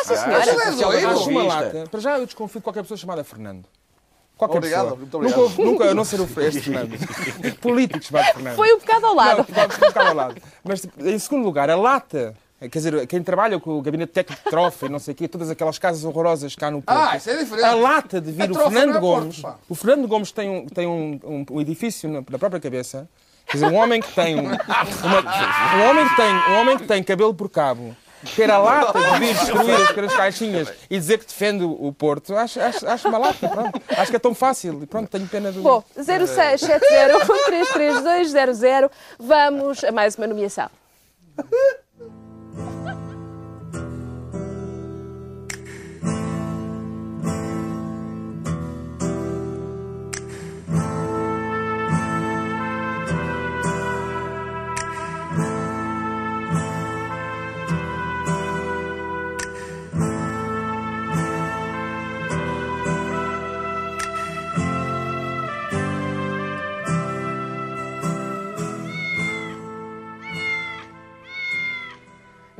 sim, 0.03 0.15
senhora. 0.17 0.97
é. 0.99 1.05
Acho 1.05 1.29
uma 1.29 1.43
lata. 1.43 1.87
Para 1.89 1.99
já 2.01 2.19
eu 2.19 2.25
desconfio 2.25 2.59
de 2.59 2.63
qualquer 2.65 2.81
pessoa 2.81 2.97
chamada 2.97 3.23
Fernando. 3.23 3.63
Qualquer 4.37 4.57
Obrigado, 4.57 4.81
pessoa. 4.83 4.97
muito 4.99 5.17
obrigado. 5.17 5.39
Nunca, 5.41 5.63
nunca, 5.63 5.83
eu 5.85 5.95
não 5.95 6.05
ser 6.05 6.19
o 6.21 6.23
este 6.41 6.61
Fernando. 6.61 6.97
Político 7.59 8.03
chamado 8.03 8.25
Fernando. 8.33 8.55
Foi 8.55 8.73
um 8.73 8.77
bocado 8.79 9.05
ao 9.07 9.15
lado. 9.15 9.37
Não, 9.37 9.45
pode 9.45 9.73
ficar 9.73 10.07
ao 10.07 10.13
lado. 10.15 10.35
Mas, 10.63 10.87
em 10.99 11.19
segundo 11.19 11.43
lugar, 11.43 11.69
a 11.69 11.75
lata. 11.75 12.35
Quer 12.59 12.69
dizer, 12.69 13.05
quem 13.05 13.21
trabalha 13.21 13.59
com 13.59 13.77
o 13.77 13.81
gabinete 13.83 14.11
técnico 14.13 14.43
de 14.43 14.49
trofa 14.49 14.87
e 14.87 14.89
não 14.89 14.97
sei 14.97 15.13
o 15.13 15.15
quê, 15.15 15.27
todas 15.27 15.47
aquelas 15.51 15.77
casas 15.77 16.03
horrorosas 16.03 16.55
cá 16.55 16.71
no 16.71 16.81
Porto. 16.81 16.97
Ah, 16.97 17.15
isso 17.15 17.29
é 17.29 17.37
diferente. 17.37 17.63
A 17.65 17.75
lata 17.75 18.19
de 18.19 18.31
vir 18.31 18.49
o 18.49 18.55
Fernando 18.55 18.97
é 18.97 18.99
Porto, 18.99 19.21
Gomes. 19.21 19.39
pá. 19.41 19.55
o 19.69 19.75
Fernando 19.75 20.07
Gomes 20.07 20.31
tem 20.31 20.49
um, 20.49 20.65
tem 20.65 20.87
um, 20.87 21.19
um- 21.23 21.45
um 21.51 21.61
edifício 21.61 22.09
na, 22.09 22.23
na 22.27 22.39
própria 22.39 22.59
cabeça. 22.59 23.07
Quer 23.45 23.57
dizer, 23.57 23.67
um 23.67 23.75
homem 23.75 24.01
que 24.01 24.11
tem 24.11 24.35
um, 24.37 24.41
uma- 24.45 25.77
um 25.77 25.89
homem 25.89 26.09
que 26.09 26.15
tem 26.15 26.33
um 26.35 26.59
homem 26.59 26.77
que 26.79 26.87
tem 26.87 27.03
cabelo 27.03 27.31
por 27.33 27.47
cabo. 27.47 27.95
Ter 28.35 28.49
a 28.49 28.57
lata 28.57 28.99
de 28.99 29.19
vir 29.19 29.35
destruir 29.39 29.75
as, 29.75 29.95
as 29.97 30.15
caixinhas 30.15 30.73
e 30.89 30.97
dizer 30.97 31.19
que 31.19 31.25
defende 31.25 31.63
o 31.63 31.93
Porto, 31.93 32.35
acho, 32.35 32.59
acho, 32.59 32.87
acho 32.87 33.07
uma 33.07 33.17
lata, 33.17 33.47
pronto. 33.47 33.81
Acho 33.89 34.11
que 34.11 34.15
é 34.15 34.19
tão 34.19 34.33
fácil. 34.33 34.81
E 34.81 34.87
pronto, 34.87 35.09
tenho 35.09 35.27
pena 35.27 35.51
do. 35.51 35.61
Bom, 35.61 35.83
0670-33200. 35.97 38.89
Vamos 39.19 39.83
a 39.83 39.91
mais 39.91 40.15
uma 40.15 40.27
nomeação. 40.27 40.69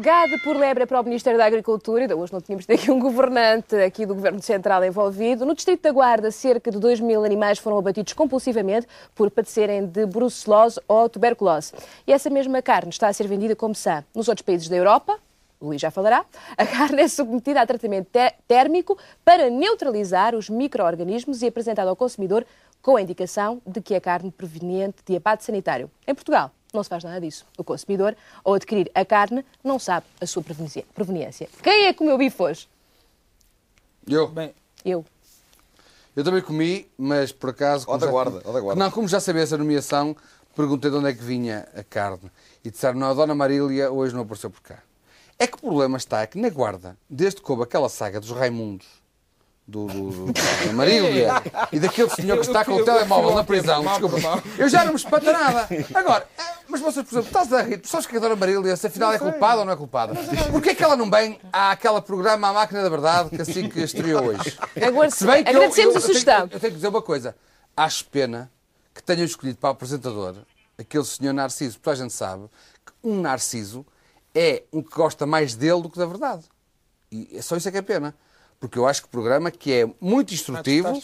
Gado 0.07 0.39
por 0.39 0.55
lebre 0.55 0.85
para 0.85 1.01
o 1.01 1.03
Ministério 1.03 1.37
da 1.37 1.43
Agricultura, 1.43 2.03
ainda 2.03 2.15
hoje 2.15 2.31
não 2.31 2.39
tínhamos 2.39 2.65
aqui 2.71 2.89
um 2.89 2.97
governante 2.97 3.75
aqui 3.75 4.05
do 4.05 4.15
Governo 4.15 4.41
Central 4.41 4.81
envolvido. 4.85 5.45
No 5.45 5.53
Distrito 5.53 5.81
da 5.81 5.91
Guarda, 5.91 6.31
cerca 6.31 6.71
de 6.71 6.79
2 6.79 7.01
mil 7.01 7.25
animais 7.25 7.59
foram 7.59 7.77
abatidos 7.77 8.13
compulsivamente 8.13 8.87
por 9.13 9.29
padecerem 9.29 9.85
de 9.85 10.05
brucelose 10.05 10.79
ou 10.87 11.09
tuberculose. 11.09 11.73
E 12.07 12.13
essa 12.13 12.29
mesma 12.29 12.61
carne 12.61 12.89
está 12.89 13.09
a 13.09 13.11
ser 13.11 13.27
vendida 13.27 13.53
como 13.53 13.75
sã. 13.75 14.01
Nos 14.15 14.29
outros 14.29 14.45
países 14.45 14.69
da 14.69 14.77
Europa, 14.77 15.19
Luís 15.61 15.81
já 15.81 15.91
falará, 15.91 16.23
a 16.57 16.65
carne 16.65 17.01
é 17.01 17.07
submetida 17.09 17.59
a 17.59 17.67
tratamento 17.67 18.07
té- 18.09 18.35
térmico 18.47 18.97
para 19.25 19.49
neutralizar 19.49 20.35
os 20.35 20.49
micro-organismos 20.49 21.41
e 21.41 21.47
apresentada 21.47 21.89
ao 21.89 21.97
consumidor 21.97 22.45
com 22.81 22.95
a 22.95 23.01
indicação 23.01 23.61
de 23.67 23.81
que 23.81 23.93
é 23.93 23.99
carne 23.99 24.31
proveniente 24.31 24.99
de 25.05 25.17
abate 25.17 25.43
sanitário. 25.43 25.91
Em 26.07 26.15
Portugal, 26.15 26.49
não 26.73 26.83
se 26.83 26.89
faz 26.89 27.03
nada 27.03 27.19
disso. 27.21 27.45
O 27.57 27.63
consumidor, 27.63 28.15
ao 28.43 28.53
adquirir 28.53 28.91
a 28.93 29.05
carne, 29.05 29.45
não 29.63 29.79
sabe 29.79 30.05
a 30.19 30.25
sua 30.25 30.43
proveniência-. 30.43 31.49
Quem 31.63 31.85
é 31.85 31.93
que 31.93 31.99
comeu 31.99 32.17
bife 32.17 32.41
hoje? 32.41 32.67
Eu. 34.07 34.27
Bem, 34.27 34.53
Eu. 34.85 35.05
Eu 36.15 36.23
também 36.23 36.41
comi, 36.41 36.89
mas 36.97 37.31
por 37.31 37.51
acaso. 37.51 37.85
Ó 37.87 37.95
da 37.97 38.07
guarda, 38.07 38.41
ó 38.43 38.51
da 38.51 38.59
guarda. 38.59 38.83
Não, 38.83 38.89
como 38.89 39.07
já 39.07 39.19
sabia 39.19 39.43
essa 39.43 39.55
nomeação, 39.55 40.15
perguntei 40.55 40.89
de 40.89 40.97
onde 40.97 41.09
é 41.09 41.13
que 41.13 41.23
vinha 41.23 41.67
a 41.75 41.83
carne. 41.83 42.31
E 42.65 42.71
disseram, 42.71 42.97
não, 42.97 43.11
a 43.11 43.13
Dona 43.13 43.35
Marília 43.35 43.91
hoje 43.91 44.15
não 44.15 44.23
apareceu 44.23 44.49
por 44.49 44.61
cá. 44.61 44.81
É 45.37 45.45
que 45.45 45.55
o 45.55 45.59
problema 45.59 45.97
está 45.97 46.25
que 46.25 46.39
na 46.39 46.49
guarda, 46.49 46.97
desde 47.07 47.39
que 47.39 47.51
houve 47.51 47.61
aquela 47.63 47.87
saga 47.87 48.19
dos 48.19 48.31
Raimundos, 48.31 48.87
do, 49.67 49.85
do, 49.87 50.11
do- 50.31 50.73
Marília 50.73 51.29
e 51.73 51.79
daquele 51.79 52.09
senhor 52.09 52.37
que 52.39 52.45
está 52.47 52.63
com 52.63 52.73
o 52.73 52.85
telemóvel 52.85 53.35
na 53.35 53.43
prisão, 53.43 53.83
desculpa, 53.83 54.17
eu 54.57 54.69
já 54.69 54.85
não 54.85 54.93
me 54.93 54.97
espanta 54.99 55.31
nada. 55.33 55.67
Agora, 55.93 56.25
eh, 56.37 56.43
mas 56.69 56.79
vocês, 56.79 57.05
por 57.05 57.13
exemplo, 57.19 57.27
estás 57.27 57.51
a 57.51 57.61
rir, 57.63 57.77
tu 57.79 57.87
sabes 57.89 58.07
que 58.07 58.15
a 58.15 58.19
Dona 58.19 58.35
Marília, 58.37 58.75
se 58.77 58.87
afinal 58.87 59.11
é 59.11 59.19
culpada 59.19 59.59
ou 59.59 59.65
não 59.65 59.73
é 59.73 59.75
culpada? 59.75 60.13
Porquê 60.51 60.69
é 60.69 60.75
que 60.75 60.83
ela 60.83 60.95
não 60.95 61.09
vem 61.09 61.37
àquele 61.51 62.01
programa, 62.01 62.47
à 62.47 62.53
Máquina 62.53 62.81
da 62.81 62.89
Verdade, 62.89 63.29
que 63.31 63.41
assim 63.41 63.67
que 63.67 63.81
estreou 63.81 64.23
hoje? 64.27 64.57
Agora, 64.81 65.09
Se 65.11 65.25
bem 65.25 65.43
que 65.43 65.49
eu- 65.51 65.57
agradecemos 65.57 65.95
eu- 65.95 65.99
a 65.99 66.01
eu 66.01 66.01
tenho- 66.01 66.01
sugestão. 66.01 66.39
Eu 66.43 66.47
tenho 66.59 66.61
que 66.61 66.75
dizer 66.75 66.87
uma 66.87 67.01
coisa. 67.01 67.35
Acho 67.75 68.05
pena 68.05 68.49
que 68.93 69.03
tenham 69.03 69.25
escolhido 69.25 69.57
para 69.59 69.67
o 69.69 69.71
apresentador 69.73 70.35
aquele 70.77 71.03
senhor 71.05 71.33
Narciso. 71.33 71.77
Toda 71.79 71.93
a 71.93 71.99
gente 71.99 72.13
sabe 72.13 72.45
que 72.85 72.93
um 73.03 73.19
Narciso 73.21 73.85
é 74.33 74.63
um 74.71 74.81
que 74.81 74.95
gosta 74.95 75.25
mais 75.25 75.55
dele 75.55 75.81
do 75.81 75.89
que 75.89 75.97
da 75.99 76.05
verdade. 76.05 76.43
E 77.11 77.29
é 77.37 77.41
só 77.41 77.55
isso 77.57 77.67
é 77.67 77.71
que 77.71 77.77
é 77.77 77.81
pena. 77.81 78.15
Porque 78.59 78.79
eu 78.79 78.87
acho 78.87 79.03
que 79.03 79.07
o 79.07 79.11
programa 79.11 79.51
que 79.51 79.71
é 79.71 79.87
muito 80.01 80.33
instrutivo. 80.33 80.89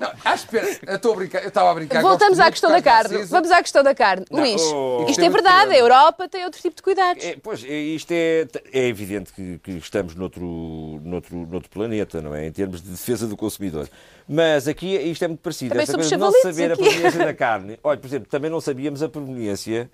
Não, 0.00 0.10
acho 0.24 0.48
pena. 0.48 0.68
Eu 0.86 0.96
estou 0.96 1.12
a 1.12 1.16
brincar. 1.16 1.42
Eu 1.42 1.48
estava 1.48 1.70
a 1.70 1.74
brincar. 1.74 2.00
Voltamos 2.00 2.40
à 2.40 2.50
questão 2.50 2.70
da 2.70 2.80
carne. 2.80 3.10
Narciso. 3.10 3.30
Vamos 3.30 3.50
à 3.50 3.62
questão 3.62 3.82
da 3.82 3.94
carne. 3.94 4.24
Não, 4.30 4.40
Luís, 4.40 4.62
oh. 4.62 5.04
isto 5.06 5.22
é 5.22 5.28
verdade. 5.28 5.74
A 5.74 5.76
Europa 5.76 6.26
tem 6.30 6.46
outro 6.46 6.62
tipo 6.62 6.74
de 6.74 6.82
cuidados. 6.82 7.22
É, 7.22 7.36
pois, 7.36 7.62
é, 7.62 7.78
isto 7.78 8.10
é, 8.12 8.46
é 8.72 8.86
evidente 8.86 9.34
que, 9.34 9.58
que 9.58 9.72
estamos 9.72 10.14
noutro, 10.14 10.46
noutro, 11.04 11.36
noutro 11.36 11.68
planeta, 11.68 12.22
não 12.22 12.34
é? 12.34 12.46
Em 12.46 12.52
termos 12.52 12.80
de 12.80 12.88
defesa 12.88 13.26
do 13.26 13.36
consumidor. 13.36 13.86
Mas 14.26 14.66
aqui 14.66 14.96
isto 14.96 15.22
é 15.22 15.28
muito 15.28 15.40
parecido. 15.40 15.70
Também 15.70 15.82
Esta 15.82 15.92
somos 15.92 16.08
coisa 16.08 16.16
de 16.16 16.32
não 16.32 16.42
saber 16.42 16.72
aqui. 16.72 16.80
a 16.80 16.84
proveniência 16.84 17.24
da 17.26 17.34
carne. 17.34 17.78
Olha, 17.84 17.98
por 17.98 18.06
exemplo, 18.06 18.28
também 18.30 18.50
não 18.50 18.62
sabíamos 18.62 19.02
a 19.02 19.10
proveniência 19.10 19.90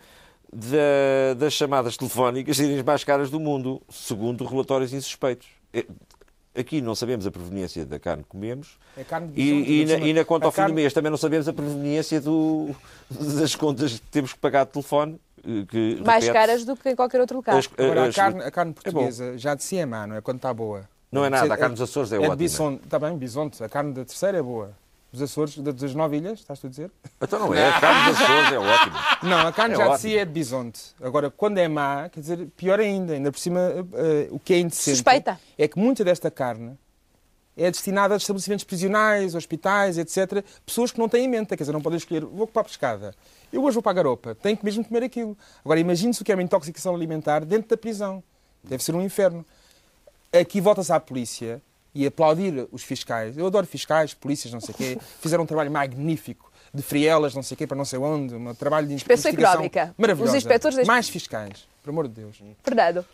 da- 0.56 1.34
das 1.38 1.52
chamadas 1.52 1.96
telefónicas 1.96 2.56
serem 2.56 2.78
as 2.78 2.82
mais 2.84 3.04
caras 3.04 3.30
do 3.30 3.38
mundo, 3.38 3.82
segundo 3.90 4.44
relatórios 4.44 4.92
insuspeitos. 4.92 5.46
É, 5.72 5.84
Aqui 6.58 6.80
não 6.80 6.94
sabemos 6.94 7.26
a 7.26 7.30
proveniência 7.30 7.84
da 7.84 7.98
carne 7.98 8.22
que 8.22 8.30
comemos 8.30 8.78
É 8.96 9.04
carne 9.04 9.28
de 9.28 9.38
e, 9.38 9.44
e, 9.44 9.80
ainda 9.80 9.98
na, 9.98 10.06
e 10.06 10.12
na 10.14 10.24
conta 10.24 10.46
A 10.46 10.48
ao 10.48 10.52
fim 10.52 10.64
do 10.64 10.72
mês 10.72 10.90
também 10.90 11.10
não 11.10 11.18
sabemos 11.18 11.46
a 11.46 11.52
proveniência 11.52 12.18
do- 12.18 12.74
das 13.10 13.54
contas 13.54 13.92
que 13.92 14.00
temos 14.10 14.32
que 14.32 14.38
pagar 14.38 14.64
de 14.64 14.72
telefone. 14.72 15.20
eh, 15.46 15.66
Que, 15.68 15.96
Mais 15.96 16.24
repete-se. 16.24 16.32
caras 16.32 16.64
do 16.64 16.74
que 16.74 16.88
em 16.88 16.96
qualquer 16.96 17.20
outro 17.20 17.36
local. 17.36 17.58
As- 17.58 17.68
Agora, 17.76 18.04
a 18.04 18.06
as- 18.06 18.14
carne, 18.16 18.42
a 18.42 18.50
carne 18.50 18.70
É 18.70 18.74
portuguesa 18.74 19.36
já 19.36 19.54
de 19.54 19.62
si 19.62 19.76
é 19.76 19.84
má, 19.84 20.06
não 20.06 20.16
é? 20.16 20.22
Quando 20.22 20.38
está 20.38 20.54
boa. 20.54 20.88
Não 21.12 21.26
é 21.26 21.28
nada, 21.28 21.52
a 21.52 21.56
carne 21.58 21.74
dos 21.74 21.82
Açores 21.82 22.10
é 22.10 22.16
é 22.16 22.18
ótima. 22.20 22.36
bisonte, 22.36 22.84
está 22.84 22.98
bem, 22.98 23.18
bisonte. 23.18 23.62
A 23.62 23.68
carne 23.68 23.92
da 23.92 24.04
terceira 24.06 24.38
é 24.38 24.42
boa. 24.42 24.70
Dos 25.16 25.30
Açores, 25.30 25.56
da- 25.58 25.72
das 25.72 25.94
nove 25.94 26.18
ilhas, 26.18 26.40
estás 26.40 26.62
a 26.62 26.68
dizer? 26.68 26.90
Então 27.20 27.38
não 27.38 27.54
é, 27.54 27.68
a 27.70 27.80
carne 27.80 28.10
dos 28.12 28.20
Açores 28.20 28.52
é 28.52 28.58
ótimo. 28.58 28.96
Não, 29.22 29.46
a 29.46 29.52
carne 29.52 29.74
É 29.74 29.76
já 29.78 29.84
de 29.84 29.90
ótimo. 29.90 30.10
si 30.10 30.18
é 30.18 30.24
de 30.26 30.30
bisonte. 30.30 30.80
Agora, 31.00 31.30
quando 31.30 31.56
é 31.58 31.66
má, 31.68 32.08
quer 32.10 32.20
dizer, 32.20 32.46
pior 32.56 32.78
ainda. 32.80 33.14
Ainda 33.14 33.32
por 33.32 33.38
cima, 33.38 33.60
eh, 33.94 34.28
o 34.30 34.38
que 34.38 34.52
é 34.52 34.58
indecente 34.60 34.96
Suspeita. 34.96 35.40
é 35.56 35.66
que 35.66 35.78
muita 35.78 36.04
desta 36.04 36.30
carne 36.30 36.78
é 37.56 37.70
destinada 37.70 38.12
a 38.12 38.18
estabelecimentos 38.18 38.64
prisionais, 38.64 39.34
hospitais, 39.34 39.96
etc. 39.96 40.44
Pessoas 40.66 40.92
que 40.92 40.98
não 40.98 41.08
têm 41.08 41.26
menta, 41.26 41.56
quer 41.56 41.62
dizer, 41.62 41.72
não 41.72 41.80
podem 41.80 41.96
escolher, 41.96 42.22
vou 42.26 42.46
para 42.46 42.60
a 42.60 42.64
pescada. 42.66 43.14
Eu 43.50 43.64
hoje 43.64 43.72
vou 43.74 43.82
para 43.82 43.92
a 43.92 43.94
garopa, 43.94 44.34
tenho 44.34 44.56
que 44.56 44.64
mesmo 44.66 44.84
comer 44.84 45.02
aquilo. 45.02 45.34
Agora, 45.64 45.80
imagine-se 45.80 46.20
o 46.20 46.24
que 46.26 46.30
é 46.30 46.34
uma 46.34 46.42
intoxicação 46.42 46.94
alimentar 46.94 47.42
dentro 47.46 47.70
da 47.70 47.76
prisão. 47.78 48.22
Deve 48.62 48.84
ser 48.84 48.94
um 48.94 49.00
inferno. 49.00 49.46
Aqui 50.38 50.60
volta-se 50.60 50.92
à 50.92 51.00
polícia 51.00 51.62
e 52.02 52.06
aplaudir 52.06 52.68
os 52.70 52.82
fiscais. 52.82 53.36
Eu 53.38 53.46
adoro 53.46 53.66
fiscais, 53.66 54.12
polícias, 54.14 54.52
não 54.52 54.60
sei 54.60 54.74
o 54.74 54.78
quê. 54.78 54.98
Fizeram 55.20 55.44
um 55.44 55.46
trabalho 55.46 55.70
magnífico 55.70 56.50
de 56.74 56.82
frielas, 56.82 57.34
não 57.34 57.42
sei 57.42 57.54
o 57.54 57.58
quê, 57.58 57.66
para 57.66 57.76
não 57.76 57.84
sei 57.84 57.98
onde. 57.98 58.34
Um 58.34 58.54
trabalho 58.54 58.86
de 58.86 58.94
Inspeção 58.94 59.30
investigação 59.30 59.64
económica. 59.64 59.94
maravilhoso. 59.96 60.32
Os 60.32 60.36
inspectores 60.36 60.76
das- 60.76 60.86
Mais 60.86 61.08
fiscais, 61.08 61.66
por 61.82 61.90
amor 61.90 62.06
de 62.08 62.14
Deus. 62.20 62.36
Fernando. 62.62 63.04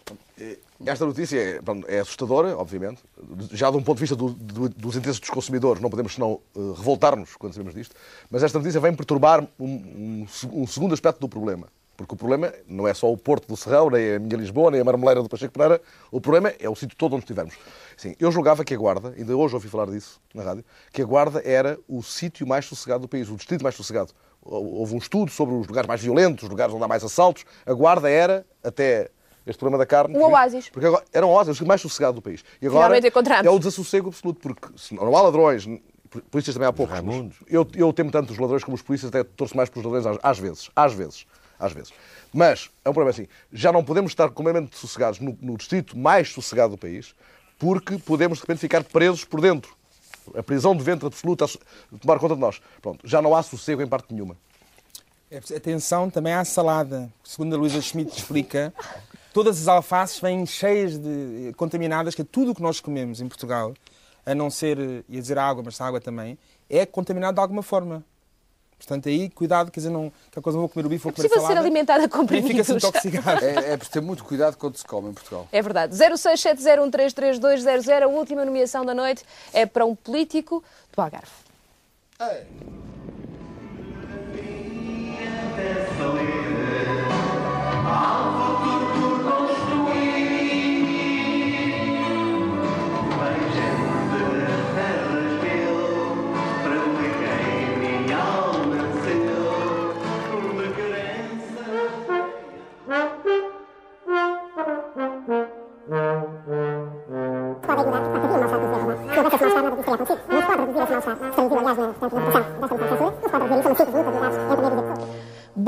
Esta 0.84 1.06
notícia 1.06 1.38
é, 1.38 1.62
pronto, 1.62 1.86
é 1.88 2.00
assustadora, 2.00 2.56
obviamente. 2.58 3.00
Já 3.52 3.70
de 3.70 3.76
um 3.76 3.82
ponto 3.82 3.98
de 3.98 4.00
vista 4.00 4.16
do- 4.16 4.30
do- 4.30 4.68
dos 4.68 4.96
interesses 4.96 5.20
dos 5.20 5.30
consumidores, 5.30 5.80
não 5.80 5.88
podemos 5.90 6.14
senão 6.14 6.40
eh, 6.56 6.58
revoltar-nos 6.76 7.36
quando 7.36 7.52
sabemos 7.52 7.74
disto. 7.74 7.94
Mas 8.28 8.42
esta 8.42 8.58
notícia 8.58 8.80
vem 8.80 8.92
perturbar 8.94 9.46
um, 9.60 9.64
um 9.64 10.26
um 10.52 10.66
segundo 10.66 10.92
aspecto 10.92 11.20
do 11.20 11.28
problema. 11.28 11.68
Porque 11.96 12.14
o 12.14 12.16
problema 12.16 12.52
não 12.66 12.88
é 12.88 12.94
só 12.94 13.10
o 13.10 13.16
Porto 13.16 13.46
do 13.46 13.56
Serrão, 13.56 13.90
nem 13.90 14.14
a 14.14 14.18
minha 14.18 14.36
Lisboa, 14.36 14.70
nem 14.70 14.80
a 14.80 14.84
Marmeleira 14.84 15.22
do 15.22 15.28
Pacheco 15.28 15.52
Pereira. 15.52 15.80
O 16.10 16.20
problema 16.20 16.52
é 16.58 16.68
o 16.68 16.74
sítio 16.74 16.96
todo 16.96 17.14
onde 17.14 17.24
estivermos. 17.24 17.54
Sim, 17.96 18.14
eu 18.18 18.32
julgava 18.32 18.64
que 18.64 18.74
a 18.74 18.76
Guarda, 18.76 19.14
ainda 19.16 19.36
hoje 19.36 19.54
ouvi 19.54 19.68
falar 19.68 19.86
disso 19.86 20.20
na 20.34 20.42
rádio, 20.42 20.64
que 20.90 21.02
a 21.02 21.04
Guarda 21.04 21.42
era 21.44 21.78
o 21.86 22.02
sítio 22.02 22.46
mais 22.46 22.64
sossegado 22.64 23.02
do 23.02 23.08
país, 23.08 23.28
o 23.28 23.36
distrito 23.36 23.62
mais 23.62 23.74
sossegado. 23.74 24.12
Houve 24.40 24.94
um 24.94 24.98
estudo 24.98 25.30
sobre 25.30 25.54
os 25.54 25.66
lugares 25.68 25.86
mais 25.86 26.00
violentos, 26.00 26.44
os 26.44 26.50
lugares 26.50 26.74
onde 26.74 26.82
há 26.82 26.88
mais 26.88 27.04
assaltos. 27.04 27.44
A 27.64 27.72
Guarda 27.72 28.10
era, 28.10 28.44
até 28.64 29.10
este 29.46 29.58
problema 29.58 29.78
da 29.78 29.86
carne... 29.86 30.16
Um 30.16 30.24
oásis. 30.24 30.68
Porque 30.70 30.86
agora, 30.86 31.04
era 31.12 31.26
um 31.26 31.30
oásis, 31.30 31.60
o 31.60 31.66
mais 31.66 31.80
sossegado 31.80 32.14
do 32.14 32.22
país. 32.22 32.42
E 32.60 32.66
agora 32.66 32.98
é 32.98 33.50
o 33.50 33.58
desassossego 33.58 34.08
absoluto, 34.08 34.40
porque 34.40 34.68
se 34.76 34.94
não 34.94 35.14
há 35.14 35.22
ladrões, 35.22 35.68
polícias 36.30 36.54
também 36.54 36.68
há 36.68 36.72
poucos. 36.72 37.00
mas 37.00 37.34
Eu, 37.48 37.66
eu 37.74 37.92
temo 37.92 38.10
tanto 38.10 38.32
os 38.32 38.38
ladrões 38.38 38.64
como 38.64 38.74
os 38.74 38.82
polícias, 38.82 39.08
até 39.08 39.22
torço 39.22 39.56
mais 39.56 39.68
pelos 39.68 39.84
ladrões 39.84 40.06
às, 40.06 40.18
às 40.22 40.38
vezes. 40.38 40.70
Às 40.74 40.92
vezes. 40.92 41.26
Às 41.62 41.72
vezes. 41.72 41.92
Mas 42.32 42.70
é 42.84 42.90
um 42.90 42.92
problema 42.92 43.10
assim. 43.10 43.28
Já 43.52 43.70
não 43.70 43.84
podemos 43.84 44.10
estar 44.10 44.28
completamente 44.30 44.76
sossegados 44.76 45.20
no, 45.20 45.38
no 45.40 45.56
distrito 45.56 45.96
mais 45.96 46.32
sossegado 46.32 46.72
do 46.72 46.78
país, 46.78 47.14
porque 47.56 47.98
podemos 47.98 48.38
de 48.38 48.42
repente 48.42 48.58
ficar 48.58 48.82
presos 48.82 49.24
por 49.24 49.40
dentro. 49.40 49.76
A 50.36 50.42
prisão 50.42 50.74
de 50.74 50.82
ventre 50.82 51.06
absoluta 51.06 51.46
tomar 52.00 52.18
conta 52.18 52.34
de 52.34 52.40
nós. 52.40 52.60
Pronto, 52.80 53.06
já 53.06 53.22
não 53.22 53.34
há 53.34 53.42
sossego 53.42 53.80
em 53.80 53.86
parte 53.86 54.12
nenhuma. 54.12 54.36
É 55.30 55.38
Atenção 55.56 56.10
também 56.10 56.32
à 56.32 56.44
salada. 56.44 57.12
Segundo 57.22 57.54
a 57.54 57.58
Luísa 57.58 57.80
Schmidt 57.80 58.18
explica, 58.18 58.74
todas 59.32 59.60
as 59.60 59.68
alfaces 59.68 60.20
vêm 60.20 60.44
cheias 60.44 60.98
de 60.98 61.52
contaminadas, 61.56 62.14
que 62.14 62.24
tudo 62.24 62.50
o 62.50 62.54
que 62.54 62.62
nós 62.62 62.80
comemos 62.80 63.20
em 63.20 63.28
Portugal, 63.28 63.72
a 64.26 64.34
não 64.34 64.50
ser, 64.50 64.78
eh, 64.78 65.02
ia 65.08 65.20
dizer 65.20 65.38
água, 65.38 65.62
mas 65.64 65.80
a 65.80 65.86
água 65.86 66.00
também, 66.00 66.36
é 66.68 66.84
contaminado 66.84 67.36
de 67.36 67.40
alguma 67.40 67.62
forma. 67.62 68.04
Portanto, 68.84 69.08
aí, 69.08 69.30
cuidado, 69.30 69.70
quer 69.70 69.78
dizer, 69.78 69.90
não, 69.90 70.12
que 70.30 70.38
a 70.38 70.42
coisa 70.42 70.58
vou 70.58 70.68
comer 70.68 70.86
o 70.86 70.88
bife, 70.88 71.04
vou 71.04 71.12
É 71.12 71.14
comer 71.14 71.26
a 71.26 71.28
possível 71.28 71.40
ser 71.42 71.46
salada. 71.54 71.66
alimentada 71.66 72.08
com 72.08 72.24
e 72.24 72.42
fica-se 72.42 72.72
comprimidos. 72.72 72.84
intoxicado. 72.84 73.44
É, 73.44 73.54
é 73.72 73.76
preciso 73.76 73.92
ter 73.92 74.00
muito 74.00 74.24
cuidado 74.24 74.56
quando 74.56 74.76
se 74.76 74.84
come 74.84 75.10
em 75.10 75.12
Portugal. 75.12 75.46
É 75.52 75.62
verdade. 75.62 75.94
0670133200, 75.96 78.02
a 78.02 78.08
última 78.08 78.44
nomeação 78.44 78.84
da 78.84 78.92
noite 78.92 79.24
é 79.52 79.64
para 79.66 79.84
um 79.86 79.94
político 79.94 80.64
do 80.94 81.00
Algarve. 81.00 81.30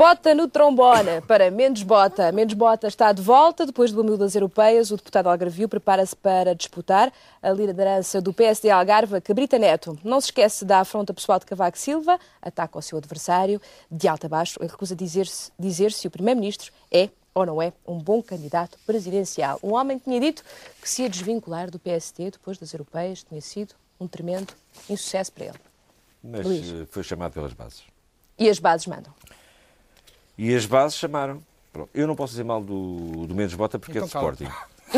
Bota 0.05 0.35
no 0.35 0.47
trombone 0.47 1.19
para 1.27 1.49
Mendes 1.49 1.81
Bota. 1.81 2.31
Mendes 2.31 2.55
Bota 2.55 2.87
está 2.87 3.11
de 3.11 3.23
volta 3.23 3.65
depois 3.65 3.91
do 3.91 4.01
amigo 4.01 4.17
das 4.17 4.35
europeias. 4.35 4.91
O 4.91 4.97
deputado 4.97 5.25
Algarvio 5.25 5.67
prepara-se 5.67 6.15
para 6.15 6.53
disputar 6.53 7.11
a 7.41 7.49
liderança 7.49 8.21
do 8.21 8.31
PSD 8.31 8.69
Algarve, 8.69 9.19
Cabrita 9.19 9.57
Neto. 9.57 9.97
Não 10.03 10.21
se 10.21 10.27
esquece 10.27 10.63
da 10.63 10.81
afronta 10.81 11.11
pessoal 11.11 11.39
de 11.39 11.47
Cavaco 11.47 11.75
Silva, 11.75 12.19
ataca 12.39 12.77
o 12.77 12.83
seu 12.83 12.99
adversário 12.99 13.59
de 13.89 14.07
alto 14.07 14.27
a 14.27 14.29
baixo. 14.29 14.59
Ele 14.61 14.69
recusa 14.69 14.95
dizer-se 14.95 15.51
dizer 15.57 15.91
se 15.91 16.05
o 16.05 16.11
primeiro-ministro 16.11 16.71
é 16.91 17.09
ou 17.33 17.43
não 17.43 17.59
é 17.59 17.73
um 17.87 17.97
bom 17.97 18.21
candidato 18.21 18.77
presidencial. 18.85 19.59
Um 19.63 19.73
homem 19.73 19.97
que 19.97 20.05
tinha 20.05 20.19
dito 20.19 20.43
que 20.79 20.87
se 20.87 21.01
ia 21.01 21.09
desvincular 21.09 21.71
do 21.71 21.79
PSD 21.79 22.29
depois 22.29 22.59
das 22.59 22.71
europeias 22.71 23.23
tinha 23.23 23.41
sido 23.41 23.73
um 23.99 24.07
tremendo 24.07 24.53
insucesso 24.87 25.31
para 25.31 25.45
ele. 25.45 25.59
Mas 26.23 26.45
Luís. 26.45 26.71
eh, 26.71 26.85
foi 26.91 27.01
chamado 27.01 27.33
pelas 27.33 27.53
bases. 27.53 27.81
E 28.37 28.47
as 28.47 28.59
bases 28.59 28.85
mandam. 28.85 29.11
E 30.37 30.53
as 30.53 30.65
bases 30.65 30.97
chamaram. 30.97 31.41
Pronto. 31.71 31.89
Eu 31.93 32.07
não 32.07 32.15
posso 32.15 32.31
dizer 32.31 32.43
mal 32.43 32.61
do, 32.61 33.25
do 33.27 33.35
Mendes 33.35 33.53
Bota 33.55 33.77
porque 33.79 33.97
Então 33.99 34.03
é 34.03 34.07
de 34.07 34.11
Sporting. 34.43 34.47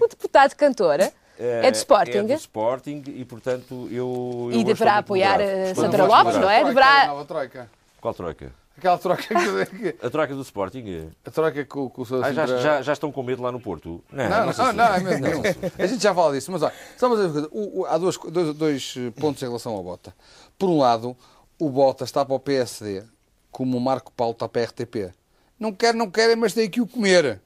O 0.00 0.06
deputado 0.08 0.54
cantora 0.54 1.12
é 1.38 1.70
de 1.70 1.76
Sporting. 1.78 2.18
É 2.18 2.22
do 2.22 2.32
Sporting 2.34 3.02
e, 3.06 3.24
portanto, 3.24 3.88
eu. 3.90 4.48
E 4.52 4.56
eu 4.56 4.64
deverá 4.64 4.92
estou 4.92 5.00
apoiar 5.00 5.40
eh, 5.40 5.68
moderado. 5.74 5.80
Sandra 5.80 6.04
Lopes, 6.04 6.36
não 6.36 6.50
é? 6.50 6.64
Deverá. 6.64 7.06
Nova 7.06 7.24
troika. 7.24 7.70
Qual 8.00 8.14
troika? 8.14 8.52
Aquela 8.76 8.98
troika 8.98 9.66
que... 9.66 9.96
A 10.02 10.10
troika 10.10 10.34
do 10.34 10.42
Sporting? 10.42 11.10
A 11.24 11.30
troika 11.30 11.64
com, 11.64 11.88
com 11.90 12.02
o 12.02 12.06
seu 12.06 12.24
Ah, 12.24 12.32
já, 12.32 12.46
já, 12.46 12.82
já 12.82 12.92
estão 12.92 13.12
com 13.12 13.22
medo 13.22 13.42
lá 13.42 13.52
no 13.52 13.60
Porto? 13.60 14.02
Não, 14.10 14.46
não, 14.46 14.52
sei 14.52 14.64
não, 14.64 14.72
não, 14.72 14.94
é 14.94 15.00
mesmo 15.00 15.26
nenhum. 15.26 15.42
A 15.78 15.86
gente 15.86 16.02
já 16.02 16.14
fala 16.14 16.32
disso, 16.32 16.50
mas 16.50 16.62
olha, 16.62 16.72
só 16.96 17.06
uma 17.06 17.16
coisa, 17.16 17.48
o- 17.52 17.80
o- 17.80 17.86
há 17.86 17.98
dois, 17.98 18.16
dois, 18.18 18.54
dois 18.54 18.94
pontos 19.20 19.42
em 19.42 19.46
relação 19.46 19.72
ao 19.72 19.82
Bota. 19.82 20.14
Por 20.58 20.68
um 20.70 20.78
lado, 20.78 21.14
o 21.58 21.68
Bota 21.70 22.04
está 22.04 22.24
para 22.24 22.34
o 22.34 22.40
PSD, 22.40 23.02
como 23.50 23.76
o 23.76 23.80
Marco 23.80 24.12
Paulo 24.12 24.32
está 24.32 24.48
para 24.48 24.62
a 24.62 24.64
RTP. 24.64 25.12
Não 25.58 25.72
quer, 25.72 25.94
não 25.94 26.10
querem, 26.10 26.34
mas 26.36 26.52
tem 26.54 26.68
que 26.68 26.80
o 26.80 26.86
comer. 26.86 27.40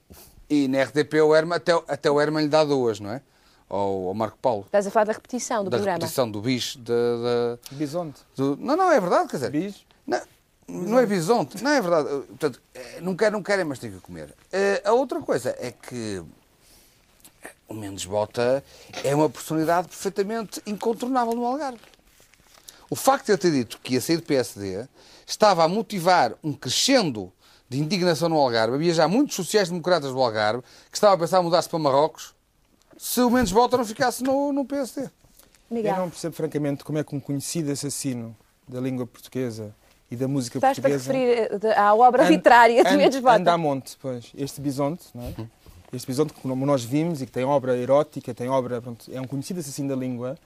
E 0.49 0.69
na 0.69 0.83
RTP 0.85 1.15
o 1.23 1.35
Herman, 1.35 1.57
até, 1.57 1.73
até 1.89 2.11
o 2.11 2.21
Herman 2.21 2.45
lhe 2.45 2.49
dá 2.49 2.65
duas, 2.65 3.01
não 3.01 3.11
é? 3.11 3.21
Ao, 3.69 4.09
ao 4.09 4.15
Marco 4.15 4.39
Paulo. 4.41 4.63
Estás 4.67 4.87
a 4.87 4.91
falar 4.91 5.05
da 5.07 5.13
repetição 5.13 5.65
do 5.65 5.71
da 5.71 5.77
programa. 5.77 5.99
repetição 5.99 6.31
do 6.31 6.41
bicho, 6.41 6.79
da, 6.79 6.93
da- 6.95 7.59
Bisonte. 7.73 8.21
do- 8.37 8.57
Não, 8.57 8.77
não, 8.77 8.91
é 8.93 9.01
verdade, 9.01 9.29
quer 9.29 9.37
dizer. 9.39 9.51
Bis. 9.51 9.85
Não, 10.07 10.21
não 10.69 10.99
é 11.01 11.05
bisonte, 11.07 11.63
não 11.63 11.71
é 11.73 11.81
verdade. 11.81 12.09
Portanto, 12.27 12.63
eh, 12.75 13.01
não 13.01 13.17
querem, 13.17 13.33
não 13.33 13.43
querem, 13.43 13.65
mas 13.65 13.79
têm 13.81 13.91
que 13.91 14.01
comer. 14.01 14.33
Eh, 14.53 14.83
A 14.85 14.93
outra 14.93 15.21
coisa 15.21 15.55
é 15.59 15.73
que 15.73 16.23
o 17.69 17.75
Mendes 17.75 18.05
Bota 18.05 18.63
é 19.03 19.15
uma 19.15 19.29
personalidade 19.29 19.89
perfeitamente 19.89 20.63
incontornável 20.65 21.35
no 21.35 21.45
Algarve. 21.45 21.81
O 22.91 22.97
facto 22.97 23.27
de 23.27 23.33
ele 23.33 23.39
ter 23.39 23.51
dito 23.53 23.79
que 23.83 23.95
ia 23.95 24.01
sair 24.01 24.17
do 24.17 24.23
PSD 24.23 24.87
estava 25.27 25.65
a 25.65 25.69
motivar 25.69 26.35
um 26.43 26.53
crescendo 26.53 27.33
de 27.69 27.79
indignação 27.81 28.29
no 28.29 28.37
Algarve. 28.37 28.77
Havia 28.77 28.95
já 28.95 29.09
muitos 29.09 29.35
sociais-democratas 29.35 30.13
do 30.13 30.21
Algarve 30.23 30.63
que 30.91 30.97
estavam 30.97 31.17
a 31.17 31.19
pensar 31.19 31.41
em 31.41 31.45
mudar-se 31.45 31.69
para 31.69 31.79
Marrocos 31.81 32.35
se 32.97 33.21
o 33.21 33.29
Mendes 33.31 33.53
Bota 33.53 33.77
não 33.77 33.85
ficasse 33.85 34.23
no, 34.23 34.53
no 34.53 34.65
PSD. 34.65 35.11
Eu 35.71 35.97
não 35.97 36.09
percebo, 36.11 36.35
francamente, 36.37 36.85
como 36.85 36.97
é 36.99 37.03
que 37.05 37.15
um 37.15 37.19
conhecido 37.21 37.73
assassino 37.73 38.37
da 38.69 38.81
língua 38.81 39.05
portuguesa 39.05 39.75
e 40.09 40.15
da 40.15 40.29
música 40.29 40.59
Estás 40.59 40.79
para 40.79 40.91
portuguesa... 40.91 41.13
referir 41.13 41.67
eh, 41.67 41.77
à 41.79 41.93
obra 41.93 42.25
And- 42.25 42.29
literária 42.29 42.85
de 42.85 42.89
and- 42.89 42.97
Mendes 42.97 43.19
Bota. 43.21 43.37
Anda 43.37 43.53
a 43.53 43.59
monte, 43.59 43.97
pois. 44.01 44.31
Este 44.39 44.61
bisonte, 44.61 45.05
não 45.13 45.25
é? 45.25 45.35
Este 45.93 46.07
bisonte 46.07 46.33
que 46.35 46.47
nós 46.47 46.85
vimos 46.85 47.21
e 47.21 47.27
que 47.27 47.33
tem 47.33 47.45
obra 47.45 47.77
erótica, 47.77 48.33
tem 48.33 48.49
obra, 48.49 48.81
pronto, 48.81 49.11
é 49.13 49.21
um 49.21 49.27
conhecido 49.27 49.59
assassino 49.59 49.89
da 49.89 49.97
língua. 49.97 50.39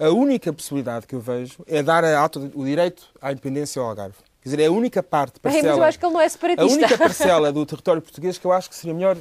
A 0.00 0.08
única 0.10 0.52
possibilidade 0.52 1.06
que 1.06 1.14
eu 1.14 1.20
vejo 1.20 1.58
é 1.66 1.82
dar 1.82 2.02
a 2.04 2.18
auto- 2.18 2.50
o 2.54 2.64
direito 2.64 3.04
à 3.20 3.30
independência 3.32 3.80
ao 3.82 3.88
Algarve. 3.88 4.16
Quer 4.42 4.48
dizer, 4.48 4.62
é 4.62 4.66
a 4.66 4.72
única 4.72 5.02
parte, 5.02 5.38
parcela, 5.38 5.68
mas 5.68 5.76
eu 5.76 5.84
acho 5.84 5.98
que 5.98 6.06
ele 6.06 6.14
não 6.14 6.20
é 6.20 6.24
a 6.24 6.30
separatista. 6.30 6.74
única 6.78 6.96
parcela 6.98 7.52
do 7.52 7.66
território 7.66 8.00
português 8.00 8.38
que 8.38 8.46
eu 8.46 8.52
acho 8.52 8.70
que 8.70 8.74
seria 8.74 8.94
melhor, 8.94 9.16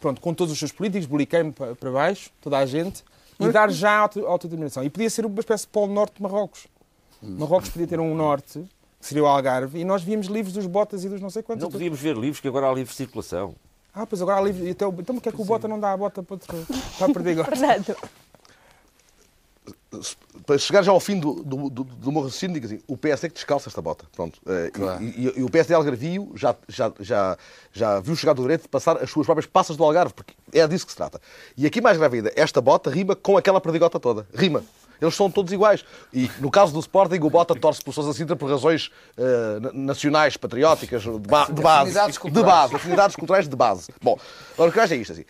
pronto, 0.00 0.20
com 0.20 0.34
todos 0.34 0.52
os 0.52 0.58
seus 0.58 0.72
políticos, 0.72 1.06
boliqueiro 1.06 1.52
para 1.52 1.90
baixo, 1.92 2.30
toda 2.40 2.58
a 2.58 2.66
gente, 2.66 3.04
e 3.38 3.48
dar 3.50 3.70
já 3.70 3.92
a 3.92 3.98
auto- 4.00 4.26
autodeterminação. 4.26 4.82
E 4.82 4.90
podia 4.90 5.08
ser 5.08 5.24
uma 5.24 5.38
espécie 5.38 5.62
de 5.64 5.68
polo 5.68 5.92
norte 5.92 6.16
de 6.16 6.22
Marrocos. 6.22 6.66
Marrocos 7.22 7.68
podia 7.70 7.86
ter 7.86 8.00
um 8.00 8.12
norte, 8.16 8.58
que 9.00 9.06
seria 9.06 9.22
o 9.22 9.26
Algarve, 9.26 9.78
e 9.78 9.84
nós 9.84 10.02
víamos 10.02 10.26
livros 10.26 10.52
dos 10.52 10.66
Botas 10.66 11.04
e 11.04 11.08
dos 11.08 11.20
não 11.20 11.30
sei 11.30 11.44
quantos. 11.44 11.62
Não 11.62 11.70
podíamos 11.70 12.00
ver 12.00 12.16
livros 12.16 12.40
que 12.40 12.48
agora 12.48 12.68
há 12.68 12.72
livre 12.74 12.92
circulação. 12.92 13.54
Ah, 13.94 14.04
pois 14.04 14.20
agora 14.20 14.40
há 14.40 14.42
livros. 14.42 14.66
Então, 14.66 14.92
então 14.98 15.14
porque 15.14 15.28
é 15.28 15.32
que 15.32 15.40
o 15.40 15.44
Bota 15.44 15.68
não 15.68 15.78
dá 15.78 15.92
a 15.92 15.96
bota 15.96 16.20
para, 16.22 16.34
outro- 16.34 16.66
para 16.98 17.12
perder 17.12 17.32
agora? 17.38 17.54
Fernando. 17.54 17.96
Para 20.46 20.58
chegar 20.58 20.82
já 20.82 20.90
ao 20.90 20.98
fim 21.00 21.18
do, 21.20 21.34
do, 21.42 21.68
do, 21.70 21.84
do 21.84 22.12
meu 22.12 22.22
raciocínio, 22.22 22.54
digo 22.54 22.66
assim, 22.66 22.80
o 22.86 22.96
PSD 22.96 23.28
que 23.28 23.34
descalça 23.34 23.68
esta 23.68 23.80
bota. 23.82 24.06
Pronto. 24.14 24.40
Eh, 24.46 24.70
Claro. 24.72 25.02
E, 25.02 25.06
e- 25.28 25.32
e 25.40 25.42
o 25.42 25.50
PSD 25.50 25.74
Algarvio 25.74 26.32
já, 26.34 26.54
já, 26.68 26.92
já, 27.00 27.36
já 27.72 28.00
viu 28.00 28.16
chegar 28.16 28.32
do 28.32 28.42
direito 28.42 28.62
de 28.62 28.68
passar 28.68 28.96
as 29.02 29.10
suas 29.10 29.26
próprias 29.26 29.46
passas 29.46 29.76
do 29.76 29.84
Algarve, 29.84 30.14
porque 30.14 30.34
é 30.52 30.66
disso 30.66 30.86
que 30.86 30.92
se 30.92 30.96
trata. 30.96 31.20
E 31.56 31.66
aqui 31.66 31.80
mais 31.80 31.96
grave 31.98 32.16
ainda, 32.18 32.32
esta 32.34 32.60
bota 32.60 32.90
rima 32.90 33.14
com 33.14 33.36
aquela 33.36 33.60
perdigota 33.60 34.00
toda. 34.00 34.26
Rima. 34.34 34.64
Eles 35.02 35.14
são 35.16 35.30
todos 35.30 35.52
iguais. 35.52 35.84
E 36.12 36.30
no 36.38 36.50
caso 36.50 36.72
do 36.72 36.78
Sporting, 36.78 37.18
o 37.20 37.28
Bota 37.28 37.54
torce 37.54 37.82
por 37.82 37.92
Sousa 37.92 38.12
Sintra 38.12 38.36
por 38.36 38.48
razões 38.48 38.90
na- 39.60 39.72
nacionais, 39.72 40.36
patrióticas, 40.36 41.02
de, 41.02 41.10
ba 41.18 41.46
de 41.46 41.60
base. 41.60 41.98
Afinidades 41.98 42.18
De 42.32 42.42
base, 42.42 42.76
afinidades 42.76 43.16
culturais 43.16 43.48
de 43.48 43.56
base. 43.56 43.92
Bom, 44.00 44.18
agora 44.54 44.70
o 44.70 44.72
que 44.72 44.78
eu 44.78 44.82
acho 44.84 44.94
é 44.94 44.96
isto 44.96 45.12
assim. 45.12 45.24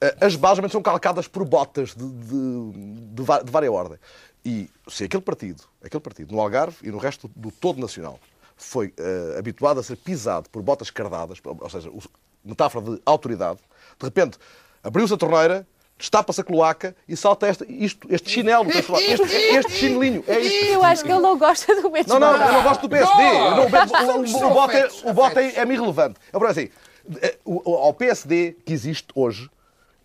Eh, 0.00 0.16
As 0.20 0.34
bases 0.34 0.58
realmente 0.58 0.72
são 0.72 0.82
calcadas 0.82 1.28
por 1.28 1.44
botas 1.44 1.94
de, 1.94 2.04
de, 2.04 3.14
de, 3.14 3.22
várias 3.22 3.72
ordem. 3.72 3.98
E 4.44 4.68
se 4.88 5.04
aquele 5.04 5.22
partido, 5.22 5.62
aquele 5.82 6.00
partido, 6.00 6.34
no 6.34 6.40
Algarve 6.40 6.76
e 6.82 6.90
no 6.90 6.98
resto 6.98 7.30
do 7.36 7.52
todo 7.52 7.80
nacional, 7.80 8.18
foi 8.56 8.92
eh, 8.96 9.36
habituado 9.38 9.78
a 9.80 9.82
ser 9.82 9.96
pisado 9.96 10.50
por 10.50 10.62
botas 10.62 10.90
cardadas, 10.90 11.38
ou 11.44 11.70
seja, 11.70 11.90
metáfora 12.44 12.84
de 12.96 13.02
autoridade, 13.06 13.60
de 13.98 14.04
repente 14.04 14.36
abriu-se 14.82 15.14
a 15.14 15.16
torneira, 15.16 15.66
destapa-se 16.02 16.40
a 16.40 16.44
cloaca 16.44 16.96
e 17.08 17.16
salta 17.16 17.46
esta, 17.46 17.64
isto, 17.68 18.06
este 18.12 18.28
chinelo, 18.28 18.68
este, 18.70 18.92
este 19.56 19.72
chinelinho. 19.72 20.24
É 20.26 20.40
isto. 20.40 20.64
Eu 20.66 20.84
acho 20.84 21.04
que 21.04 21.10
ele 21.12 21.20
não 21.20 21.38
gosta 21.38 21.80
do 21.80 21.90
mesmo. 21.90 22.12
Não, 22.12 22.18
não, 22.20 22.32
eu 22.46 22.52
não 22.52 22.62
gosto 22.64 22.80
do 22.82 22.88
PSD. 22.88 23.22
Não- 23.22 24.18
o, 24.18 24.20
o, 24.20 24.50
o 24.50 24.52
voto 24.54 24.72
é, 24.76 24.88
o 25.04 25.12
voto 25.14 25.38
é, 25.38 25.54
é-me 25.60 25.74
irrelevante. 25.74 26.18
É 26.32 26.38
por 26.38 26.46
assim, 26.48 26.68
eh, 27.22 27.36
o- 27.44 27.70
o- 27.70 27.76
ao 27.76 27.94
PSD 27.94 28.56
que 28.66 28.72
existe 28.72 29.06
hoje, 29.14 29.48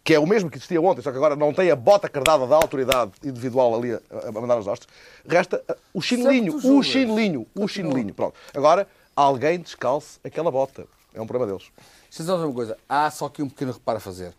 que 0.04 0.14
é 0.14 0.20
o 0.20 0.28
mesmo 0.28 0.50
que 0.52 0.58
existia 0.58 0.80
ontem, 0.80 1.02
só 1.02 1.10
que 1.12 1.18
agora 1.18 1.36
não 1.36 1.52
tem 1.52 1.72
a 1.72 1.76
bota 1.76 2.08
cardada 2.08 2.46
da 2.46 2.56
autoridade 2.56 3.12
individual 3.24 3.76
ali 3.76 3.94
a, 3.94 4.00
a 4.28 4.32
mandar 4.32 4.58
as 4.60 4.68
hostes, 4.68 4.88
resta 5.28 5.62
eh, 5.68 5.76
o 5.94 6.00
chinelinho, 6.02 6.52
Sempre 6.54 6.68
tu 6.70 6.78
o 6.78 6.84
chinelinho, 6.84 7.48
o 7.56 7.68
chinelinho. 7.68 8.14
Pronto. 8.14 8.36
Agora, 8.54 8.88
alguém 9.16 9.60
descalce 9.60 10.20
aquela 10.24 10.52
bota. 10.52 10.86
É 11.14 11.20
um 11.20 11.26
problema 11.26 11.52
deles. 11.52 11.70
Deixa-me 12.10 12.30
dizer 12.30 12.46
uma 12.46 12.54
coisa. 12.54 12.78
Há 12.88 13.10
só 13.10 13.26
aqui 13.26 13.42
um 13.42 13.50
pequeno 13.50 13.72
reparo 13.72 13.98
a 13.98 14.02
fazer. 14.02 14.32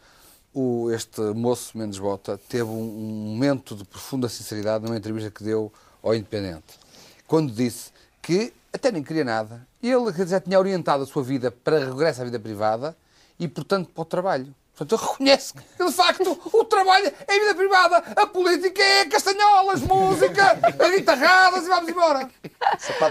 O, 0.55 0.91
este 0.91 1.21
moço 1.35 1.77
Mendes 1.77 1.99
Bota 1.99 2.39
teve 2.49 2.65
um, 2.65 2.81
um 2.81 3.33
momento 3.33 3.77
de 3.77 3.85
profunda 3.85 4.29
sinceridade 4.29 4.85
numa 4.85 4.97
entrevista 4.97 5.31
que 5.31 5.45
deu 5.45 5.73
ao 6.03 6.15
Independente. 6.15 6.79
Quando 7.27 7.53
disse 7.53 7.93
que 8.23 8.53
até 8.73 8.93
nem 8.93 9.03
queria 9.03 9.25
nada. 9.25 9.67
Ele 9.83 10.27
já 10.27 10.41
tinha 10.41 10.59
orientado 10.59 11.03
a 11.03 11.07
sua 11.07 11.23
vida 11.23 11.51
para 11.51 11.85
regresso 11.85 12.21
à 12.21 12.25
vida 12.25 12.39
privada 12.39 12.97
e, 13.39 13.49
portanto, 13.49 13.91
para 13.93 14.03
o 14.03 14.05
trabalho. 14.05 14.55
Portanto, 14.79 15.11
reconhece 15.11 15.53
que, 15.55 15.85
de 15.85 15.93
facto, 15.93 16.39
o 16.53 16.65
trabalho 16.65 17.13
é 17.27 17.35
a 17.35 17.39
vida 17.41 17.57
privada, 17.57 17.97
a 18.15 18.29
política 18.29 18.81
é 18.81 19.07
castanholas, 19.07 19.81
música, 19.81 20.57
guitarradas 20.95 21.67
e 21.67 21.69
vamos 21.69 21.91
embora. 21.91 22.31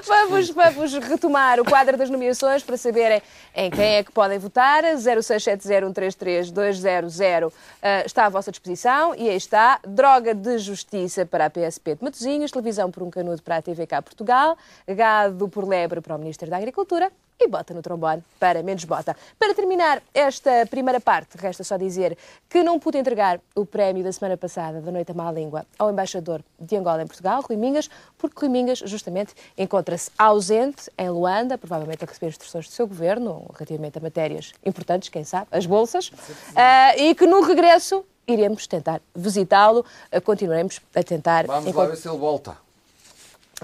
Vamos, 0.06 0.50
vamos 0.50 0.94
retomar 0.94 1.60
o 1.60 1.66
quadro 1.66 1.98
das 1.98 2.10
nomeações 2.10 2.64
para 2.64 2.78
saberem 2.78 3.22
em 3.54 3.70
quem 3.70 3.96
é 3.96 4.04
que 4.04 4.14
podem 4.14 4.40
votar. 4.40 4.84
0670133200 4.84 7.52
ah, 7.82 8.04
está 8.06 8.28
à 8.28 8.30
vossa 8.30 8.50
disposição 8.50 9.14
e 9.16 9.30
aí 9.30 9.36
está. 9.36 9.82
Droga 9.86 10.34
de 10.34 10.58
justiça 10.60 11.26
para 11.26 11.48
a 11.48 11.50
PSP 11.50 11.96
de 11.96 12.04
Matosinhos, 12.04 12.52
televisão 12.52 12.90
por 12.90 13.04
um 13.04 13.10
canudo 13.10 13.42
para 13.42 13.58
a 13.58 13.62
TVK 13.62 14.02
Portugal, 14.04 14.58
gado 14.88 15.50
por 15.50 15.68
lebre 15.68 16.00
para 16.00 16.16
o 16.16 16.20
Ministério 16.20 16.52
da 16.52 16.58
Agricultura 16.58 17.12
e 17.40 17.48
bota 17.48 17.74
no 17.74 17.82
trombone 17.82 18.24
para 18.40 18.64
menos 18.64 18.84
bota. 18.84 19.16
Para 19.38 19.54
terminar 19.54 20.02
esta 20.14 20.66
primeira 20.66 21.00
parte, 21.00 21.38
resta 21.38 21.64
só 21.64 21.78
dizer 21.78 22.18
que 22.50 22.64
não 22.64 22.80
pude 22.80 22.98
entregar 22.98 23.40
o 23.56 23.66
prémio 23.66 24.04
da 24.04 24.12
semana 24.12 24.36
passada 24.36 24.82
da 24.82 24.92
Noite 24.92 25.12
à 25.12 25.14
Má 25.14 25.32
Língua 25.32 25.66
ao 25.78 25.92
embaixador 25.92 26.44
de 26.60 26.76
Angola 26.76 27.04
em 27.04 27.08
Portugal, 27.08 27.42
Rui 27.42 27.58
Mingas, 27.58 27.90
porque 28.18 28.40
Rui 28.40 28.50
Mingas 28.50 28.80
justamente 28.80 29.34
encontra-se 29.58 30.10
ausente 30.18 30.92
em 30.98 31.10
Luanda, 31.10 31.58
provavelmente 31.58 32.04
a 32.04 32.08
receber 32.08 32.30
instruções 32.30 32.68
do 32.68 32.72
seu 32.72 32.88
governo 32.88 33.46
relativamente 33.54 33.98
a 33.98 34.02
matérias 34.02 34.54
importantes, 34.66 35.10
quem 35.10 35.24
sabe, 35.24 35.48
as 35.52 35.66
bolsas, 35.66 36.12
ah, 36.56 36.98
e 36.98 37.14
que 37.14 37.28
no 37.28 37.42
regresso 37.42 38.04
iremos 38.28 38.68
tentar 38.68 39.02
visitá-lo, 39.16 39.86
ah, 40.12 40.20
continuaremos 40.20 40.82
a 40.96 41.04
tentar 41.04 41.46
Vamos 41.46 41.74
lá 41.74 41.86
ver 41.86 41.98
se 41.98 42.10
ele 42.10 42.18
volta. 42.18 42.67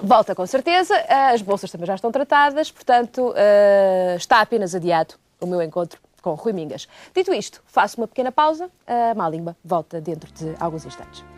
Volta 0.02 0.34
com 0.34 0.46
certeza, 0.46 0.96
as 1.32 1.42
bolsas 1.42 1.72
também 1.72 1.86
já 1.86 1.96
estão 1.96 2.12
tratadas, 2.12 2.72
portanto, 2.72 3.34
eh, 3.36 4.16
está 4.18 4.42
apenas 4.42 4.74
adiado 4.74 5.16
o 5.40 5.46
meu 5.46 5.62
encontro 5.62 6.00
com 6.22 6.34
Rui 6.34 6.54
Mingas. 6.54 6.88
Dito 7.16 7.34
isto, 7.34 7.62
faço 7.68 8.00
uma 8.00 8.08
pequena 8.08 8.32
pausa, 8.32 8.72
a 8.88 9.14
má 9.14 9.30
língua 9.30 9.56
volta 9.64 10.02
dentro 10.02 10.32
de 10.32 10.56
alguns 10.60 10.86
instantes. 10.86 11.33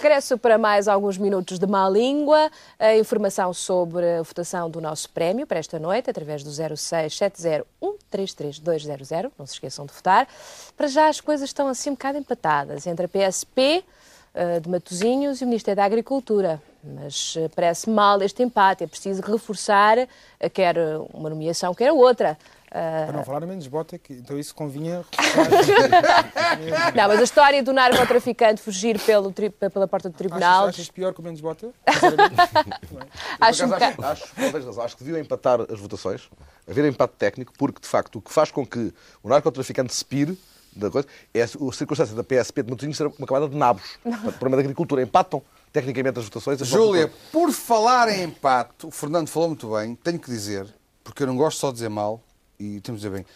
Regresso 0.00 0.38
para 0.38 0.56
mais 0.56 0.88
alguns 0.88 1.18
minutos 1.18 1.58
de 1.58 1.66
má 1.66 1.86
língua. 1.86 2.50
A 2.78 2.96
informação 2.96 3.52
sobre 3.52 4.12
a 4.12 4.22
votação 4.22 4.70
do 4.70 4.80
nosso 4.80 5.10
prémio 5.10 5.46
para 5.46 5.58
esta 5.58 5.78
noite, 5.78 6.08
através 6.08 6.42
do 6.42 6.48
0670133200. 6.48 9.30
Não 9.38 9.46
se 9.46 9.52
esqueçam 9.52 9.84
de 9.84 9.92
votar. 9.92 10.26
Para 10.74 10.86
já 10.86 11.06
as 11.06 11.20
coisas 11.20 11.50
estão 11.50 11.68
assim 11.68 11.90
um 11.90 11.92
bocado 11.92 12.16
empatadas 12.16 12.86
entre 12.86 13.04
a 13.04 13.08
PSP 13.10 13.84
eh, 14.32 14.58
de 14.58 14.70
Matosinhos 14.70 15.42
e 15.42 15.44
o 15.44 15.46
Ministério 15.46 15.76
da 15.76 15.84
Agricultura. 15.84 16.62
Mas 16.82 17.34
eh, 17.36 17.50
parece 17.54 17.90
mal 17.90 18.22
este 18.22 18.42
empate. 18.42 18.84
É 18.84 18.86
preciso 18.86 19.20
reforçar 19.20 19.98
eh, 19.98 20.08
quer 20.48 20.76
uma 21.12 21.28
nomeação, 21.28 21.74
quer 21.74 21.92
outra. 21.92 22.38
Eh, 22.72 23.04
Para 23.06 23.16
não 23.16 23.24
falar 23.24 23.40
menos 23.46 23.66
bota, 23.66 23.98
que, 23.98 24.12
então 24.12 24.38
isso 24.38 24.54
convinha. 24.54 25.04
não, 26.94 27.08
mas 27.08 27.20
a 27.20 27.22
história 27.24 27.62
do 27.62 27.72
narcotraficante 27.72 28.60
fugir 28.62 28.98
pelo 29.00 29.32
tri- 29.32 29.50
pela 29.50 29.88
porta 29.88 30.08
do 30.08 30.16
tribunal. 30.16 30.64
Achas, 30.66 30.74
achas 30.76 30.90
pior 30.90 31.12
que 31.12 31.20
o 31.20 31.22
menos 31.22 31.40
bota? 31.40 31.70
Acho 33.40 33.66
um 33.66 33.74
acho, 33.74 34.02
acho, 34.04 34.34
razão, 34.66 34.84
acho 34.84 34.96
que 34.96 35.04
deviam 35.04 35.20
empatar 35.20 35.60
as 35.62 35.78
votações, 35.80 36.28
haver 36.68 36.84
empate 36.84 37.14
técnico, 37.18 37.52
porque, 37.58 37.80
de 37.80 37.88
facto, 37.88 38.16
o 38.16 38.20
que 38.22 38.32
faz 38.32 38.50
com 38.50 38.64
que 38.66 38.92
o 39.22 39.28
narcotraficante 39.28 39.92
se 39.94 40.04
pire 40.04 40.38
da 40.74 40.90
coisa 40.90 41.08
é 41.34 41.42
a 41.42 41.48
circunstância 41.48 42.14
da 42.14 42.22
PSP 42.22 42.62
de 42.62 42.70
Matosinhos 42.70 42.96
ser 42.96 43.06
uma 43.06 43.26
camada 43.26 43.48
de 43.48 43.56
nabos. 43.56 43.82
Portanto, 44.02 44.32
problema 44.38 44.56
da 44.56 44.62
agricultura. 44.62 45.02
Empatam 45.02 45.42
tecnicamente 45.72 46.18
as 46.18 46.24
votações. 46.26 46.60
as 46.62 46.68
Júlia, 46.68 47.06
votações- 47.08 47.30
por 47.32 47.50
falar 47.52 48.08
em 48.10 48.24
empate, 48.24 48.86
o 48.86 48.90
Fernando 48.90 49.28
falou 49.28 49.48
muito 49.48 49.72
bem, 49.72 49.94
tenho 49.96 50.18
que 50.18 50.30
dizer, 50.30 50.66
porque 51.02 51.22
eu 51.22 51.26
não 51.26 51.36
gosto 51.36 51.58
só 51.58 51.68
de 51.68 51.74
dizer 51.74 51.88
mal, 51.88 52.20
e 52.60 52.80
temos 52.82 53.00
de 53.00 53.08
dizer 53.08 53.24
bem, 53.24 53.26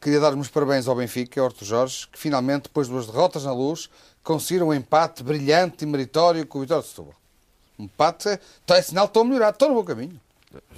queria 0.00 0.18
dar 0.18 0.34
uns 0.34 0.48
parabéns 0.48 0.88
ao 0.88 0.96
Benfica 0.96 1.38
e 1.38 1.40
ao 1.40 1.46
Horto 1.46 1.64
Jorge, 1.64 2.08
que 2.08 2.18
finalmente, 2.18 2.64
depois 2.64 2.86
de 2.86 2.94
duas 2.94 3.06
derrotas 3.06 3.44
na 3.44 3.52
luz, 3.52 3.90
conseguiram 4.24 4.68
um 4.68 4.74
empate 4.74 5.22
brilhante 5.22 5.84
e 5.84 5.86
meritório 5.86 6.46
com 6.46 6.58
o 6.58 6.60
Vitória 6.62 6.82
de 6.82 6.88
Setúbal. 6.88 7.14
Um 7.78 7.84
empate, 7.84 8.28
está 8.30 8.78
é 8.78 8.82
sinal 8.82 9.06
que 9.06 9.10
estão 9.10 9.22
a 9.22 9.24
melhorar, 9.26 9.50
estão 9.50 9.68
no 9.68 9.74
bom 9.74 9.84
caminho. 9.84 10.18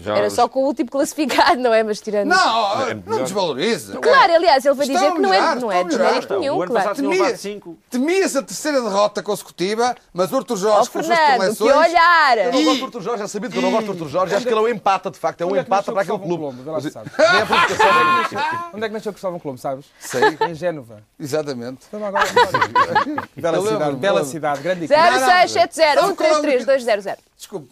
Já 0.01 0.17
Era 0.17 0.29
os- 0.29 0.33
só 0.33 0.49
com 0.49 0.61
o 0.61 0.67
último 0.67 0.89
classificado, 0.91 1.61
não 1.61 1.75
é? 1.75 1.83
Mas 1.83 2.01
tirando. 2.01 2.29
Não, 2.29 2.83
É 2.89 2.95
não 2.95 3.03
melhor. 3.05 3.23
desvalorize. 3.25 3.93
Claro, 3.99 4.33
aliás, 4.35 4.65
ele 4.65 4.75
vai 4.75 4.87
Estão 4.87 5.01
dizer 5.01 5.13
a 5.13 5.17
que 5.17 5.21
não 5.21 5.35
é, 5.35 5.41
não 5.57 5.73
é 5.73 5.83
estão 5.83 5.89
desmérito 5.89 6.39
nenhum, 6.39 6.57
O 6.57 6.63
ano 6.63 6.71
claro. 6.73 6.89
passado 6.89 6.97
tinham 6.97 7.11
Temia- 7.11 7.25
levado 7.27 7.41
cinco. 7.41 7.79
Temia-se 7.91 8.39
a 8.39 8.43
terceira 8.43 8.81
derrota 8.81 9.23
consecutiva, 9.23 9.95
mas 10.13 10.33
o 10.33 10.37
Arthur 10.37 10.57
Jorge, 10.57 10.89
Ó, 10.89 10.93
com 10.93 10.99
as 10.99 11.07
suas 11.07 11.19
Fernando, 11.19 11.39
preleções... 11.39 11.73
que 11.73 11.79
olhar! 11.91 12.39
Eu 12.39 12.53
não 12.53 12.61
E- 12.61 12.65
gosto 12.65 12.79
do 12.79 12.85
Arthur 12.87 13.03
Jorge, 13.03 13.23
é 13.23 13.27
sabido 13.27 13.53
que 13.53 13.59
eu 13.59 13.63
não 13.63 13.71
gosto 13.71 13.87
do 13.87 13.93
Arthur 13.93 14.09
Jorge, 14.09 14.35
acho 14.35 14.47
que 14.47 14.53
ele 14.53 14.61
é 14.61 14.63
um 14.63 14.69
empata, 14.69 15.11
de 15.11 15.19
facto, 15.19 15.41
é 15.41 15.47
um 15.47 15.57
é 15.57 15.61
empata 15.61 15.93
para 15.93 16.03
aquele 16.03 16.19
clube. 16.19 16.63
Provocação. 16.63 17.03
Onde 18.73 18.85
é 18.85 18.89
que 18.89 18.95
nasceu 18.95 19.13
Cristóvão 19.13 19.39
Colombo, 19.41 19.61
sabes? 19.61 19.87
Sei. 19.99 20.23
Em 20.49 20.55
Génova. 20.55 21.03
Exatamente. 21.19 21.87
Agora. 21.93 22.25
Bela 23.37 23.61
cidade, 23.63 23.97
bela 23.97 24.25
cidade, 24.25 24.61
grande 24.63 24.85
equipe. 24.85 25.01
0670-133-200. 25.01 27.17
Desculpe, 27.37 27.69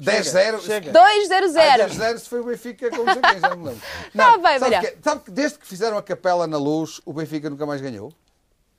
10-0... 0.00 0.60
Chega. 0.60 0.92
200. 0.92 1.56
Ah, 1.56 1.78
10-0 1.88 2.18
se 2.18 2.28
foi 2.28 2.40
o 2.40 2.44
Benfica 2.44 2.90
com 2.90 3.02
o 3.02 3.04
quem, 3.04 3.40
já 3.40 3.56
me 3.56 3.64
lembro. 3.64 3.80
Tá 4.16 4.38
bem, 4.38 4.58
sabe, 4.58 4.74
Maria. 4.74 4.90
que, 4.92 4.98
sabe 5.02 5.20
que 5.24 5.30
desde 5.30 5.58
que 5.58 5.66
fizeram 5.66 5.96
a 5.96 6.02
capela 6.02 6.46
na 6.46 6.58
luz, 6.58 7.00
o 7.04 7.12
Benfica 7.12 7.48
nunca 7.48 7.64
mais 7.66 7.80
ganhou? 7.80 8.12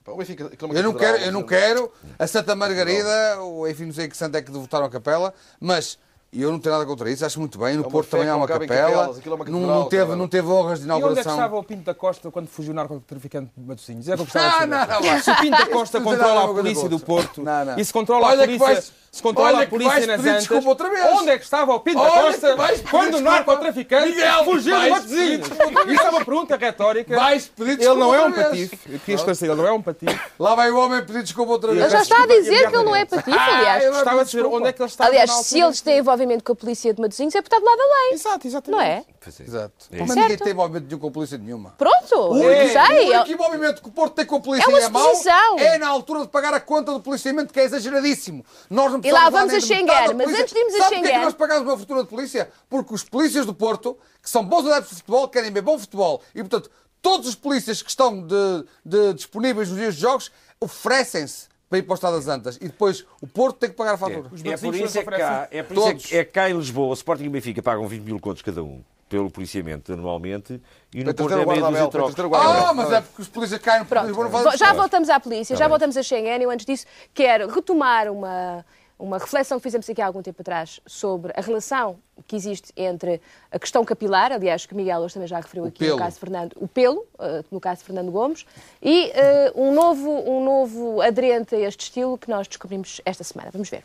O 0.08 0.18
Benfica, 0.18 0.44
é 0.44 0.78
Eu 0.78 0.84
não 0.84 0.94
quero, 0.94 1.18
eu 1.18 1.32
não 1.32 1.42
mas- 1.42 1.50
quero 1.50 1.92
a 2.20 2.28
Santa 2.28 2.56
Margarida, 2.56 3.40
ou 3.42 3.68
enfim, 3.68 3.86
não 3.86 3.94
sei 3.94 4.08
que 4.08 4.16
santo 4.16 4.36
é 4.38 4.42
que 4.42 4.52
votaram 4.52 4.86
a 4.86 4.90
capela, 4.90 5.34
mas 5.60 5.98
eu 6.42 6.52
não 6.52 6.60
tenho 6.60 6.74
nada 6.76 6.86
contra 6.86 7.10
isso, 7.10 7.26
acho 7.26 7.40
muito 7.40 7.58
bem. 7.58 7.76
No 7.76 7.84
uma 7.84 7.90
Porto 7.92 8.10
também 8.10 8.28
há 8.28 8.32
não 8.32 8.38
uma 8.40 8.48
capela, 8.48 8.68
capelas, 8.68 9.18
é 9.26 9.30
uma 9.30 9.38
não, 9.38 9.38
catedral, 9.38 9.66
não 9.80 9.86
teve, 9.90 10.16
não 10.16 10.28
teve 10.28 10.48
honras 10.48 10.80
de 10.82 10.88
E 10.88 10.92
onde 10.92 10.94
é 10.94 10.96
que 10.96 11.00
inauguração. 11.06 11.32
estava 11.34 11.58
o 11.58 11.64
Pinto 11.64 11.84
da 11.84 11.94
Costa 11.94 12.32
quando 12.32 12.48
fugiu 12.48 12.72
o 12.72 12.76
narcotraficante 12.76 13.52
de 13.56 13.68
Matosinhos? 13.68 14.08
É 14.10 14.16
que 14.16 14.22
Ah, 14.22 14.26
de 14.26 14.32
saber. 14.32 14.68
não, 14.68 14.88
não, 14.88 15.22
Se 15.22 15.32
o 15.32 15.36
Pinto 15.38 15.58
da 15.58 15.66
Costa 15.68 16.00
Não 16.00 16.06
controla 16.06 16.34
nada 16.36 16.48
a 16.48 16.52
a 16.52 16.54
polícia 16.54 16.90
do. 16.90 17.00
Porto 17.00 17.42
Não, 17.44 17.66
não. 17.66 17.80
e 17.80 17.86
se 17.86 17.94
controla 17.94 18.28
Olha 18.28 18.44
a 18.44 18.46
polícia... 18.46 18.66
vais- 18.68 19.06
se 19.16 19.22
controla 19.24 19.48
Olha 19.54 19.64
a 19.64 19.68
polícia 19.70 20.08
nas 20.08 20.20
Antas. 20.20 20.38
desculpa 20.40 20.68
outra 20.68 20.90
vez. 20.90 21.06
Onde 21.14 21.30
é 21.30 21.38
que 21.38 21.46
estava 21.46 21.74
o 21.74 21.80
Pinto 21.80 22.04
da 22.04 22.10
Costa 22.12 22.56
quando 22.92 23.14
o 23.16 23.22
narcotraficante 23.22 24.10
Miguel, 24.10 24.44
fugiu 24.44 24.78
de 24.78 24.90
Matosinhos? 24.90 25.48
Isso 25.48 26.02
é 26.02 26.10
uma 26.10 26.26
pergunta 26.26 26.58
retórica. 26.58 27.16
Vais 27.16 27.48
pedir 27.48 27.82
Ele 27.82 27.96
não 27.96 28.14
é 28.14 28.26
um 28.26 28.34
patife. 28.34 28.78
Eu 28.92 29.00
queria 29.00 29.16
esclarecer, 29.16 29.50
ele 29.50 29.58
não 29.58 29.66
é 29.68 29.72
um 29.72 29.82
patife. 29.82 30.20
Lá 30.38 30.54
vai 30.54 30.70
o 30.70 30.78
homem 30.78 31.02
pedir 31.06 31.24
desculpa 31.24 31.54
outra 31.54 31.72
vez. 31.72 31.82
Ele 31.84 31.92
já 31.92 32.02
está 32.02 32.24
a 32.24 32.28
dizer 32.28 32.70
que 32.70 32.76
ele 32.76 32.84
não 32.84 32.94
é 32.94 33.06
patife, 33.06 33.30
aliás. 33.40 33.84
eu 33.86 33.92
não 33.92 33.96
Gostava 34.00 34.18
de 34.18 34.24
peço 34.26 34.32
saber 34.32 34.42
desculpa. 34.44 34.58
onde 34.58 34.68
é 34.68 34.74
que 34.74 34.82
ele 34.82 34.90
estava 34.90 35.10
Aliás, 35.10 35.32
se 35.32 35.62
eles 35.62 35.82
têm 35.82 35.98
envolvimento 36.00 36.25
com 36.44 36.52
a 36.52 36.56
polícia 36.56 36.94
de 36.94 37.02
Matosinhos, 37.02 37.36
é 37.36 37.42
por 37.42 37.48
estar 37.48 37.60
do 37.60 37.66
lado 37.66 37.78
da 37.78 37.84
lei. 37.86 38.14
Exato, 38.14 38.48
exatamente. 38.48 38.72
Não 38.80 38.82
é? 38.86 39.06
Exato. 39.40 39.74
É 39.92 40.00
Mas 40.00 40.16
ninguém 40.16 40.38
tem 40.38 40.52
envolvimento 40.54 40.86
nenhum 40.88 41.00
com 41.00 41.08
a 41.08 41.12
polícia 41.12 41.38
nenhuma. 41.38 41.72
Pronto, 41.78 42.16
único- 42.32 42.48
sei. 42.74 43.10
O 43.10 43.14
único 43.16 43.32
envolvimento 43.32 43.82
que 43.82 43.90
o 43.90 43.92
Porto 43.92 44.14
tem 44.14 44.26
com 44.26 44.36
a 44.36 44.40
polícia 44.42 44.66
É 44.66 44.70
uma 44.70 44.80
e 44.80 44.84
é 44.84 44.90
mau 44.90 45.14
é 45.60 45.78
na 45.78 45.88
altura 45.88 46.22
de 46.22 46.28
pagar 46.28 46.54
a 46.54 46.60
conta 46.60 46.92
do 46.92 47.00
policiamento, 47.00 47.54
que 47.54 47.60
é 47.60 47.64
exageradíssimo. 47.64 48.46
Nós 48.70 48.92
não 48.92 49.00
E 49.04 49.12
lá 49.12 49.30
vamos 49.30 49.54
a 49.54 49.60
Schengen, 49.60 50.14
mas 50.16 50.28
antes 50.34 50.54
de 50.54 50.60
irmos 50.60 50.76
a 50.76 50.78
Sabe 50.78 50.90
porque 50.90 50.96
é 50.96 51.02
que 51.02 51.08
Schengen- 51.08 51.24
nós 51.26 51.34
pagamos 51.34 51.68
uma 51.68 51.78
fortuna 51.78 52.04
de 52.04 52.10
polícia? 52.10 52.50
Porque 52.70 52.94
os 52.94 53.04
polícias 53.04 53.46
do 53.46 53.54
Porto, 53.54 53.98
que 54.22 54.30
são 54.30 54.44
bons 54.44 54.66
adeptos 54.68 54.90
de 54.90 54.96
futebol, 54.98 55.28
querem 55.28 55.52
ver 55.52 55.62
bom 55.62 55.78
futebol. 55.78 56.22
E, 56.34 56.40
portanto, 56.42 56.70
todos 57.02 57.28
os 57.28 57.36
polícias 57.36 57.82
que 57.82 57.90
estão 57.90 58.26
de- 58.26 58.66
de- 58.84 59.14
disponíveis 59.14 59.70
nos 59.70 59.78
dias 59.78 59.96
de 59.96 60.02
jogos 60.02 60.32
oferecem-se 60.60 61.48
para 61.70 61.80
ir 61.80 61.84
para 61.84 61.94
o 61.94 61.96
Estado 61.96 62.16
das 62.16 62.28
Antas. 62.28 62.58
E 62.58 62.66
depois 62.66 63.06
o 63.22 63.28
Porto 63.28 63.58
tem 63.58 63.70
que 63.70 63.76
pagar 63.76 63.94
a 63.94 63.98
fatura. 63.98 64.30
É 64.44 64.58
por 64.58 64.76
isso 64.76 64.98
é 64.98 65.04
que 65.04 65.12
cá, 65.12 65.48
é 65.52 65.64
por 65.64 65.78
isso 65.78 65.88
é 65.88 65.94
que, 65.94 66.18
é 66.18 66.24
cá 66.24 66.50
em 66.50 66.58
Lisboa, 66.58 66.88
o 66.90 66.94
Sporting 66.94 67.24
e 67.26 67.28
o 67.28 67.32
Benfica 67.32 67.62
pagam 67.62 67.88
20 67.88 68.02
mil 68.02 68.20
contos 68.20 68.42
cada 68.42 68.64
um 68.64 68.82
pelo 69.08 69.30
policiamento 69.30 69.94
anualmente 69.94 70.60
e 70.94 71.04
no 71.04 71.14
Porto 71.14 71.38
é 71.38 71.46
meia 71.46 71.62
dúzia 71.62 71.88
trocos. 71.88 72.16
Ah, 72.34 72.74
mas 72.74 72.92
é 72.92 73.02
porque 73.02 73.22
os 73.22 73.28
polícias 73.28 73.62
caem 73.62 73.82
no 73.82 73.86
Pronto, 73.86 74.58
já 74.58 74.74
voltamos 74.74 75.10
à 75.10 75.20
polícia, 75.20 75.56
Tá 75.56 75.60
já 75.64 75.68
voltamos 75.68 75.96
a 75.96 76.04
Schengen. 76.04 76.42
Eu 76.42 76.50
antes 76.50 76.66
disso 76.66 76.86
quero 77.14 77.48
retomar 77.48 78.12
uma, 78.12 78.66
uma 78.98 79.18
reflexão 79.18 79.60
que 79.60 79.64
fizemos 79.64 79.90
aqui 79.90 80.02
há 80.02 80.06
algum 80.06 80.22
tempo 80.22 80.42
atrás 80.42 80.80
sobre 80.86 81.34
a 81.36 81.42
relação 81.42 81.98
que 82.28 82.36
existe 82.36 82.72
entre 82.78 83.22
a 83.52 83.60
questão 83.60 83.84
capilar, 83.84 84.32
aliás, 84.32 84.66
que 84.66 84.74
Miguel 84.74 85.02
hoje 85.02 85.16
também 85.16 85.28
já 85.28 85.38
referiu 85.38 85.66
aqui 85.66 85.80
pelo. 85.80 85.92
no 85.94 85.98
caso 85.98 86.14
de 86.14 86.20
Fernando, 86.20 86.54
o 86.56 86.68
pelo, 86.68 87.06
eh, 87.20 87.44
no 87.52 87.60
caso 87.60 87.80
de 87.80 87.86
Fernando 87.86 88.12
Gomes, 88.12 88.46
e 88.82 89.12
eh, 89.14 89.52
um, 89.56 89.74
novo, 89.74 90.10
um 90.10 90.44
novo 90.44 91.02
aderente 91.02 91.56
a 91.56 91.60
este 91.60 91.82
estilo 91.82 92.18
que 92.18 92.30
nós 92.30 92.48
descobrimos 92.48 93.02
esta 93.06 93.24
semana. 93.24 93.50
Vamos 93.52 93.70
ver. 93.70 93.84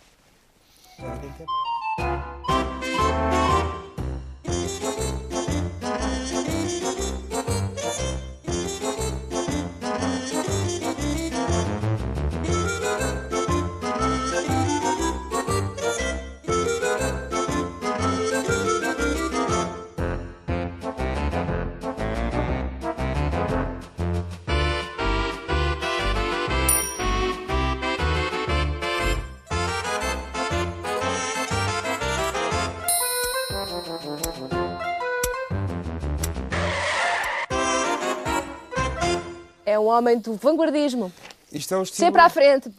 Homem 39.90 40.18
do 40.18 40.34
vanguardismo, 40.34 41.12
Isto 41.52 41.74
é 41.74 41.82
estilo... 41.82 42.06
sempre 42.06 42.20
à 42.20 42.28
frente. 42.28 42.70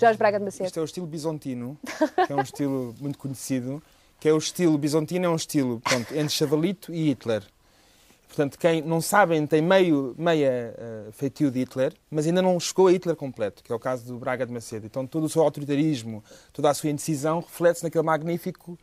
Jorge 0.00 0.18
Braga 0.18 0.38
de 0.38 0.44
Macedo. 0.44 0.66
Isto 0.66 0.78
é 0.80 0.82
o 0.82 0.84
estilo 0.84 1.06
bisontino, 1.06 1.78
que 2.26 2.32
é 2.32 2.34
um 2.34 2.40
estilo 2.40 2.94
muito 3.00 3.16
conhecido, 3.18 3.80
que 4.18 4.28
é 4.28 4.32
o 4.32 4.38
estilo 4.38 4.76
bisontino, 4.76 5.26
é 5.26 5.28
um 5.28 5.36
estilo 5.36 5.80
pronto, 5.80 6.12
entre 6.12 6.30
Chavalito 6.30 6.92
e 6.92 7.10
Hitler. 7.10 7.44
Portanto, 8.26 8.58
quem 8.58 8.80
não 8.80 9.00
sabem 9.00 9.46
tem 9.46 9.60
meio, 9.60 10.14
meia 10.18 10.74
uh, 11.08 11.12
feitio 11.12 11.50
de 11.50 11.60
Hitler, 11.60 11.92
mas 12.10 12.26
ainda 12.26 12.40
não 12.40 12.58
chegou 12.58 12.88
a 12.88 12.92
Hitler 12.92 13.14
completo, 13.14 13.62
que 13.62 13.70
é 13.70 13.74
o 13.74 13.78
caso 13.78 14.06
do 14.06 14.18
Braga 14.18 14.46
de 14.46 14.52
Macedo. 14.52 14.86
Então 14.86 15.06
todo 15.06 15.24
o 15.24 15.28
seu 15.28 15.42
autoritarismo, 15.42 16.24
toda 16.52 16.70
a 16.70 16.74
sua 16.74 16.88
indecisão 16.88 17.40
reflete-se 17.40 17.84
naquele 17.84 18.02
magnífico 18.02 18.78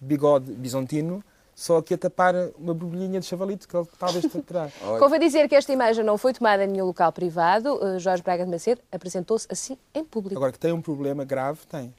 bigode 0.00 0.50
bisontino, 0.52 1.22
só 1.54 1.78
aqui 1.78 1.94
a 1.94 1.98
tapar 1.98 2.34
uma 2.58 2.74
borbulhinha 2.74 3.20
de 3.20 3.26
chavalito 3.26 3.68
que 3.68 3.76
ele 3.76 3.86
talvez 3.98 4.24
terá. 4.46 4.68
Convém 4.98 5.20
dizer 5.20 5.48
que 5.48 5.54
esta 5.54 5.72
imagem 5.72 6.04
não 6.04 6.16
foi 6.16 6.32
tomada 6.32 6.64
em 6.64 6.68
nenhum 6.68 6.86
local 6.86 7.12
privado. 7.12 7.74
Uh, 7.74 7.98
Jorge 7.98 8.22
Braga 8.22 8.44
de 8.44 8.50
Macedo 8.50 8.80
apresentou-se 8.90 9.46
assim 9.50 9.76
em 9.94 10.04
público. 10.04 10.36
Agora, 10.36 10.52
que 10.52 10.58
tem 10.58 10.72
um 10.72 10.80
problema 10.80 11.24
grave, 11.24 11.60
tem. 11.70 11.94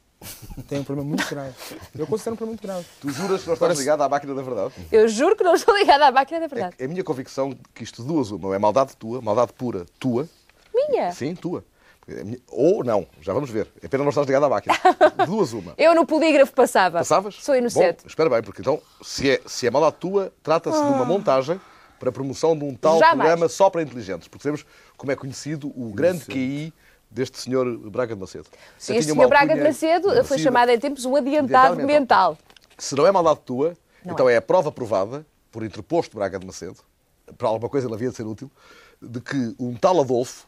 Tem 0.69 0.79
um 0.79 0.83
problema 0.83 1.09
muito 1.09 1.27
grave. 1.29 1.53
Eu 1.97 2.07
considero 2.07 2.33
um 2.33 2.37
problema 2.37 2.51
muito 2.51 2.61
grave. 2.61 2.85
Tu 3.01 3.09
juras 3.09 3.41
que 3.41 3.47
não 3.47 3.53
estás 3.55 3.77
ligado 3.77 4.01
à 4.01 4.09
máquina 4.09 4.33
da 4.33 4.41
verdade? 4.41 4.73
Eu 4.91 5.07
juro 5.07 5.35
que 5.35 5.43
não 5.43 5.53
estou 5.53 5.75
ligada 5.77 6.07
à 6.07 6.11
máquina 6.11 6.39
da 6.39 6.47
verdade. 6.47 6.75
É 6.79 6.85
a 6.85 6.87
minha 6.87 7.03
convicção 7.03 7.53
que 7.73 7.83
isto 7.83 8.03
duas 8.03 8.31
uma. 8.31 8.55
É 8.55 8.59
maldade 8.59 8.95
tua, 8.95 9.21
maldade 9.21 9.51
pura 9.53 9.85
tua. 9.99 10.27
Minha. 10.73 11.11
Sim, 11.11 11.35
tua. 11.35 11.63
É 12.07 12.23
Ou 12.49 12.83
não, 12.83 13.07
já 13.21 13.33
vamos 13.33 13.49
ver. 13.49 13.67
É 13.81 13.87
pena 13.87 14.03
não 14.03 14.09
estás 14.09 14.27
ligado 14.27 14.43
à 14.45 14.49
máquina. 14.49 14.75
Duas 15.25 15.53
uma. 15.53 15.73
Eu 15.77 15.95
no 15.95 16.05
polígrafo 16.05 16.53
passava. 16.53 16.99
Passavas? 16.99 17.35
Sou 17.35 17.55
inocente. 17.55 18.01
Bom, 18.03 18.07
espera 18.07 18.29
bem, 18.29 18.41
porque 18.43 18.61
então, 18.61 18.81
se 19.01 19.29
é, 19.31 19.41
se 19.45 19.65
é 19.67 19.71
maldade 19.71 19.95
tua, 19.99 20.33
trata-se 20.43 20.77
de 20.77 20.89
uma 20.89 21.05
montagem 21.05 21.59
para 21.99 22.09
a 22.09 22.11
promoção 22.11 22.57
de 22.57 22.65
um 22.65 22.75
tal 22.75 22.99
Jamais. 22.99 23.17
programa 23.17 23.47
só 23.47 23.69
para 23.69 23.81
inteligentes. 23.81 24.27
Porque 24.27 24.43
sabemos 24.43 24.65
como 24.97 25.11
é 25.11 25.15
conhecido 25.15 25.67
o 25.69 25.93
grande 25.93 26.25
QI 26.25 26.73
deste 27.09 27.39
senhor 27.39 27.65
Braga 27.89 28.15
de 28.15 28.19
Macedo. 28.19 28.47
Sim, 28.77 28.95
este 28.97 29.13
senhor 29.13 29.29
Braga 29.29 29.55
de 29.55 29.61
Macedo 29.63 30.09
foi 30.09 30.13
conhecida. 30.15 30.39
chamado 30.39 30.69
em 30.69 30.79
tempos 30.79 31.05
um 31.05 31.15
adiantado 31.15 31.73
Adiantado 31.73 31.87
mental. 31.87 32.31
mental. 32.31 32.37
Se 32.77 32.95
não 32.95 33.07
é 33.07 33.11
maldade 33.11 33.39
tua, 33.45 33.77
Não 34.03 34.13
então 34.13 34.27
é. 34.27 34.35
a 34.35 34.41
prova 34.41 34.71
provada, 34.71 35.25
por 35.51 35.63
interposto 35.63 36.17
Braga 36.17 36.37
de 36.39 36.45
Macedo, 36.45 36.77
para 37.37 37.47
alguma 37.47 37.69
coisa 37.69 37.87
ele 37.87 37.93
havia 37.93 38.09
de 38.09 38.15
ser 38.15 38.23
útil, 38.25 38.51
de 39.01 39.21
que 39.21 39.55
um 39.59 39.73
tal 39.75 40.01
Adolfo 40.01 40.47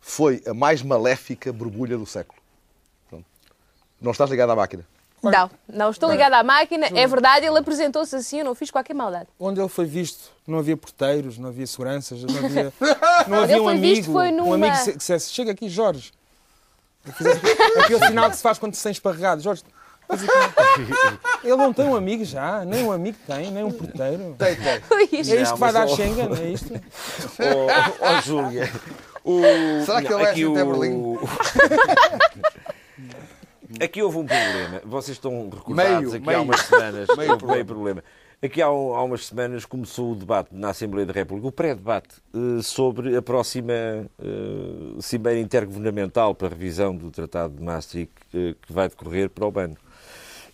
foi 0.00 0.42
a 0.46 0.54
mais 0.54 0.82
maléfica 0.82 1.52
borbulha 1.52 1.96
do 1.98 2.06
século. 2.06 2.38
Pronto. 3.08 3.24
Não 4.00 4.12
estás 4.12 4.30
ligado 4.30 4.50
à 4.50 4.56
máquina. 4.56 4.84
Não, 5.20 5.50
não 5.68 5.90
estou 5.90 6.08
ligada 6.10 6.36
à 6.38 6.44
máquina. 6.44 6.86
É 6.94 7.04
verdade, 7.06 7.44
ele 7.44 7.58
apresentou-se 7.58 8.14
assim, 8.14 8.38
eu 8.38 8.44
não 8.44 8.54
fiz 8.54 8.70
qualquer 8.70 8.94
maldade. 8.94 9.28
Onde 9.38 9.60
ele 9.60 9.68
foi 9.68 9.84
visto, 9.84 10.30
não 10.46 10.58
havia 10.60 10.76
porteiros, 10.76 11.36
não 11.38 11.48
havia 11.48 11.66
seguranças, 11.66 12.22
não 12.22 12.36
havia, 12.44 12.72
não 13.26 13.40
havia 13.42 13.54
ele 13.56 13.60
um 13.60 13.64
foi 13.64 13.74
amigo, 13.74 13.94
visto 13.96 14.12
foi 14.12 14.28
um 14.28 14.36
numa- 14.36 14.54
amigo 14.54 14.84
que 14.84 14.96
dissesse, 14.96 15.30
chega 15.32 15.50
aqui, 15.50 15.68
Jorge. 15.68 16.12
Aquele- 17.84 18.06
sinal 18.06 18.30
que 18.30 18.36
se 18.36 18.42
faz 18.42 18.58
quando 18.58 18.74
se 18.74 18.82
tem 18.82 18.92
esparregado. 18.92 19.40
Jorge. 19.42 19.62
Ele 21.44 21.56
não 21.56 21.72
tem 21.72 21.84
um 21.86 21.94
amigo 21.96 22.24
já, 22.24 22.64
nem 22.64 22.84
um 22.84 22.92
amigo 22.92 23.18
tem, 23.26 23.50
nem 23.50 23.64
um 23.64 23.70
porteiro. 23.70 24.34
Tem, 24.38 24.56
tem. 24.56 24.74
É 25.12 25.42
isto. 25.42 25.54
que 25.54 25.60
vai 25.60 25.72
dar 25.72 25.86
ó- 25.86 25.94
Schengen, 25.94 26.28
é 26.40 26.50
isto? 26.50 26.72
Ó 28.00 28.16
ó, 28.16 28.20
Júlia. 28.22 28.70
O... 29.24 29.42
Será 29.84 30.02
que 30.02 30.10
não, 30.10 30.20
ele 30.20 30.42
é 30.42 30.46
o... 30.46 30.54
Berlim? 30.54 31.18
Aqui 33.80 34.02
houve 34.02 34.18
um 34.18 34.26
problema. 34.26 34.80
Vocês 34.84 35.16
estão 35.16 35.50
recordados 35.50 35.96
Meio, 35.98 36.14
aqui 36.14 36.26
meio. 36.26 36.38
há 36.38 36.42
umas 36.42 36.60
semanas. 36.62 37.08
Meio 37.16 37.32
houve 37.32 37.46
meio 37.46 37.64
problema. 37.66 38.02
Aqui 38.40 38.62
há, 38.62 38.66
há 38.66 39.02
umas 39.02 39.26
semanas 39.26 39.64
começou 39.66 40.12
o 40.12 40.14
debate 40.14 40.48
na 40.52 40.70
Assembleia 40.70 41.04
da 41.04 41.12
República, 41.12 41.48
o 41.48 41.52
pré-debate, 41.52 42.16
eh, 42.32 42.62
sobre 42.62 43.16
a 43.16 43.20
próxima 43.20 43.72
eh, 43.72 44.06
Cimeira 45.00 45.40
Intergovernamental 45.40 46.34
para 46.34 46.46
a 46.46 46.50
revisão 46.50 46.96
do 46.96 47.10
Tratado 47.10 47.54
de 47.56 47.62
Maastricht 47.62 48.12
eh, 48.32 48.54
que 48.62 48.72
vai 48.72 48.88
decorrer 48.88 49.28
para 49.28 49.44
o 49.44 49.50
BAN. 49.50 49.72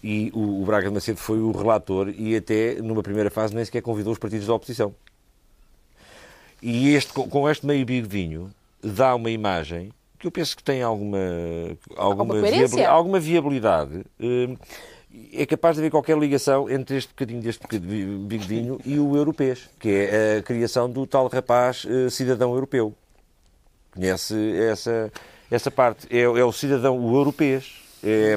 E 0.07 0.30
o, 0.34 0.61
o 0.61 0.64
Braga 0.66 0.88
de 0.88 0.94
Macedo 0.94 1.16
foi 1.18 1.38
o 1.38 1.50
relator 1.50 2.11
e 2.14 2.36
até, 2.36 2.74
numa 2.74 3.02
primeira 3.02 3.30
fase, 3.30 3.55
nem 3.55 3.64
sequer 3.64 3.80
convidou 3.80 4.12
os 4.12 4.18
partidos 4.18 4.46
da 4.46 4.52
oposição. 4.52 4.94
E 6.62 6.94
este, 6.94 7.11
com 7.12 7.48
este 7.48 7.64
meio 7.64 7.86
bigodinho, 7.86 8.50
dá 8.82 9.14
uma 9.14 9.30
imagem 9.30 9.92
que 10.18 10.26
eu 10.26 10.30
penso 10.30 10.55
que 10.57 10.62
tem 10.62 10.82
alguma, 10.82 11.18
alguma, 11.96 12.34
coerência? 12.34 12.66
viabili- 12.66 12.84
alguma 12.84 13.18
viabilidade. 13.18 14.05
eh, 14.20 14.57
É 15.32 15.46
capaz 15.46 15.76
de 15.76 15.80
haver 15.80 15.90
qualquer 15.90 16.18
ligação 16.18 16.68
entre 16.68 16.96
este 16.96 17.09
bocadinho 17.09 17.40
deste 17.40 17.66
bigodinho 17.78 18.78
e 18.84 18.98
o 18.98 19.16
europeu, 19.16 19.57
que 19.78 19.88
é 19.88 20.38
a 20.38 20.42
criação 20.42 20.90
do 20.90 21.07
tal 21.07 21.28
rapaz 21.28 21.86
eh, 21.88 22.11
cidadão 22.11 22.52
europeu. 22.52 22.92
Conhece 23.94 24.34
essa, 24.59 25.11
essa 25.50 25.70
parte? 25.70 26.07
É, 26.11 26.22
é 26.22 26.44
o 26.44 26.52
cidadão 26.52 26.98
o 26.98 27.14
europeu. 27.16 27.62
É, 28.05 28.36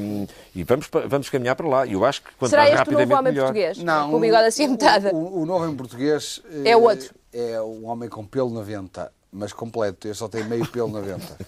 e 0.55 0.63
vamos, 0.63 0.89
vamos 1.07 1.29
caminhar 1.29 1.55
para 1.55 1.67
lá. 1.67 1.85
E 1.85 1.93
eu 1.93 2.05
acho 2.05 2.21
que 2.21 2.33
quanto 2.35 2.49
Será 2.51 2.63
mais 2.63 2.75
este 2.75 2.89
o 2.89 2.97
novo 2.97 3.13
homem 3.13 3.33
melhor. 3.33 3.45
português? 3.45 3.77
Não, 3.79 4.11
Com 4.11 4.17
o 4.17 4.19
bigode 4.19 4.45
assim 4.45 4.65
a 4.65 4.69
metade. 4.69 5.07
O, 5.07 5.17
o, 5.17 5.41
o 5.41 5.45
novo 5.45 5.67
em 5.67 5.75
português 5.75 6.41
É 6.63 6.69
eh, 6.69 6.77
o 6.77 6.83
outro. 6.83 7.13
É 7.33 7.61
um 7.61 7.87
homem 7.87 8.07
com 8.07 8.25
pelo 8.25 8.49
na 8.49 8.61
venta, 8.61 9.11
mas 9.31 9.51
completo. 9.51 10.07
Este 10.07 10.19
só 10.19 10.27
tem 10.29 10.43
meio 10.45 10.65
pelo 10.67 10.89
na 10.89 11.01
venta. 11.01 11.37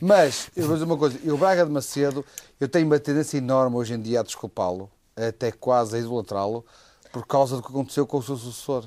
Mas, 0.00 0.50
eu 0.56 0.66
vou 0.66 0.74
dizer 0.74 0.86
uma 0.86 0.96
coisa. 0.96 1.18
Eu, 1.24 1.36
Braga 1.36 1.64
de 1.64 1.70
Macedo, 1.70 2.24
eu 2.58 2.68
tenho 2.68 2.86
uma 2.86 2.98
tendência 2.98 3.36
enorme 3.38 3.76
hoje 3.76 3.92
em 3.92 4.00
dia 4.00 4.20
a 4.20 4.22
desculpá-lo, 4.22 4.90
até 5.16 5.50
quase 5.50 5.96
a 5.96 5.98
idolatrá-lo, 5.98 6.64
por 7.12 7.26
causa 7.26 7.56
do 7.56 7.62
que 7.62 7.68
aconteceu 7.68 8.06
com 8.06 8.18
o 8.18 8.22
seu 8.22 8.36
sucessor. 8.36 8.84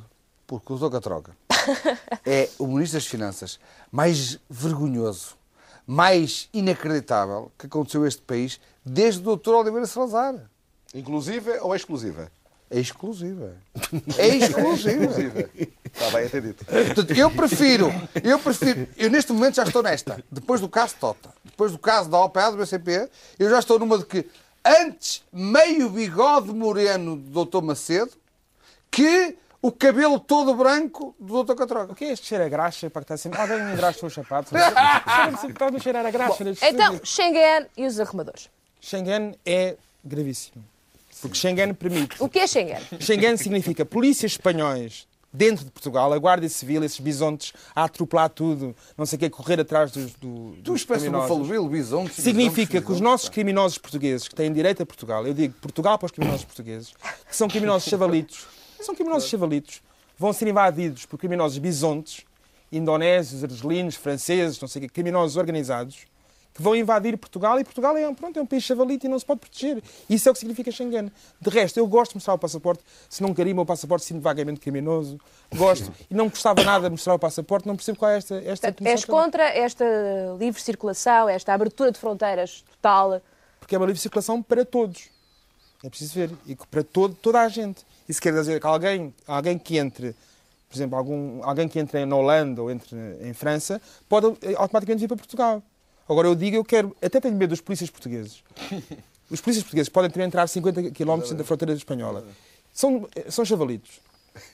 Porque 0.47 0.71
usou 0.73 0.93
a 0.95 1.01
troca. 1.01 1.35
É 2.25 2.49
o 2.57 2.67
Ministro 2.67 2.99
das 2.99 3.07
Finanças 3.07 3.59
mais 3.91 4.39
vergonhoso, 4.49 5.35
mais 5.85 6.49
inacreditável 6.53 7.51
que 7.57 7.65
aconteceu 7.65 8.03
a 8.03 8.07
este 8.07 8.21
país 8.21 8.59
desde 8.85 9.27
o 9.27 9.35
Dr. 9.35 9.49
Oliveira 9.51 9.85
Salazar. 9.85 10.35
Inclusiva 10.93 11.57
ou 11.61 11.75
exclusiva? 11.75 12.31
É 12.69 12.79
exclusiva. 12.79 13.55
É 14.17 14.27
exclusiva. 14.27 15.49
Está 15.93 16.09
bem 16.11 16.25
entendido. 16.25 16.65
Portanto, 16.65 17.11
eu 17.11 17.29
prefiro, 17.29 17.93
eu 18.23 18.39
prefiro, 18.39 18.87
eu 18.97 19.09
neste 19.11 19.31
momento 19.31 19.55
já 19.55 19.63
estou 19.63 19.83
nesta, 19.83 20.23
depois 20.31 20.59
do 20.59 20.67
caso 20.67 20.95
Tota, 20.99 21.29
depois 21.43 21.71
do 21.71 21.77
caso 21.77 22.09
da 22.09 22.19
OPA 22.19 22.51
do 22.51 22.57
BCP, 22.57 23.09
eu 23.37 23.49
já 23.49 23.59
estou 23.59 23.77
numa 23.77 23.97
de 23.99 24.05
que 24.05 24.25
antes 24.65 25.23
meio 25.31 25.89
bigode 25.89 26.51
moreno 26.51 27.15
do 27.15 27.45
Dr. 27.45 27.61
Macedo 27.61 28.11
que 28.89 29.35
o 29.63 29.71
cabelo 29.71 30.19
todo 30.19 30.53
branco 30.55 31.15
do 31.17 31.41
Dr. 31.41 31.55
Catroga. 31.55 31.93
O 31.93 31.95
que 31.95 32.03
é 32.03 32.11
este 32.11 32.27
cheiro 32.27 32.43
a 32.43 32.49
graxa 32.49 32.89
para 32.89 33.01
que 33.01 33.13
está 33.13 33.17
sempre. 33.17 33.39
Alguém 33.39 33.63
me 33.63 33.71
engraxa 33.71 34.05
os 34.05 34.13
sapatos. 34.13 34.51
Está 35.49 35.67
a 35.67 35.79
cheirar 35.79 36.05
a 36.05 36.11
graxa. 36.11 36.43
neste 36.43 36.65
Então. 36.65 36.99
Schengen 37.01 37.67
e 37.77 37.85
os 37.87 37.97
arrumadores. 37.97 38.49
Schengen 38.81 39.35
é 39.45 39.77
gravíssimo. 40.03 40.65
Porque 41.21 41.37
Schengen 41.37 41.73
permite. 41.73 42.21
O 42.21 42.27
que 42.27 42.39
é 42.39 42.47
Schengen? 42.47 42.81
Schengen 42.99 43.37
significa 43.37 43.85
polícias 43.85 44.33
espanhóis 44.33 45.07
dentro 45.31 45.63
de 45.63 45.71
Portugal, 45.71 46.11
a 46.11 46.17
Guarda 46.19 46.47
Civil, 46.49 46.83
esses 46.83 46.99
bisontes 46.99 47.53
a 47.73 47.85
atropelar 47.85 48.29
tudo, 48.29 48.75
não 48.97 49.05
sei 49.05 49.15
o 49.15 49.19
que, 49.21 49.29
correr 49.29 49.59
atrás 49.61 49.91
dos, 49.91 50.13
do, 50.15 50.55
Tu 50.61 50.75
espécie 50.75 51.05
de 51.05 51.09
bufalo 51.09 51.69
bisonte. 51.69 52.21
Significa 52.21 52.81
que 52.81 52.91
os 52.91 52.99
nossos 52.99 53.29
criminosos 53.29 53.77
portugueses, 53.77 54.27
que 54.27 54.35
têm 54.35 54.51
direito 54.51 54.83
a 54.83 54.85
Portugal, 54.85 55.25
eu 55.25 55.33
digo 55.33 55.55
Portugal 55.61 55.97
para 55.97 56.05
os 56.07 56.11
criminosos 56.11 56.45
portugueses, 56.45 56.93
que 57.27 57.35
são 57.35 57.47
criminosos 57.47 57.89
chavalitos, 57.89 58.45
são 58.85 58.95
criminosos 58.95 59.29
chavalitos, 59.29 59.81
vão 60.17 60.31
ser 60.33 60.47
invadidos 60.47 61.05
por 61.05 61.17
criminosos 61.17 61.57
bisontes, 61.57 62.25
indonésios, 62.71 63.43
argelinos, 63.43 63.95
franceses, 63.95 64.59
não 64.59 64.67
sei 64.67 64.79
o 64.81 64.83
quê, 64.85 64.89
criminosos 64.89 65.37
organizados, 65.37 66.05
que 66.53 66.61
vão 66.61 66.75
invadir 66.75 67.17
Portugal 67.17 67.59
e 67.59 67.63
Portugal 67.63 67.97
é, 67.97 68.07
um- 68.07 68.13
pronto, 68.13 68.37
é 68.37 68.41
um 68.41 68.45
país 68.45 68.63
chavalito 68.63 69.07
e 69.07 69.09
não 69.09 69.17
se 69.17 69.25
pode 69.25 69.39
proteger. 69.39 69.81
Isso 70.07 70.29
é 70.29 70.31
o 70.31 70.33
que 70.33 70.39
significa 70.39 70.71
Schengen. 70.71 71.11
De 71.41 71.49
resto, 71.49 71.77
eu 71.79 71.87
gosto 71.87 72.11
de 72.11 72.17
mostrar 72.17 72.35
o 72.35 72.37
passaporte. 72.37 72.83
Se 73.09 73.23
não 73.23 73.33
carimba 73.33 73.63
o 73.63 73.65
passaporte, 73.65 74.05
sinto 74.05 74.21
vagamente 74.21 74.59
criminoso. 74.59 75.19
Gosto. 75.55 75.91
E 76.11 76.13
não 76.13 76.29
gostava 76.29 76.63
nada 76.63 76.85
de 76.85 76.91
mostrar 76.91 77.15
o 77.15 77.19
passaporte. 77.19 77.67
Não 77.67 77.75
percebo 77.75 77.97
qual 77.97 78.11
é 78.11 78.17
esta, 78.17 78.35
esta 78.35 78.67
Portanto, 78.71 78.87
és 78.87 79.01
também. 79.01 79.21
contra 79.23 79.43
esta 79.49 79.83
livre 80.39 80.61
circulação, 80.61 81.27
esta 81.27 81.53
abertura 81.55 81.91
de 81.91 81.97
fronteiras 81.97 82.63
total. 82.69 83.19
Porque 83.59 83.73
é 83.73 83.77
uma 83.79 83.87
livre 83.87 83.99
circulação 83.99 84.39
para 84.43 84.63
todos. 84.63 85.09
É 85.83 85.89
preciso 85.89 86.13
ver. 86.13 86.29
E 86.45 86.55
para 86.55 86.83
todo, 86.83 87.15
toda 87.15 87.41
a 87.41 87.47
gente. 87.49 87.83
Isso 88.07 88.21
quer 88.21 88.33
dizer 88.33 88.59
que 88.59 88.67
alguém, 88.67 89.13
alguém 89.27 89.57
que 89.57 89.77
entre, 89.77 90.15
por 90.69 90.75
exemplo, 90.75 90.97
algum, 90.97 91.43
alguém 91.43 91.67
que 91.67 91.79
entre 91.79 92.05
na 92.05 92.15
Holanda 92.15 92.61
ou 92.61 92.69
entre 92.69 92.97
em 93.21 93.33
França, 93.33 93.81
pode 94.09 94.27
automaticamente 94.57 95.01
vir 95.01 95.07
para 95.07 95.17
Portugal. 95.17 95.63
Agora 96.07 96.27
eu 96.27 96.35
digo, 96.35 96.57
eu 96.57 96.65
quero, 96.65 96.95
até 97.01 97.19
tenho 97.19 97.35
medo 97.35 97.51
dos 97.51 97.61
polícias 97.61 97.89
portugueses. 97.89 98.43
Os 99.31 99.41
polícias 99.41 99.63
portugueses 99.63 99.89
podem 99.89 100.11
ter 100.11 100.21
entrar 100.21 100.45
50 100.45 100.91
km 100.91 101.33
da 101.35 101.43
fronteira 101.43 101.73
espanhola. 101.73 102.23
São, 102.71 103.07
são 103.29 103.43
chavalitos. 103.43 103.99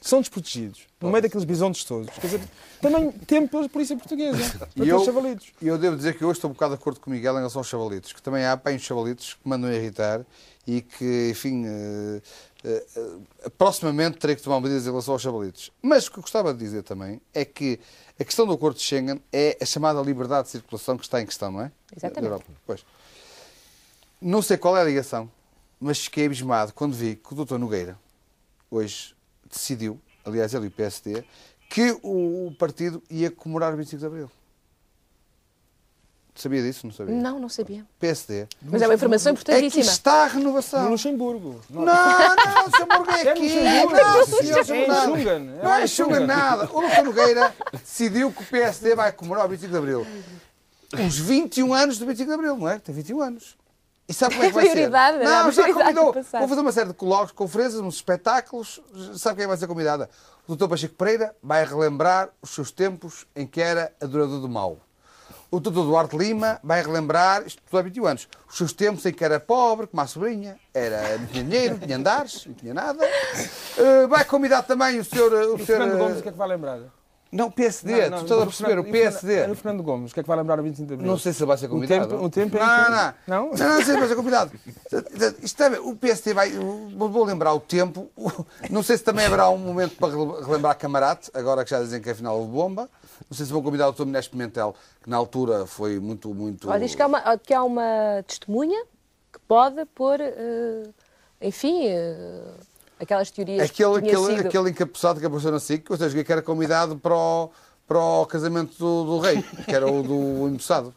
São 0.01 0.19
desprotegidos. 0.19 0.87
No 0.99 1.09
meio 1.09 1.21
daqueles 1.21 1.45
bisontes 1.45 1.83
todos. 1.83 2.09
Quer 2.15 2.27
dizer, 2.27 2.41
também 2.81 3.11
temo 3.11 3.47
pela 3.47 3.69
polícia 3.69 3.95
portuguesa. 3.95 4.67
Para 4.75 4.85
E 4.85 4.89
eu, 4.89 5.03
chavalitos. 5.05 5.47
e 5.61 5.67
eu 5.67 5.77
devo 5.77 5.95
dizer 5.95 6.17
que 6.17 6.25
hoje 6.25 6.37
estou 6.37 6.49
um 6.49 6.53
bocado 6.53 6.75
de 6.75 6.81
acordo 6.81 6.99
com 6.99 7.09
o 7.09 7.13
Miguel 7.13 7.33
em 7.33 7.37
relação 7.37 7.59
aos 7.59 7.67
chavalitos, 7.67 8.11
que 8.13 8.21
também 8.21 8.43
há 8.43 8.53
apanhos 8.53 8.81
chavalitos 8.81 9.35
que 9.35 9.47
mandam 9.47 9.71
irritar 9.71 10.25
e 10.67 10.81
que, 10.81 11.29
enfim, 11.31 11.63
eh, 11.65 12.21
eh, 12.63 12.85
eh, 12.95 13.49
proximamente 13.57 14.17
terei 14.17 14.35
que 14.35 14.41
tomar 14.41 14.59
medidas 14.59 14.83
em 14.83 14.89
relação 14.89 15.13
aos 15.13 15.21
chavalitos. 15.21 15.71
Mas 15.81 16.07
o 16.07 16.11
que 16.11 16.19
eu 16.19 16.21
gostava 16.21 16.53
de 16.53 16.59
dizer 16.59 16.83
também 16.83 17.21
é 17.33 17.45
que 17.45 17.79
a 18.19 18.23
questão 18.25 18.45
do 18.45 18.53
acordo 18.53 18.75
de 18.75 18.83
Schengen 18.83 19.21
é 19.31 19.57
a 19.61 19.65
chamada 19.65 20.01
liberdade 20.01 20.43
de 20.45 20.51
circulação 20.51 20.97
que 20.97 21.03
está 21.05 21.21
em 21.21 21.25
questão, 21.25 21.51
não 21.51 21.61
é? 21.61 21.71
Exatamente. 21.95 22.25
Europa. 22.25 22.45
Pois. 22.65 22.85
Não 24.21 24.41
sei 24.41 24.57
qual 24.57 24.75
é 24.75 24.81
a 24.81 24.83
ligação, 24.83 25.31
mas 25.79 25.99
fiquei 25.99 26.25
abismado 26.25 26.73
quando 26.73 26.93
vi 26.93 27.15
que 27.15 27.33
o 27.33 27.45
Dr. 27.45 27.57
Nogueira 27.57 27.97
hoje 28.69 29.15
decidiu, 29.49 29.99
aliás 30.25 30.53
ele 30.53 30.65
e 30.65 30.67
o 30.67 30.71
PSD, 30.71 31.23
que 31.69 31.97
o 32.03 32.51
partido 32.57 33.01
ia 33.09 33.29
comemorar 33.31 33.73
o 33.73 33.77
25 33.77 33.99
de 33.99 34.05
Abril. 34.05 34.31
Sabia 36.35 36.61
disso? 36.61 36.87
Não 36.87 36.93
sabia? 36.93 37.13
Não, 37.13 37.37
não 37.37 37.49
sabia. 37.49 37.85
PSD. 37.99 38.47
Mas 38.61 38.81
é 38.81 38.87
uma 38.87 38.93
informação 38.93 39.35
que 39.35 39.41
importantíssima. 39.41 39.83
está 39.83 40.23
a 40.23 40.27
renovação. 40.27 40.85
No 40.85 40.91
Luxemburgo. 40.91 41.59
Não, 41.69 41.83
não, 41.83 42.65
o 42.65 42.69
Sr. 42.71 42.87
Morgan 42.97 43.11
é 43.17 43.29
aqui. 43.29 43.41
Luxemburgo. 43.41 43.95
Não, 43.97 44.19
É 44.21 44.25
senhor. 44.25 45.39
Não 45.63 45.73
é 45.73 45.83
em 45.83 45.87
Xunga 45.87 46.13
Schungen. 46.15 46.25
nada. 46.27 46.69
O 46.71 46.81
Dr. 46.81 47.03
Nogueira 47.03 47.53
decidiu 47.73 48.31
que 48.31 48.41
o 48.41 48.45
PSD 48.45 48.95
vai 48.95 49.11
comemorar 49.11 49.45
o 49.47 49.49
25 49.49 49.69
de 49.71 49.77
Abril. 49.77 50.07
Os 51.05 51.17
21 51.19 51.73
anos 51.73 51.97
do 51.97 52.05
25 52.05 52.29
de 52.29 52.33
Abril, 52.33 52.55
não 52.57 52.69
é? 52.69 52.79
Tem 52.79 52.95
21 52.95 53.21
anos. 53.21 53.57
E 54.09 54.13
sabe 54.13 54.33
como 54.33 54.45
é 54.45 54.47
que 54.47 54.55
vai 54.55 54.65
ser? 54.65 54.89
Não, 54.89 55.51
já 55.51 55.71
convidou. 55.71 56.13
Vou 56.13 56.47
fazer 56.47 56.61
uma 56.61 56.71
série 56.71 56.87
de 56.87 56.95
colóquios, 56.95 57.31
conferências, 57.31 57.79
uns 57.79 57.95
espetáculos. 57.95 58.81
Sabe 59.15 59.37
quem 59.37 59.47
vai 59.47 59.55
ser 59.55 59.67
convidada? 59.67 60.09
O 60.47 60.55
Dr. 60.55 60.67
Pacheco 60.67 60.95
Pereira 60.95 61.35
vai 61.43 61.63
relembrar 61.63 62.29
os 62.41 62.49
seus 62.49 62.71
tempos 62.71 63.27
em 63.35 63.45
que 63.45 63.61
era 63.61 63.93
adorador 64.01 64.39
do 64.41 64.49
mal. 64.49 64.79
O 65.51 65.59
Dr. 65.59 65.71
Duarte 65.71 66.17
Lima 66.17 66.59
vai 66.63 66.81
relembrar, 66.81 67.45
isto 67.45 67.61
tudo 67.63 67.79
há 67.79 67.81
21 67.83 68.05
anos, 68.05 68.27
os 68.47 68.57
seus 68.57 68.73
tempos 68.73 69.05
em 69.05 69.13
que 69.13 69.23
era 69.23 69.39
pobre, 69.39 69.85
como 69.85 70.01
a 70.01 70.07
sobrinha, 70.07 70.59
era, 70.73 71.17
não 71.17 71.27
tinha 71.27 71.43
dinheiro, 71.43 71.73
não 71.75 71.79
tinha 71.79 71.97
andares, 71.97 72.45
não 72.47 72.53
tinha 72.53 72.73
nada. 72.73 73.03
Eh, 73.77 74.07
vai 74.07 74.25
convidar 74.25 74.63
também 74.63 74.99
o 74.99 75.05
senhor... 75.05 75.31
O 75.31 75.35
E 75.35 75.45
o 75.45 75.45
senhor 75.55 75.65
Fernando 75.65 75.95
eh, 75.95 75.97
Gomes, 75.97 76.19
o 76.19 76.21
que 76.21 76.29
é 76.29 76.31
que 76.31 76.37
vai 76.37 76.47
lembrar? 76.47 76.79
Não, 77.31 77.51
PSD, 77.51 77.91
Não, 77.91 78.01
tu 78.09 78.09
não, 78.09 78.21
estás 78.23 78.41
a 78.41 78.45
perceber, 78.45 78.79
o 78.79 78.83
PSD. 78.85 79.33
É 79.35 79.47
no 79.47 79.53
Fernando 79.55 79.83
Gomes, 79.83 80.09
o 80.09 80.13
que 80.15 80.19
é 80.19 80.23
que 80.23 80.27
vai 80.27 80.35
lembrar 80.37 80.57
no 80.57 80.63
25 80.63 80.87
de 80.87 80.93
Abril? 80.95 81.07
Não 81.11 81.17
sei 81.17 81.31
se 81.31 81.43
ele 81.43 81.47
vai 81.47 81.57
ser 81.57 81.67
O 81.67 81.69
convidado. 81.69 82.07
tempo, 82.09 82.23
o 82.25 82.29
tempo 82.29 82.57
é 82.57 82.59
não, 82.59 82.67
que- 82.85 82.89
não, 82.89 82.89
não. 82.89 83.13
Não? 83.27 83.51
Não, 83.57 83.67
não 83.69 83.75
sei 83.75 83.93
se 83.93 83.99
vai 83.99 84.07
ser 84.07 84.15
convidado. 84.15 84.51
Isto 85.43 85.63
é, 85.63 85.79
o 85.79 85.95
PSD 85.95 86.33
vai. 86.33 86.49
Vou 86.51 87.23
lembrar 87.23 87.53
o 87.53 87.59
tempo. 87.59 88.09
Não 88.71 88.81
sei 88.81 88.97
se 88.97 89.03
também 89.03 89.25
haverá 89.27 89.47
um 89.49 89.57
momento 89.59 89.95
para 89.95 90.07
rele- 90.15 90.43
relembrar 90.43 90.75
Camarate, 90.77 91.29
agora 91.33 91.63
que 91.63 91.69
já 91.69 91.79
dizem 91.81 92.01
que 92.01 92.09
afinal 92.09 92.39
houve 92.39 92.51
bomba. 92.51 92.89
Não 93.29 93.37
sei 93.37 93.45
se 93.45 93.51
vão 93.51 93.61
convidar 93.61 93.89
o 93.89 93.91
Dr. 93.91 94.05
Minés 94.05 94.27
Pimentel, 94.27 94.75
que 95.03 95.09
na 95.09 95.17
altura 95.17 95.67
foi 95.67 95.99
muito, 95.99 96.33
muito. 96.33 96.67
Olha, 96.69 96.79
diz 96.79 96.95
que 96.95 97.01
há 97.01 97.05
uma, 97.07 97.37
que 97.37 97.53
há 97.53 97.63
uma 97.63 98.23
testemunha 98.25 98.83
que 99.31 99.39
pode 99.47 99.85
pôr, 99.93 100.19
eh, 100.19 100.89
enfim, 101.41 101.85
eh, 101.85 102.43
aquelas 102.99 103.31
teorias 103.31 103.69
Aquele, 103.69 103.93
que 103.95 104.01
tinha 104.01 104.17
aquele, 104.17 104.37
sido... 104.37 104.47
aquele 104.47 104.69
encapuçado 104.69 105.19
que 105.19 105.25
apareceu 105.25 105.51
na 105.51 105.59
SIC, 105.59 105.89
ou 105.89 105.97
seja, 105.97 106.23
que 106.23 106.31
era 106.31 106.41
convidado 106.41 106.97
para 106.97 107.15
o, 107.15 107.49
para 107.87 107.99
o 107.99 108.25
casamento 108.25 108.77
do, 108.77 109.05
do 109.05 109.19
rei, 109.19 109.41
que 109.65 109.73
era 109.73 109.89
o 109.89 110.03
do 110.03 110.47
embuçado. 110.47 110.93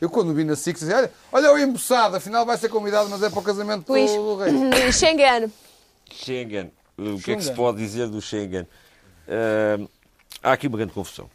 Eu 0.00 0.10
quando 0.10 0.34
vi 0.34 0.44
na 0.44 0.56
SIC 0.56 0.78
dizia, 0.78 0.96
olha, 0.96 1.10
olha 1.32 1.52
o 1.52 1.58
embuçado, 1.58 2.16
afinal 2.16 2.44
vai 2.46 2.56
ser 2.56 2.68
convidado, 2.68 3.08
mas 3.08 3.22
é 3.22 3.30
para 3.30 3.38
o 3.38 3.42
casamento 3.42 3.86
do, 3.86 3.92
Luís, 3.92 4.10
do 4.10 4.36
rei. 4.36 4.52
Schengen. 4.92 5.52
Schengen. 6.10 6.72
O 6.96 7.18
que 7.18 7.32
é 7.32 7.36
que 7.36 7.42
se 7.42 7.52
pode 7.52 7.78
dizer 7.78 8.08
do 8.08 8.20
Schengen? 8.20 8.66
Ah, 9.28 9.86
há 10.42 10.52
aqui 10.52 10.68
uma 10.68 10.76
grande 10.76 10.92
confusão. 10.92 11.28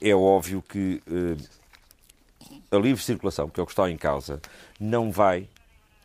É 0.00 0.14
óbvio 0.14 0.62
que 0.62 1.02
eh, 1.10 1.36
a 2.70 2.76
livre 2.76 3.02
circulação, 3.02 3.48
que 3.48 3.58
é 3.58 3.62
o 3.62 3.66
que 3.66 3.72
está 3.72 3.90
em 3.90 3.96
causa, 3.96 4.40
não 4.78 5.10
vai 5.10 5.48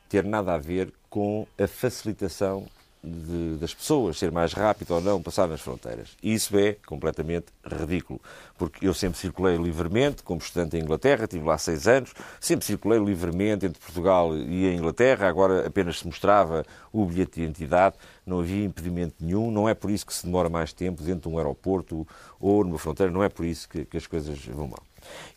ter 0.08 0.24
nada 0.24 0.54
a 0.54 0.58
ver 0.58 0.94
com 1.10 1.48
a 1.58 1.68
facilitação 1.68 2.66
de- 3.02 3.56
das 3.58 3.74
pessoas 3.74 4.18
ser 4.20 4.30
mais 4.30 4.52
rápido 4.52 4.92
ou 4.94 5.00
não 5.00 5.22
passar 5.22 5.48
nas 5.48 5.62
fronteiras. 5.62 6.10
E 6.22 6.34
Isso 6.34 6.58
é 6.58 6.76
completamente 6.86 7.46
ridículo, 7.66 8.20
porque 8.58 8.86
eu 8.86 8.94
sempre 8.94 9.18
circulei 9.18 9.56
livremente, 9.56 10.22
como 10.22 10.42
estudante 10.42 10.76
em 10.76 10.82
Inglaterra, 10.82 11.24
estive 11.24 11.46
lá 11.46 11.58
seis 11.58 11.88
anos, 11.88 12.14
sempre 12.42 12.66
circulei 12.66 13.00
livremente 13.00 13.66
entre 13.66 13.80
Portugal 13.82 14.36
e 14.38 14.68
a 14.68 14.74
Inglaterra, 14.74 15.30
agora 15.30 15.66
apenas 15.66 16.00
se 16.00 16.06
mostrava 16.08 16.66
o 16.92 17.06
bilhete 17.06 17.36
de 17.36 17.44
identidade, 17.44 17.96
não 18.26 18.42
havia 18.42 18.66
impedimento 18.66 19.16
nenhum, 19.22 19.50
não 19.50 19.70
é 19.70 19.74
por 19.74 19.90
isso 19.90 20.06
que 20.06 20.14
se 20.14 20.26
demora 20.26 20.50
mais 20.50 20.74
tempo 20.74 21.02
dentro 21.02 21.30
de 21.30 21.34
um 21.34 21.38
aeroporto 21.38 22.06
ou 22.38 22.66
numa 22.66 22.78
fronteira, 22.78 23.12
não 23.12 23.24
é 23.24 23.30
por 23.30 23.46
isso 23.46 23.70
que, 23.70 23.86
que 23.86 23.96
as 23.96 24.08
coisas 24.08 24.38
vão 24.46 24.68
mal. 24.68 24.84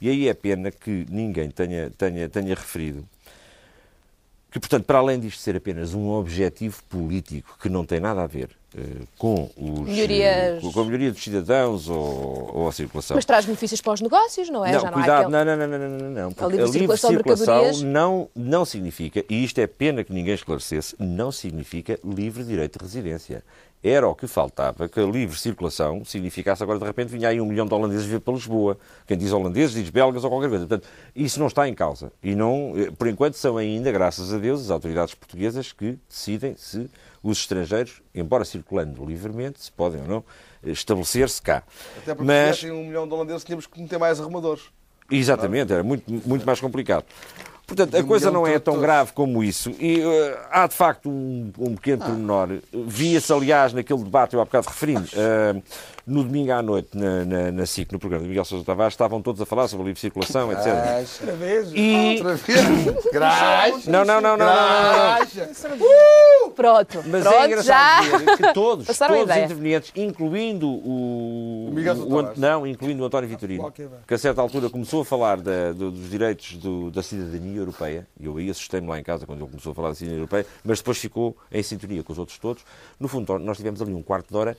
E 0.00 0.08
aí 0.10 0.26
é 0.26 0.34
pena 0.34 0.72
que 0.72 1.06
ninguém 1.08 1.48
tenha, 1.48 1.90
tenha, 1.90 2.28
tenha 2.28 2.54
referido 2.56 3.06
que, 4.52 4.60
portanto, 4.60 4.84
para 4.84 4.98
além 4.98 5.18
disto 5.18 5.40
ser 5.40 5.56
apenas 5.56 5.94
um 5.94 6.10
objetivo 6.10 6.82
político 6.88 7.56
que 7.58 7.70
não 7.70 7.86
tem 7.86 7.98
nada 7.98 8.22
a 8.22 8.26
ver 8.26 8.50
eh, 8.76 8.80
com, 9.16 9.50
os, 9.56 9.88
Melhorias. 9.88 10.62
com 10.62 10.80
a 10.80 10.84
melhoria 10.84 11.10
dos 11.10 11.24
cidadãos 11.24 11.88
ou, 11.88 12.50
ou 12.54 12.68
a 12.68 12.72
circulação. 12.72 13.14
Mas 13.14 13.24
traz 13.24 13.46
benefícios 13.46 13.80
para 13.80 13.94
os 13.94 14.02
negócios, 14.02 14.50
não 14.50 14.62
é? 14.62 14.72
Não, 14.72 14.80
Já 14.80 14.86
não 14.90 14.92
cuidado, 14.92 15.34
há 15.34 15.40
aquele... 15.40 15.56
não, 15.56 15.56
não, 15.56 15.78
não, 15.78 15.88
não, 15.88 15.98
não, 15.98 16.10
não, 16.10 16.32
porque 16.32 16.56
livre 16.56 16.62
a 16.62 16.66
livre 16.66 16.96
circulação 16.98 17.10
circulação 17.10 17.86
não, 17.88 18.28
não 18.36 18.64
significa, 18.66 19.24
e 19.26 19.42
isto 19.42 19.58
é 19.58 19.66
pena 19.66 20.04
que 20.04 20.12
ninguém 20.12 20.34
esclarecesse, 20.34 20.94
não 20.98 21.32
significa 21.32 21.98
livre 22.04 22.44
direito 22.44 22.78
de 22.78 22.84
residência. 22.84 23.42
Era 23.84 24.06
o 24.06 24.14
que 24.14 24.28
faltava 24.28 24.88
que 24.88 25.00
a 25.00 25.04
livre 25.04 25.36
circulação 25.36 26.04
significasse 26.04 26.62
agora 26.62 26.78
de 26.78 26.84
repente 26.84 27.08
vinha 27.08 27.28
aí 27.28 27.40
um 27.40 27.46
milhão 27.46 27.66
de 27.66 27.74
holandeses 27.74 28.06
vir 28.06 28.20
para 28.20 28.32
Lisboa. 28.34 28.78
Quem 29.08 29.18
diz 29.18 29.32
holandeses 29.32 29.74
diz 29.74 29.90
belgas 29.90 30.22
ou 30.22 30.30
qualquer 30.30 30.48
coisa. 30.48 30.66
Portanto, 30.66 30.88
isso 31.16 31.40
não 31.40 31.48
está 31.48 31.68
em 31.68 31.74
causa. 31.74 32.12
E 32.22 32.36
não, 32.36 32.74
eh, 32.76 32.92
por 32.96 33.08
enquanto 33.08 33.34
são 33.34 33.56
ainda, 33.56 33.90
graças 33.90 34.32
a 34.32 34.38
Deus, 34.38 34.60
as 34.62 34.70
autoridades 34.70 35.14
portuguesas 35.14 35.72
que 35.72 35.98
decidem 36.08 36.54
se 36.56 36.88
os 37.24 37.38
estrangeiros, 37.38 38.00
embora 38.14 38.44
circulando 38.44 39.04
livremente, 39.04 39.60
se 39.60 39.72
podem 39.72 40.00
ou 40.02 40.06
não 40.06 40.24
eh, 40.64 40.70
estabelecer-se 40.70 41.42
cá. 41.42 41.64
Até 41.98 42.14
porque 42.14 42.24
Mas- 42.32 42.58
se 42.58 42.70
um 42.70 42.84
milhão 42.86 43.08
de 43.08 43.14
holandeses 43.14 43.42
tínhamos 43.42 43.66
que 43.66 43.80
meter 43.82 43.98
mais 43.98 44.20
arrumadores. 44.20 44.62
Exatamente, 45.10 45.72
era 45.72 45.82
muito, 45.82 46.04
muito 46.26 46.46
mais 46.46 46.60
complicado. 46.60 47.04
Portanto, 47.74 47.96
a 47.96 48.04
coisa 48.04 48.30
não 48.30 48.46
é 48.46 48.58
tão 48.58 48.78
grave 48.78 49.12
como 49.12 49.42
isso. 49.42 49.70
E 49.78 50.00
eh, 50.00 50.38
há, 50.50 50.66
de 50.66 50.74
facto, 50.74 51.08
um, 51.08 51.50
um 51.58 51.74
pequeno 51.74 52.04
pormenor. 52.04 52.58
Via-se, 52.72 53.32
aliás, 53.32 53.72
naquele 53.72 54.02
debate, 54.02 54.34
eu 54.34 54.40
há 54.40 54.44
bocado 54.44 54.68
referi 54.68 54.96
eh, 55.14 55.54
no 56.06 56.22
domingo 56.22 56.52
à 56.52 56.60
noite, 56.60 56.90
na, 56.94 57.24
na, 57.24 57.52
na 57.52 57.66
SIC, 57.66 57.92
no 57.92 57.98
programa 57.98 58.24
de 58.24 58.28
Miguel 58.28 58.44
Sousa 58.44 58.64
Tavares, 58.64 58.92
estavam 58.92 59.22
todos 59.22 59.40
a 59.40 59.46
falar 59.46 59.68
sobre 59.68 59.84
a 59.84 59.86
livre 59.86 60.00
circulação, 60.00 60.52
etc. 60.52 60.66
Outra 61.20 61.36
vez. 61.36 61.70
E... 61.74 62.16
Outra 62.18 62.34
vez. 62.34 62.62
Não, 63.86 64.04
não, 64.04 64.20
não, 64.20 64.36
não, 64.36 64.36
não, 64.36 64.46
não, 64.46 65.18
não. 65.18 66.31
Pronto, 66.54 67.02
Mas 67.06 67.22
pronto, 67.22 67.36
é 67.36 67.46
engraçado 67.46 68.04
já. 68.10 68.18
ver 68.18 68.36
que 68.36 68.52
todos, 68.54 68.86
Passaram 68.88 69.14
a 69.14 69.18
todos 69.18 69.34
os 69.36 69.42
intervenientes, 69.42 69.92
incluindo 69.96 70.68
o, 70.68 71.70
Miguel 71.72 71.94
o, 71.96 72.06
Tavares. 72.16 72.38
não, 72.38 72.66
incluindo 72.66 73.02
o 73.02 73.06
António 73.06 73.28
Vitorino, 73.28 73.64
Ok, 73.64 73.86
vai. 73.86 73.98
que 74.06 74.14
a 74.14 74.18
certa 74.18 74.40
altura 74.40 74.68
começou 74.70 75.02
a 75.02 75.04
falar 75.04 75.40
da- 75.40 75.72
do- 75.72 75.90
dos 75.90 76.10
direitos 76.10 76.56
do- 76.56 76.90
da 76.90 77.02
cidadania 77.02 77.58
europeia, 77.58 78.06
e 78.20 78.26
eu 78.26 78.36
aí 78.36 78.50
assustei-me 78.50 78.86
lá 78.88 78.98
em 78.98 79.02
casa 79.02 79.26
quando 79.26 79.40
ele 79.40 79.48
começou 79.50 79.72
a 79.72 79.74
falar 79.74 79.88
da 79.90 79.94
cidadania 79.94 80.18
europeia, 80.20 80.46
mas 80.64 80.78
depois 80.78 80.98
ficou 80.98 81.36
em 81.50 81.62
sintonia 81.62 82.02
com 82.02 82.12
os 82.12 82.18
outros 82.18 82.38
todos. 82.38 82.62
No 83.00 83.08
fundo, 83.08 83.38
nós 83.38 83.56
tivemos 83.56 83.80
ali 83.82 83.94
um 83.94 84.02
quarto 84.02 84.28
de 84.30 84.36
hora 84.36 84.56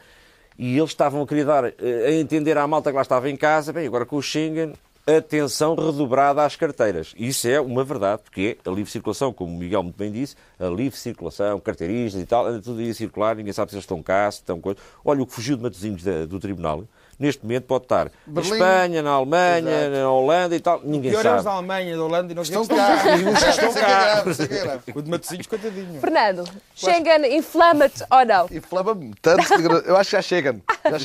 e 0.57 0.77
eles 0.77 0.89
estavam 0.91 1.21
a 1.21 1.27
querer 1.27 1.45
dar 1.45 1.65
eh, 1.65 1.73
a 2.07 2.11
entender 2.11 2.57
à 2.57 2.67
malta 2.67 2.89
que 2.91 2.95
lá 2.95 3.01
estava 3.01 3.29
em 3.29 3.35
casa, 3.35 3.71
bem, 3.73 3.87
agora 3.87 4.05
com 4.05 4.17
o 4.17 4.21
Schengen, 4.21 4.73
atenção 5.05 5.75
redobrada 5.75 6.43
às 6.43 6.55
carteiras. 6.55 7.13
Isso 7.17 7.47
é 7.47 7.59
uma 7.59 7.83
verdade, 7.83 8.21
porque 8.23 8.57
é 8.65 8.69
a 8.69 8.73
livre 8.73 8.91
circulação, 8.91 9.33
como 9.33 9.53
o 9.53 9.57
Miguel 9.57 9.83
muito 9.83 9.97
bem 9.97 10.11
disse, 10.11 10.35
a 10.59 10.65
livre 10.67 10.97
circulação, 10.97 11.59
carteiristas 11.59 12.21
e 12.21 12.25
tal, 12.25 12.45
anda 12.47 12.61
tudo 12.61 12.79
aí 12.79 12.89
a 12.89 12.93
circular, 12.93 13.35
ninguém 13.35 13.53
sabe 13.53 13.71
se 13.71 13.75
eles 13.75 13.83
estão 13.83 14.01
cá, 14.01 14.31
se 14.31 14.39
estão 14.39 14.59
coisa. 14.61 14.79
Olha, 15.03 15.21
o 15.21 15.27
que 15.27 15.33
fugiu 15.33 15.57
de 15.57 15.63
Matosinhos 15.63 16.03
do 16.27 16.39
Tribunal, 16.39 16.83
neste 17.19 17.43
momento 17.43 17.65
pode 17.65 17.83
estar 17.85 18.05
na 18.05 18.11
Berlim. 18.41 18.51
Espanha, 18.53 19.01
na 19.01 19.11
Alemanha, 19.11 19.89
na 19.89 20.09
Holanda 20.09 20.55
e 20.55 20.59
tal, 20.59 20.81
ninguém 20.83 21.11
Pior 21.11 21.25
é 21.25 21.29
os 21.29 21.35
da 21.35 21.43
sabe. 21.43 21.57
Alemanha, 21.57 21.97
da 21.97 22.03
Holanda 22.03 22.31
e 22.31 22.35
nós 22.35 22.47
Estão 22.47 22.65
cá. 22.65 23.17
E 23.17 23.23
os 23.25 23.43
que 23.43 23.49
estão 23.49 23.69
é 23.69 23.73
que 23.73 23.79
é 23.79 23.81
cá. 23.81 24.23
é 24.23 24.91
é. 24.91 24.97
O 24.97 25.01
de 25.01 25.09
Matosinhos, 25.09 25.47
coitadinho. 25.47 25.99
Fernando, 25.99 26.43
Schengen 26.75 27.37
inflama-te 27.37 28.03
ou 28.09 28.25
não? 28.25 28.47
Inflama-me 28.51 29.13
tanto. 29.21 29.43
Eu 29.85 29.97
acho 29.97 30.09
que 30.09 30.15
já 30.15 30.21
chegam. 30.21 30.61
Já 30.89 30.99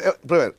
eu- 0.00 0.14
primeiro, 0.26 0.54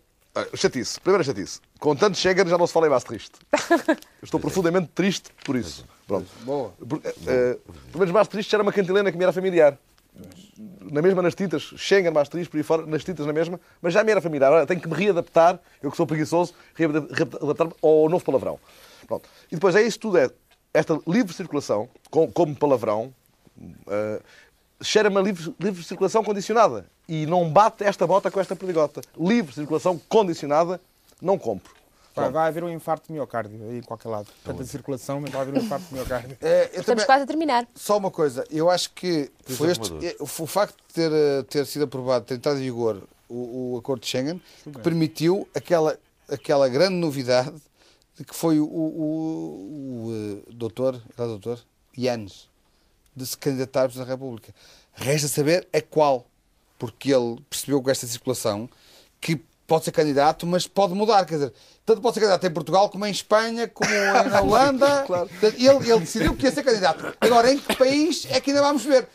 chatice. 0.55 0.99
Primeira 0.99 1.23
chatice. 1.23 1.59
Com 1.79 1.95
tanto 1.95 2.17
chega, 2.17 2.45
já 2.47 2.57
não 2.57 2.65
se 2.67 2.73
fala 2.73 2.87
em. 2.87 2.91
Eu 2.91 3.97
estou 4.23 4.39
profundamente 4.39 4.89
triste 4.93 5.29
por 5.45 5.55
isso. 5.55 5.85
Pronto. 6.07 6.27
Boa. 6.41 6.69
Por- 6.87 7.01
eh, 7.03 7.13
eh, 7.27 7.57
Pelo 7.91 7.99
menos 7.99 8.11
mais 8.11 8.27
triste 8.27 8.53
era 8.53 8.61
uma 8.63 8.71
cantilena 8.73 9.11
que 9.11 9.17
me 9.17 9.23
era 9.23 9.33
familiar. 9.33 9.77
Na 10.81 11.01
mesma 11.01 11.21
nas 11.23 11.33
tintas, 11.33 11.63
Schengen 11.75 12.11
mais 12.11 12.29
triste, 12.29 12.49
por 12.51 12.57
aí 12.57 12.63
fora, 12.63 12.85
nas 12.85 13.03
tintas 13.03 13.25
na 13.25 13.33
mesma, 13.33 13.59
mas 13.81 13.93
já 13.93 14.03
me 14.03 14.11
era 14.11 14.21
familiar. 14.21 14.47
Agora 14.47 14.65
tenho 14.67 14.79
que 14.79 14.87
me 14.87 14.93
readaptar, 14.95 15.59
eu 15.81 15.89
que 15.89 15.97
sou 15.97 16.05
preguiçoso, 16.05 16.53
reada- 16.75 17.07
readaptar-me 17.11 17.73
ao 17.81 18.07
novo 18.09 18.23
palavrão. 18.23 18.59
Pronto. 19.07 19.27
E 19.51 19.55
depois 19.55 19.75
é 19.75 19.81
isso 19.81 19.99
tudo, 19.99 20.17
é 20.19 20.29
esta 20.73 20.99
livre 21.07 21.33
circulação, 21.33 21.89
com- 22.11 22.31
como 22.31 22.55
palavrão, 22.55 23.11
eh, 23.87 24.21
cheira-me 24.83 25.17
a 25.17 25.21
livre, 25.21 25.55
livre 25.59 25.83
circulação 25.83 26.23
condicionada. 26.23 26.85
E 27.07 27.25
não 27.25 27.49
bate 27.49 27.83
esta 27.83 28.05
bota 28.07 28.29
com 28.29 28.39
esta 28.39 28.55
perdigota. 28.55 29.01
Livre 29.17 29.53
circulação 29.53 29.99
condicionada, 30.09 30.79
não 31.21 31.37
compro. 31.37 31.73
Vai, 32.15 32.29
vai 32.29 32.47
haver 32.47 32.63
um 32.63 32.69
infarto 32.69 33.07
de 33.07 33.13
miocárdio 33.13 33.59
aí 33.69 33.79
em 33.79 33.81
qualquer 33.81 34.09
lado. 34.09 34.27
Tanta 34.43 34.63
circulação, 34.65 35.19
mas 35.19 35.31
vai 35.31 35.41
haver 35.41 35.55
um 35.55 35.63
infarto 35.63 35.85
de 35.87 35.95
miocárdio. 35.95 36.37
É, 36.41 36.65
Estamos 36.65 36.85
também- 36.85 37.05
quase 37.05 37.23
a 37.23 37.27
terminar. 37.27 37.67
Só 37.73 37.97
uma 37.97 38.11
coisa, 38.11 38.45
eu 38.51 38.69
acho 38.69 38.91
que 38.91 39.31
foi 39.45 39.71
este, 39.71 40.05
é, 40.05 40.15
o 40.19 40.25
facto 40.27 40.75
de 40.87 40.93
ter, 40.93 41.11
eh, 41.11 41.43
ter 41.43 41.65
sido 41.65 41.85
aprovado, 41.85 42.25
ter 42.25 42.35
entrado 42.35 42.59
em 42.59 42.61
vigor 42.61 43.01
o, 43.27 43.73
o 43.73 43.77
acordo 43.79 44.01
de 44.01 44.07
Schengen, 44.07 44.39
que 44.63 44.79
permitiu 44.79 45.47
aquela, 45.55 45.97
aquela 46.29 46.69
grande 46.69 46.95
novidade 46.95 47.55
de 48.15 48.23
que 48.23 48.35
foi 48.35 48.59
o, 48.59 48.65
o, 48.65 50.07
o, 50.07 50.43
eh, 50.47 50.51
doutor, 50.53 51.01
era 51.17 51.27
doutor, 51.27 51.59
Yanes, 51.97 52.47
de 53.15 53.25
se 53.25 53.37
candidatar 53.37 53.81
à 53.81 53.83
Presidente 53.85 54.07
da 54.07 54.13
República. 54.13 54.53
Resta 54.93 55.27
saber 55.27 55.67
a 55.73 55.81
qual, 55.81 56.25
porque 56.77 57.13
ele 57.13 57.41
percebeu 57.49 57.81
com 57.81 57.89
esta 57.89 58.05
circulação 58.07 58.69
que 59.21 59.39
pode 59.65 59.85
ser 59.85 59.91
candidato, 59.91 60.45
mas 60.45 60.67
pode 60.67 60.93
mudar, 60.93 61.25
quer 61.25 61.35
dizer, 61.35 61.53
tanto 61.85 62.01
pode 62.01 62.13
ser 62.15 62.19
candidato 62.19 62.45
em 62.45 62.51
Portugal 62.51 62.89
como 62.89 63.05
em 63.05 63.11
Espanha, 63.11 63.67
como 63.67 63.89
na 64.29 64.41
Holanda. 64.43 65.03
Portanto, 65.07 65.55
ele, 65.57 65.67
ele 65.91 65.99
decidiu 66.01 66.35
que 66.35 66.45
ia 66.45 66.51
ser 66.51 66.63
candidato. 66.63 67.15
Agora, 67.19 67.51
em 67.51 67.57
que 67.57 67.75
país 67.75 68.27
é 68.29 68.39
que 68.41 68.51
ainda 68.51 68.61
vamos 68.61 68.83
ver? 68.83 69.07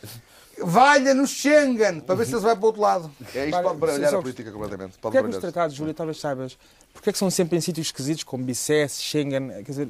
Valha 0.61 1.15
no 1.15 1.25
Schengen, 1.27 2.01
para 2.01 2.17
ver 2.17 2.27
se 2.27 2.35
ele 2.35 2.41
vai 2.41 2.57
para 2.57 2.65
o 2.65 2.67
outro 2.67 2.83
lado. 2.83 3.11
É 3.33 3.47
isto 3.49 3.63
pode 3.63 3.79
baralhar 3.79 4.11
só- 4.11 4.19
a 4.19 4.23
política 4.23 4.51
completamente. 4.51 4.99
Pode 4.99 5.01
Porquê 5.03 5.19
é 5.19 5.23
que 5.23 5.29
os 5.29 5.37
tratados, 5.41 5.77
Júlia, 5.77 5.95
talvez 5.95 6.19
saibas, 6.19 6.59
porquê 6.93 7.11
é 7.11 7.13
que 7.13 7.19
são 7.19 7.31
sempre 7.31 7.57
em 7.57 7.61
sítios 7.61 7.87
esquisitos 7.89 8.25
como 8.25 8.43
Bicesse, 8.43 9.01
Schengen? 9.01 9.51
Quer 9.51 9.63
dizer, 9.63 9.89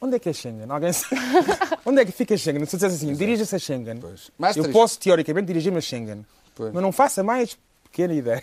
onde 0.00 0.16
é 0.16 0.18
que 0.18 0.28
é 0.28 0.32
Schengen? 0.32 0.66
Alguém 0.70 0.92
sabe? 0.92 1.16
onde 1.86 2.00
é 2.00 2.04
que 2.04 2.12
fica 2.12 2.36
Schengen? 2.36 2.64
Se 2.66 2.76
eu 2.76 2.78
dissesse 2.78 2.96
assim, 3.04 3.14
dirija-se 3.14 3.54
a 3.54 3.58
Schengen, 3.58 4.00
Mais 4.38 4.56
eu 4.56 4.62
triste. 4.64 4.72
posso 4.78 4.98
teoricamente 4.98 5.46
dirigir-me 5.46 5.78
a 5.78 5.80
Schengen, 5.80 6.24
Pois. 6.54 6.72
mas 6.72 6.82
não 6.82 6.92
faça 6.92 7.22
mais 7.22 7.56
pequena 7.90 8.14
ideia. 8.14 8.42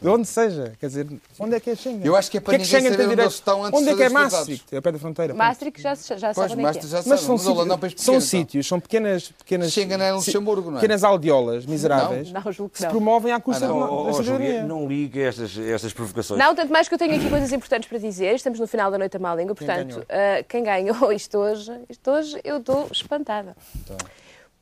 De 0.00 0.08
onde 0.08 0.26
seja. 0.26 0.72
Quer 0.78 0.86
dizer, 0.86 1.06
onde 1.38 1.54
é 1.56 1.60
que 1.60 1.70
é 1.70 1.74
Schengen? 1.74 2.04
Eu 2.04 2.14
acho 2.16 2.30
que 2.30 2.36
é 2.38 2.40
para 2.40 2.52
Porquê 2.58 2.64
ninguém 2.64 2.80
Schengen 2.80 2.90
saber 2.92 3.12
onde 3.12 3.20
eles 3.22 3.34
estão 3.34 3.64
antes 3.64 3.80
Onde 3.80 3.86
de 3.88 3.92
é 3.92 3.96
que 3.96 4.02
é 4.02 4.10
fazer 4.10 4.24
os 4.24 4.30
tratados. 4.30 4.48
Maastricht? 4.48 4.76
É 4.76 4.80
pé 4.80 4.92
da 4.92 4.98
fronteira. 4.98 5.34
Maastricht 5.34 5.80
já, 5.82 5.94
já 5.94 6.04
Pois, 6.34 6.50
sabe 6.50 6.52
onde 6.52 6.66
é 6.66 6.72
que 6.72 6.78
é. 6.78 7.02
Mas 7.06 7.20
são, 7.20 7.34
mas 7.36 7.46
Holanda 7.46 7.74
é 7.74 7.76
um 7.76 7.80
sítios, 7.80 8.02
são 8.04 8.14
pequeno, 8.14 8.16
então. 8.16 8.20
sítios, 8.20 8.66
são 8.66 8.80
pequenas, 8.80 9.28
pequenas, 9.38 9.72
Schengen 9.72 10.00
é 10.02 10.08
em 10.10 10.12
Luxemburgo, 10.12 10.70
não 10.70 10.78
é? 10.78 10.80
pequenas 10.80 11.04
aldiolas 11.04 11.66
miseráveis 11.66 12.30
Não, 12.32 12.52
julgo 12.52 12.68
que 12.70 12.72
que 12.74 12.78
se 12.78 12.84
não. 12.84 12.90
promovem 12.90 13.32
à 13.32 13.40
custa 13.40 13.64
Ah, 13.64 13.68
não. 13.68 13.76
de 13.78 13.82
Oh, 13.92 14.10
oh, 14.10 14.22
da 14.22 14.62
não 14.64 14.86
ligue 14.86 15.22
a 15.22 15.28
estas, 15.28 15.56
estas 15.58 15.92
provocações. 15.92 16.38
Não, 16.38 16.54
tanto 16.54 16.72
mais 16.72 16.88
que 16.88 16.94
eu 16.94 16.98
tenho 16.98 17.14
aqui 17.14 17.28
coisas 17.28 17.52
importantes 17.52 17.88
para 17.88 17.98
dizer. 17.98 18.34
Estamos 18.34 18.58
no 18.58 18.66
final 18.66 18.90
da 18.90 18.98
noite 18.98 19.16
a 19.16 19.20
má 19.20 19.34
língua, 19.34 19.54
portanto, 19.54 20.04
ganhou? 20.08 20.38
ah, 20.40 20.44
quem 20.48 20.62
ganhou 20.62 21.10
isto 21.12 21.38
hoje, 21.38 21.72
isto 21.88 22.10
hoje 22.10 22.40
eu 22.44 22.58
estou 22.58 22.88
espantada. 22.92 23.56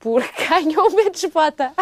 Porque 0.00 0.44
ganhou 0.48 0.88
o 0.88 0.96
Mendes 0.96 1.24
Bota. 1.26 1.72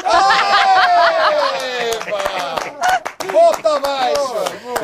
Volta 3.30 3.76
abaixo! 3.76 4.34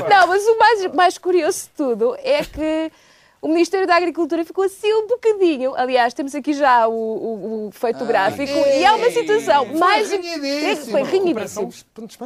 Não, 0.08 0.26
mas 0.26 0.44
o 0.46 0.58
mais, 0.58 0.94
mais 0.94 1.18
curioso 1.18 1.62
de 1.64 1.68
tudo 1.70 2.16
é 2.22 2.44
que 2.44 2.92
o 3.40 3.48
Ministério 3.48 3.86
da 3.86 3.96
Agricultura 3.96 4.44
ficou 4.44 4.64
assim 4.64 4.92
um 4.92 5.06
bocadinho. 5.06 5.74
Aliás, 5.76 6.14
temos 6.14 6.34
aqui 6.34 6.52
já 6.54 6.86
o, 6.86 6.92
o- 6.92 7.66
o 7.68 7.70
feito 7.72 8.04
gráfico 8.04 8.52
e 8.52 8.84
é 8.84 8.92
uma 8.92 9.10
situação 9.10 9.66
Foi 9.66 9.76
mais. 9.78 10.10
renhidíssimo. 10.10 10.90
Foi 10.92 11.02
renhidíssimo. 11.02 11.68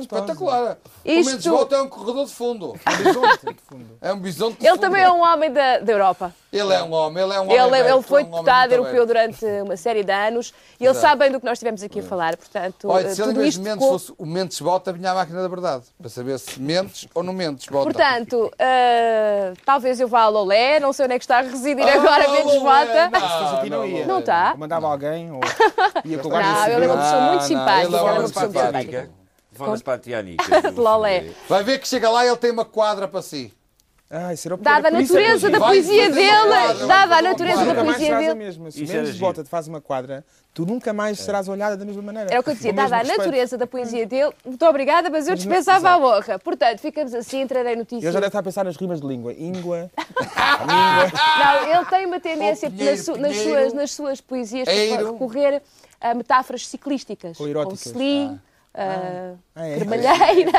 Espetacular. 0.01 0.79
O 1.05 1.09
Isto- 1.11 1.27
menos 1.31 1.45
volta 1.47 1.77
é 1.77 1.83
um 1.83 1.89
corredor 1.89 2.25
de 2.27 2.33
fundo. 2.33 2.75
É 4.01 4.13
um 4.13 4.19
bisonte 4.21 4.59
de 4.59 4.67
Ele 4.67 4.71
fundo. 4.71 4.81
também 4.81 5.03
é 5.03 5.11
um 5.11 5.21
homem 5.23 5.53
da, 5.53 5.79
da 5.79 5.93
Europa. 5.93 6.35
Ele 6.51 6.73
é 6.73 6.83
um 6.83 6.93
homem, 6.93 7.23
ele 7.23 7.35
é 7.35 7.39
um 7.41 7.43
homem. 7.43 7.57
Ele, 7.57 7.67
ele 7.67 7.81
aberto, 7.81 8.03
foi 8.03 8.23
é 8.23 8.25
um 8.25 8.31
deputado 8.31 8.73
europeu 8.73 9.07
durante 9.07 9.45
uma 9.63 9.77
série 9.77 10.03
de 10.03 10.11
anos 10.13 10.55
e 10.81 10.85
ele 10.85 10.91
Exato. 10.93 11.07
sabe 11.07 11.19
bem 11.25 11.33
do 11.33 11.39
que 11.39 11.45
nós 11.45 11.59
estivemos 11.59 11.83
aqui 11.83 12.01
a 12.01 12.03
falar. 12.03 12.37
Portanto, 12.39 12.89
Olha, 12.89 13.07
eh, 13.09 13.15
se 13.15 13.21
ele 13.21 13.31
em 13.31 13.35
tudo 13.35 13.47
isto 13.47 13.59
de 13.59 13.65
Mendes 13.65 13.85
ficou... 13.85 13.99
fosse 13.99 14.15
o 14.17 14.25
Mendes 14.27 14.61
Bota, 14.61 14.93
vinha 14.93 15.11
a 15.11 15.15
máquina 15.15 15.43
da 15.43 15.49
verdade. 15.49 15.85
Para 16.01 16.09
saber 16.09 16.39
se 16.39 16.59
Mendes 16.59 17.07
ou 17.15 17.23
não 17.23 17.35
Mendes 17.35 17.67
Bota. 17.67 17.85
Portanto, 17.85 18.51
eh, 18.59 19.53
talvez 19.65 20.01
eu 20.01 20.09
vá 20.09 20.23
a 20.23 20.29
Lolé, 20.29 20.81
não 20.81 20.93
sei 20.95 21.05
onde 21.05 21.15
é 21.15 21.19
que 21.19 21.25
está 21.25 21.39
a 21.39 21.43
residir 21.43 21.87
Ah, 21.87 21.95
agora 21.95 22.29
Mendes 22.29 22.55
Lolé, 22.55 23.09
Bota. 23.09 23.21
não. 23.21 23.69
Não 23.69 23.85
ia. 23.87 24.07
Não 24.07 24.19
está. 24.21 24.51
Eu 24.55 24.59
mandava 24.59 24.87
alguém 24.87 25.31
ou 25.31 25.41
ia 26.05 26.19
com 26.19 26.29
o 26.29 26.31
Não, 26.31 26.67
ele 26.67 26.85
é 26.85 26.89
uma 26.89 26.97
pessoa 26.97 27.21
muito 27.21 27.33
Não, 27.33 27.35
não, 27.35 27.41
simpática. 27.43 27.87
ele 27.87 27.97
é 27.97 27.99
ele 27.99 28.09
é 28.09 28.13
uma 28.13 28.23
pessoa 28.23 28.49
para 28.49 28.63
a 28.63 28.67
simpática. 28.67 28.91
Tiânica. 28.91 29.11
Vamos 29.53 29.83
para 29.83 29.95
a 29.95 29.99
Tiânica. 29.99 30.63
De 30.73 30.81
Lolé. 30.81 31.31
Vai 31.49 31.63
ver 31.65 31.79
que 31.79 31.89
chega 31.89 32.09
lá 32.09 32.25
e 32.25 32.29
ele 32.29 32.37
tem 32.37 32.51
uma 32.51 32.65
quadra 32.65 33.07
para 33.09 33.21
si. 33.21 33.53
Ah, 34.11 34.33
isso 34.33 34.49
era 34.49 34.55
o 34.55 34.59
Dada 34.59 34.89
a 34.89 34.91
é 34.91 34.95
natureza 35.03 35.49
eu 35.49 35.51
da 35.53 35.59
poesia 35.61 36.11
dele, 36.11 36.87
dada 36.87 37.17
a 37.19 37.23
natureza 37.23 37.63
da 37.75 37.85
poesia 37.85 38.17
dele. 38.17 38.35
mesma. 38.35 38.71
Se 38.71 38.87
menos 38.87 39.19
bota 39.19 39.45
te 39.45 39.51
faz 39.51 39.69
uma 39.69 39.83
quadra, 39.83 40.25
tu 40.55 40.65
nunca 40.65 40.95
mais 40.95 41.19
serás 41.21 41.47
olhada 41.47 41.77
da 41.77 41.85
mesma 41.85 42.01
maneira. 42.01 42.31
Era 42.31 42.41
o 42.41 42.43
que 42.43 42.49
eu 42.49 42.55
dizia, 42.55 42.73
mesmo 42.73 42.89
dada 42.89 43.03
a 43.03 43.17
natureza 43.17 43.59
da 43.59 43.67
poesia 43.67 44.07
dele, 44.07 44.33
muito 44.47 44.65
obrigada, 44.65 45.11
mas 45.11 45.29
eu 45.29 45.35
dispensava 45.35 45.91
a 45.91 45.99
honra. 45.99 46.39
Portanto, 46.39 46.79
ficamos 46.79 47.13
assim, 47.13 47.43
entrarei 47.43 47.75
Eu 47.75 47.79
notícias. 47.79 48.11
já 48.15 48.19
deve 48.19 48.29
estar 48.29 48.39
a 48.39 48.43
pensar 48.43 48.65
nas 48.65 48.77
rimas 48.77 48.99
de 48.99 49.07
língua. 49.07 49.35
Íngua, 49.35 49.91
Não, 50.67 51.75
ele 51.77 51.85
tem 51.85 52.07
uma 52.07 52.19
tendência 52.19 52.69
Oh, 52.69 52.73
Pinheiro, 52.73 52.97
nas, 52.97 53.05
su- 53.05 53.17
nas 53.19 53.33
Pinheiro. 53.37 53.61
suas, 53.61 53.73
nas 53.75 53.91
suas 53.91 54.21
poesias 54.23 54.65
para 54.67 55.07
recorrer 55.13 55.63
a 56.01 56.15
metáforas 56.15 56.67
ciclísticas. 56.67 57.39
Ou 57.39 57.47
eróticas. 57.47 57.85
Sli, 57.93 58.41
ah, 58.75 59.35
Ah, 59.55 59.67
é? 59.69 59.75
Cremalheira. 59.77 60.53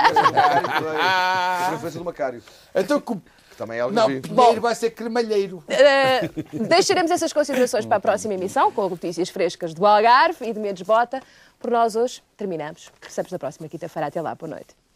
A 1.02 1.70
referência 1.72 2.00
do 2.00 2.06
Macário. 2.06 2.44
Então, 2.76 3.00
com- 3.02 3.20
Que 3.20 3.39
também 3.60 3.78
é 3.78 3.82
algo 3.82 3.94
não. 3.94 4.08
Pinheiro 4.22 4.62
vai 4.62 4.74
ser 4.74 4.92
cremalheiro. 4.92 5.62
Ah, 5.70 6.30
deixaremos 6.54 7.12
essas 7.12 7.34
considerações 7.34 7.86
para 7.86 7.98
a 7.98 8.00
próxima 8.00 8.34
emissão, 8.34 8.72
com 8.72 8.88
notícias 8.88 9.30
frescas 9.30 9.74
do 9.74 9.86
Algarve 9.86 10.48
e 10.48 10.54
de 10.54 10.60
Mendes 10.60 10.84
Bota. 10.84 11.22
Por 11.60 11.70
nós 11.70 11.96
hoje 11.96 12.24
terminamos. 12.38 12.90
Regressamos 12.96 13.32
na 13.32 13.38
próxima 13.38 13.68
quinta-feira. 13.68 14.08
Até 14.08 14.22
lá, 14.22 14.34
boa 14.34 14.50
noite. 14.50 14.89